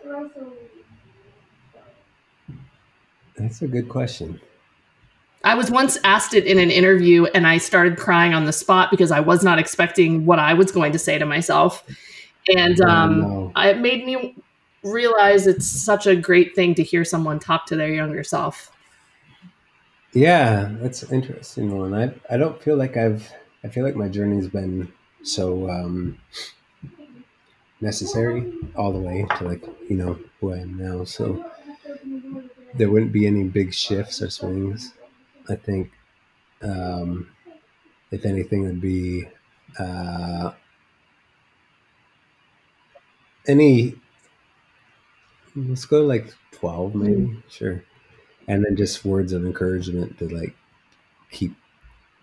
that's 3.36 3.62
a 3.62 3.68
good 3.68 3.90
question. 3.90 4.40
I 5.44 5.56
was 5.56 5.70
once 5.72 5.98
asked 6.04 6.34
it 6.34 6.46
in 6.46 6.60
an 6.60 6.72
interview 6.72 7.26
and 7.26 7.48
I 7.48 7.58
started 7.58 7.98
crying 7.98 8.34
on 8.34 8.46
the 8.46 8.52
spot 8.52 8.92
because 8.92 9.12
I 9.12 9.20
was 9.20 9.44
not 9.44 9.60
expecting 9.60 10.26
what 10.26 10.40
I 10.40 10.54
was 10.54 10.72
going 10.72 10.92
to 10.92 11.00
say 11.00 11.18
to 11.18 11.26
myself. 11.26 11.84
And 12.50 12.80
Oh, 12.82 12.88
um, 12.90 13.20
no. 13.22 13.52
it 13.56 13.80
made 13.80 14.06
me 14.06 14.36
realize 14.84 15.48
it's 15.48 15.68
such 15.68 16.08
a 16.08 16.16
great 16.16 16.56
thing 16.56 16.76
to 16.76 16.84
hear 16.84 17.06
someone 17.06 17.40
talk 17.40 17.66
to 17.68 17.76
their 17.76 17.90
younger 17.94 18.24
self. 18.24 18.72
Yeah, 20.14 20.70
that's 20.82 21.04
an 21.04 21.14
interesting 21.16 21.78
one. 21.78 21.94
I 21.94 22.14
I 22.30 22.38
don't 22.38 22.62
feel 22.62 22.76
like 22.78 22.98
I've 22.98 23.32
I 23.64 23.68
feel 23.68 23.84
like 23.84 23.96
my 23.96 24.08
journey's 24.08 24.48
been 24.48 24.92
so 25.24 25.70
um 25.70 26.18
necessary 27.82 28.52
all 28.76 28.92
the 28.92 29.00
way 29.00 29.26
to 29.38 29.44
like, 29.46 29.64
you 29.90 29.98
know, 29.98 30.20
who 30.40 30.54
I 30.54 30.60
am 30.60 30.78
now. 30.78 31.04
So 31.04 31.46
there 32.74 32.90
wouldn't 32.90 33.12
be 33.12 33.26
any 33.28 33.44
big 33.44 33.74
shifts 33.74 34.22
or 34.22 34.30
swings. 34.30 34.94
I 35.50 35.56
think 35.56 35.92
um 36.64 37.30
if 38.12 38.26
anything 38.26 38.64
would 38.64 38.82
be 38.82 39.28
uh 39.80 40.52
any 43.48 43.96
let's 45.56 45.86
go 45.86 46.02
like 46.06 46.34
12 46.52 46.96
maybe 46.96 47.42
sure 47.50 47.84
and 48.48 48.66
then 48.66 48.76
just 48.76 49.06
words 49.06 49.34
of 49.34 49.46
encouragement 49.46 50.20
to 50.20 50.28
like 50.30 50.56
keep 51.32 51.56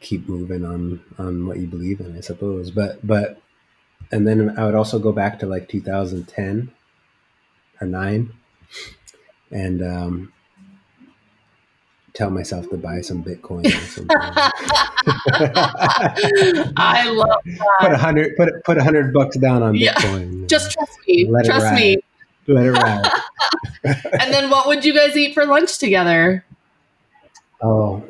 keep 0.01 0.29
moving 0.29 0.65
on 0.65 1.03
on 1.19 1.47
what 1.47 1.59
you 1.59 1.69
believe 1.69 2.01
in 2.01 2.17
i 2.17 2.21
suppose 2.23 2.71
but 2.73 3.05
but 3.07 3.41
and 4.12 4.26
then 4.26 4.57
i 4.59 4.64
would 4.64 4.74
also 4.74 4.99
go 4.99 5.12
back 5.12 5.38
to 5.38 5.47
like 5.47 5.68
2010 5.68 6.70
or 7.80 7.86
9 7.86 8.32
and 9.51 9.82
um 9.82 10.32
tell 12.12 12.30
myself 12.30 12.68
to 12.70 12.76
buy 12.76 13.01
some 13.01 13.22
bitcoin 13.24 13.64
or 13.64 13.86
something 13.88 14.34
I 16.76 17.09
love 17.11 17.40
put 17.80 17.92
a 17.92 17.99
hundred 17.99 18.36
put 18.36 18.49
a- 18.49 18.61
put 18.64 18.78
a 18.78 18.82
hundred 18.84 19.12
bucks 19.12 19.36
down 19.38 19.62
on 19.62 19.74
Yeah. 19.74 19.95
bitcoin 19.95 20.49
just 20.49 20.72
trust 20.72 20.99
me. 21.07 21.26
Let 21.28 21.45
it 21.45 21.49
trust 21.49 21.64
ride. 21.64 21.74
me. 21.76 21.99
let 22.49 22.66
it 22.66 22.72
ride 22.72 23.11
And 24.20 24.32
then 24.32 24.49
what 24.51 24.66
would 24.66 24.84
you 24.84 24.95
guys 24.95 25.16
eat 25.16 25.34
for 25.34 25.45
lunch 25.45 25.78
together? 25.78 26.45
Oh, 27.62 28.03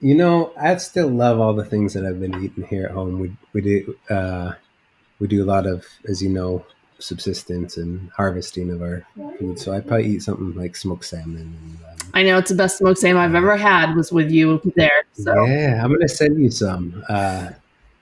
you 0.00 0.14
know, 0.14 0.52
I 0.60 0.76
still 0.76 1.08
love 1.08 1.40
all 1.40 1.54
the 1.54 1.64
things 1.64 1.94
that 1.94 2.04
I've 2.04 2.20
been 2.20 2.42
eating 2.42 2.64
here 2.64 2.84
at 2.86 2.90
home. 2.92 3.18
We 3.20 3.36
we 3.52 3.60
do 3.62 3.96
uh, 4.10 4.52
we 5.18 5.26
do 5.26 5.42
a 5.42 5.46
lot 5.46 5.66
of, 5.66 5.84
as 6.08 6.22
you 6.22 6.28
know, 6.28 6.64
subsistence 6.98 7.76
and 7.76 8.10
harvesting 8.10 8.70
of 8.70 8.82
our 8.82 9.04
food. 9.38 9.58
So 9.58 9.72
I 9.72 9.80
probably 9.80 10.06
eat 10.06 10.22
something 10.22 10.54
like 10.54 10.76
smoked 10.76 11.04
salmon. 11.04 11.36
And, 11.36 12.00
um, 12.02 12.10
I 12.14 12.22
know 12.22 12.38
it's 12.38 12.50
the 12.50 12.56
best 12.56 12.78
smoked 12.78 12.98
salmon 12.98 13.22
I've 13.22 13.34
ever 13.34 13.56
had 13.56 13.94
was 13.94 14.12
with 14.12 14.30
you 14.30 14.60
there. 14.76 15.04
So 15.12 15.44
yeah, 15.46 15.80
I'm 15.82 15.92
gonna 15.92 16.08
send 16.08 16.40
you 16.40 16.50
some. 16.50 17.02
Uh, 17.08 17.50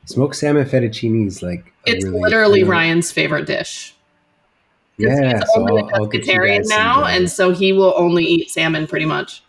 smoked 0.06 0.36
salmon 0.36 0.64
fettuccine 0.64 1.26
is 1.26 1.42
like 1.42 1.72
it's 1.84 2.04
really, 2.04 2.20
literally 2.20 2.64
Ryan's 2.64 3.12
favorite 3.12 3.46
dish. 3.46 3.94
Yeah, 4.98 5.40
he's 5.40 5.52
so 5.52 5.60
only 5.60 5.82
I'll, 5.82 5.88
a 5.88 5.92
I'll 5.94 6.06
get 6.06 6.22
pescatarian 6.22 6.68
now, 6.68 7.04
and 7.04 7.30
so 7.30 7.52
he 7.52 7.72
will 7.72 7.92
only 7.96 8.24
eat 8.24 8.50
salmon 8.50 8.86
pretty 8.86 9.04
much. 9.04 9.42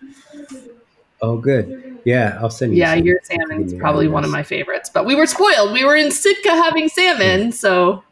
Oh, 1.22 1.38
good. 1.38 2.00
Yeah, 2.06 2.38
I'll 2.42 2.50
send 2.50 2.74
you. 2.74 2.80
Yeah, 2.80 2.96
some. 2.96 3.04
your 3.04 3.20
Give 3.20 3.26
salmon 3.26 3.64
is 3.66 3.74
probably 3.74 4.08
one 4.08 4.24
of 4.24 4.30
my 4.30 4.44
favorites. 4.44 4.90
But 4.90 5.06
we 5.06 5.16
were 5.16 5.28
spoiled. 5.28 5.74
We 5.74 5.84
were 5.84 5.96
in 5.96 6.12
Sitka 6.12 6.50
having 6.50 6.88
salmon, 6.90 7.52
so 7.52 8.04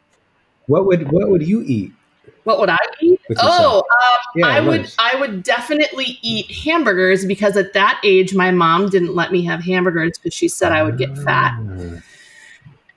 What 0.66 0.86
would 0.86 1.10
What 1.10 1.28
would 1.30 1.46
you 1.46 1.62
eat? 1.62 1.92
what 2.46 2.60
would 2.60 2.68
I 2.68 2.78
eat? 3.00 3.20
Oh, 3.38 3.78
um, 3.78 3.84
Yeah, 4.36 4.46
I 4.46 4.60
would. 4.60 4.92
I 4.98 5.16
would 5.16 5.42
definitely 5.42 6.18
eat 6.22 6.50
hamburgers 6.50 7.24
because 7.24 7.56
at 7.56 7.72
that 7.72 8.00
age 8.04 8.34
my 8.34 8.52
mom 8.52 8.88
didn't 8.88 9.16
let 9.16 9.32
me 9.32 9.44
have 9.44 9.64
hamburgers 9.64 10.16
because 10.16 10.32
she 10.32 10.46
said 10.46 10.70
I 10.70 10.84
would 10.84 10.96
get 10.96 11.18
fat. 11.18 11.58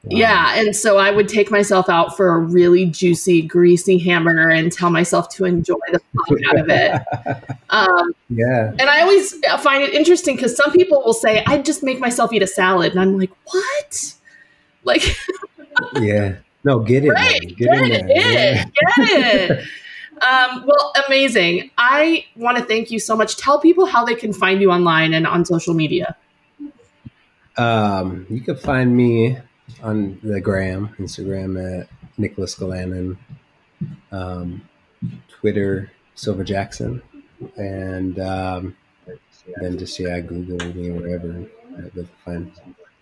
Ah. 0.06 0.08
Yeah, 0.12 0.54
and 0.60 0.74
so 0.76 0.98
I 0.98 1.12
would 1.12 1.28
take 1.28 1.52
myself 1.52 1.90
out 1.90 2.16
for 2.16 2.30
a 2.30 2.40
really 2.40 2.86
juicy, 2.86 3.42
greasy 3.42 3.98
hamburger 3.98 4.50
and 4.50 4.72
tell 4.72 4.90
myself 4.90 5.28
to 5.36 5.44
enjoy 5.46 5.76
the 5.92 6.00
fuck 6.16 6.40
out 6.50 6.60
of 6.60 6.70
it. 6.70 7.46
Um, 7.72 8.14
yeah. 8.30 8.72
and 8.80 8.90
I 8.90 9.02
always 9.02 9.36
find 9.60 9.84
it 9.84 9.94
interesting 9.94 10.36
because 10.36 10.56
some 10.58 10.72
people 10.72 11.04
will 11.06 11.14
say, 11.14 11.44
"I 11.46 11.60
just 11.62 11.84
make 11.84 12.00
myself 12.00 12.34
eat 12.34 12.42
a 12.42 12.48
salad," 12.48 12.94
and 12.94 13.00
I'm 13.00 13.16
like, 13.20 13.30
"What?" 13.44 14.14
Like, 14.86 15.04
Yeah. 16.02 16.38
No, 16.64 16.80
get 16.80 17.06
it. 17.06 17.10
right? 17.10 17.40
Get, 17.42 17.58
Get, 17.58 17.78
in 17.84 17.92
it, 17.92 18.08
there. 18.08 18.32
Yeah. 18.34 18.66
get 18.96 19.52
it. 19.52 19.60
Um, 20.24 20.66
well, 20.66 20.94
amazing. 21.08 21.70
I 21.78 22.26
want 22.36 22.58
to 22.58 22.64
thank 22.66 22.90
you 22.90 22.98
so 23.00 23.16
much. 23.16 23.38
Tell 23.38 23.60
people 23.60 23.86
how 23.86 24.04
they 24.04 24.16
can 24.16 24.34
find 24.34 24.60
you 24.62 24.72
online 24.72 25.14
and 25.14 25.28
on 25.28 25.46
social 25.46 25.76
media. 25.76 26.16
Um, 27.56 28.26
you 28.30 28.42
can 28.42 28.56
find 28.56 28.98
me 28.98 29.38
on 29.82 30.20
the 30.24 30.42
gram, 30.42 30.96
Instagram 31.00 31.82
at 31.82 31.90
Nicholas 32.18 32.56
Galanin, 32.56 33.18
um, 34.12 34.62
Twitter 35.30 35.92
Silver 36.16 36.44
Jackson, 36.44 37.02
and 37.56 38.20
um, 38.20 38.76
then 39.62 39.78
just 39.78 40.00
yeah, 40.00 40.20
Google 40.20 40.58
me 40.74 40.92
wherever. 40.92 41.46
I'd 41.78 42.10
find 42.26 42.52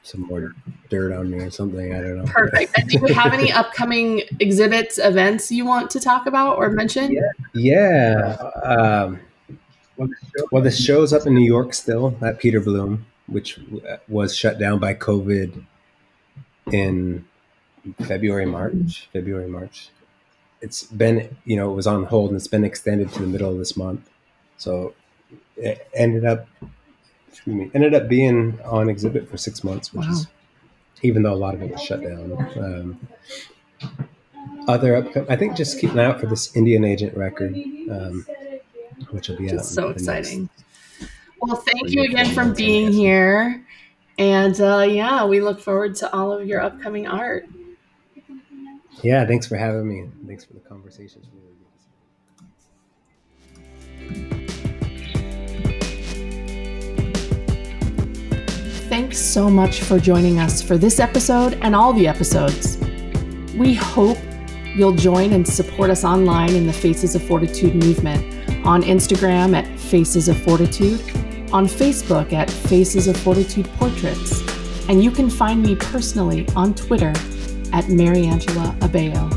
some 0.03 0.21
more 0.21 0.55
dirt 0.89 1.11
on 1.11 1.29
me 1.29 1.39
or 1.39 1.49
something. 1.49 1.93
I 1.93 2.01
don't 2.01 2.17
know. 2.17 2.25
Perfect. 2.25 2.77
And 2.77 2.89
do 2.89 2.99
you 2.99 3.13
have 3.13 3.33
any 3.33 3.51
upcoming 3.51 4.21
exhibits, 4.39 4.97
events 4.97 5.51
you 5.51 5.65
want 5.65 5.89
to 5.91 5.99
talk 5.99 6.27
about 6.27 6.57
or 6.57 6.69
mention? 6.69 7.11
Yeah. 7.11 7.31
Yeah. 7.53 8.35
Um, 8.63 9.19
well, 10.51 10.61
the 10.61 10.71
show's 10.71 11.11
up 11.11 11.25
in 11.25 11.33
New 11.33 11.45
York 11.45 11.73
still 11.73 12.15
at 12.21 12.39
Peter 12.39 12.61
Blum, 12.61 13.05
which 13.25 13.59
was 14.07 14.35
shut 14.35 14.59
down 14.59 14.79
by 14.79 14.93
COVID 14.93 15.65
in 16.71 17.25
February, 18.01 18.45
March. 18.45 19.07
February, 19.13 19.47
March. 19.47 19.89
It's 20.61 20.83
been, 20.83 21.35
you 21.45 21.55
know, 21.55 21.71
it 21.71 21.75
was 21.75 21.87
on 21.87 22.05
hold 22.05 22.31
and 22.31 22.37
it's 22.37 22.47
been 22.47 22.63
extended 22.63 23.11
to 23.13 23.21
the 23.21 23.27
middle 23.27 23.51
of 23.51 23.57
this 23.57 23.77
month. 23.77 24.09
So 24.57 24.93
it 25.55 25.87
ended 25.93 26.25
up, 26.25 26.47
excuse 27.29 27.55
me, 27.55 27.71
ended 27.73 27.93
up 27.93 28.07
being 28.09 28.59
on 28.65 28.89
exhibit 28.89 29.29
for 29.29 29.37
six 29.37 29.63
months, 29.63 29.93
which 29.93 30.05
Wow. 30.07 30.11
is, 30.13 30.27
even 31.03 31.21
though 31.23 31.33
a 31.33 31.35
lot 31.35 31.53
of 31.53 31.61
it 31.61 31.71
was 31.71 31.81
shut 31.81 32.01
down. 32.01 32.31
Um, 32.59 32.99
other 34.67 34.95
upcoming, 34.95 35.29
I 35.29 35.35
think 35.35 35.55
just 35.55 35.79
keep 35.79 35.91
an 35.91 35.99
eye 35.99 36.05
out 36.05 36.19
for 36.19 36.25
this 36.25 36.55
Indian 36.55 36.83
Agent 36.83 37.15
record, 37.15 37.53
um, 37.91 38.25
which 39.11 39.29
will 39.29 39.37
be 39.37 39.51
out. 39.51 39.63
So 39.63 39.89
in 39.89 39.97
the 39.97 40.03
next- 40.03 40.27
exciting. 40.31 40.49
Well, 41.39 41.55
thank 41.57 41.91
you 41.91 42.01
again 42.01 42.33
for 42.33 42.45
being 42.51 42.91
here. 42.91 43.63
And 44.17 44.59
uh, 44.59 44.85
yeah, 44.89 45.25
we 45.25 45.41
look 45.41 45.59
forward 45.59 45.95
to 45.97 46.11
all 46.13 46.31
of 46.31 46.47
your 46.47 46.61
upcoming 46.61 47.07
art. 47.07 47.45
Yeah, 49.03 49.25
thanks 49.25 49.45
for 49.45 49.57
having 49.57 49.87
me. 49.87 50.09
Thanks 50.25 50.43
for 50.43 50.53
the 50.53 50.59
conversation. 50.59 51.21
It's 51.21 51.29
really 51.33 51.53
good. 51.53 51.67
Thanks 58.89 59.19
so 59.19 59.49
much 59.49 59.81
for 59.81 59.99
joining 59.99 60.39
us 60.39 60.61
for 60.63 60.77
this 60.77 60.99
episode 60.99 61.59
and 61.61 61.75
all 61.75 61.93
the 61.93 62.07
episodes. 62.07 62.77
We 63.55 63.75
hope 63.75 64.17
you'll 64.75 64.95
join 64.95 65.33
and 65.33 65.47
support 65.47 65.91
us 65.91 66.03
online 66.03 66.55
in 66.55 66.65
the 66.65 66.73
Faces 66.73 67.13
of 67.13 67.21
Fortitude 67.21 67.75
movement 67.75 68.23
on 68.65 68.81
Instagram 68.81 69.55
at 69.55 69.67
Faces 69.79 70.27
of 70.27 70.37
Fortitude, 70.41 71.01
on 71.53 71.65
Facebook 71.65 72.33
at 72.33 72.49
Faces 72.49 73.07
of 73.07 73.17
Fortitude 73.17 73.67
Portraits, 73.77 74.41
and 74.89 75.03
you 75.03 75.11
can 75.11 75.29
find 75.29 75.61
me 75.61 75.75
personally 75.75 76.47
on 76.55 76.73
Twitter 76.73 77.09
at 77.73 77.85
Mariangela 77.85 78.77
Abeo. 78.79 79.31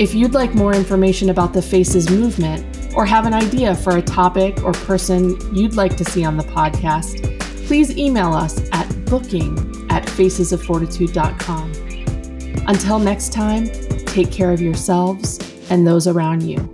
If 0.00 0.14
you'd 0.14 0.34
like 0.34 0.54
more 0.54 0.74
information 0.74 1.30
about 1.30 1.52
the 1.52 1.62
Faces 1.62 2.10
movement 2.10 2.94
or 2.94 3.06
have 3.06 3.26
an 3.26 3.34
idea 3.34 3.74
for 3.74 3.96
a 3.96 4.02
topic 4.02 4.62
or 4.62 4.72
person 4.72 5.36
you'd 5.54 5.74
like 5.74 5.96
to 5.96 6.04
see 6.04 6.24
on 6.24 6.36
the 6.36 6.44
podcast, 6.44 7.40
please 7.66 7.96
email 7.96 8.34
us 8.34 8.68
at 8.72 8.86
booking 9.06 9.56
at 9.90 10.04
facesoffortitude.com. 10.04 11.72
Until 12.68 12.98
next 12.98 13.32
time, 13.32 13.66
take 14.06 14.30
care 14.30 14.52
of 14.52 14.60
yourselves 14.60 15.38
and 15.70 15.86
those 15.86 16.06
around 16.06 16.42
you. 16.42 16.70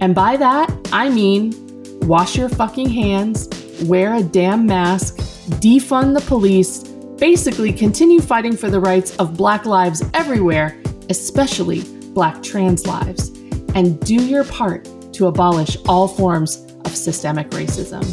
And 0.00 0.14
by 0.14 0.36
that, 0.36 0.70
I 0.92 1.08
mean 1.08 1.54
wash 2.02 2.36
your 2.36 2.48
fucking 2.48 2.88
hands, 2.88 3.48
wear 3.82 4.14
a 4.14 4.22
damn 4.22 4.66
mask, 4.66 5.16
defund 5.60 6.14
the 6.14 6.24
police, 6.26 6.84
basically 7.18 7.72
continue 7.72 8.20
fighting 8.20 8.56
for 8.56 8.70
the 8.70 8.80
rights 8.80 9.16
of 9.16 9.36
Black 9.36 9.66
lives 9.66 10.02
everywhere, 10.14 10.80
especially 11.10 11.82
Black 12.12 12.42
trans 12.42 12.86
lives, 12.86 13.28
and 13.74 14.00
do 14.00 14.14
your 14.14 14.44
part 14.44 14.88
to 15.14 15.26
abolish 15.26 15.76
all 15.86 16.08
forms 16.08 16.64
of 16.84 16.96
systemic 16.96 17.50
racism. 17.50 18.04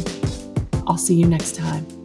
I'll 0.86 0.98
see 0.98 1.14
you 1.14 1.26
next 1.26 1.54
time. 1.54 2.01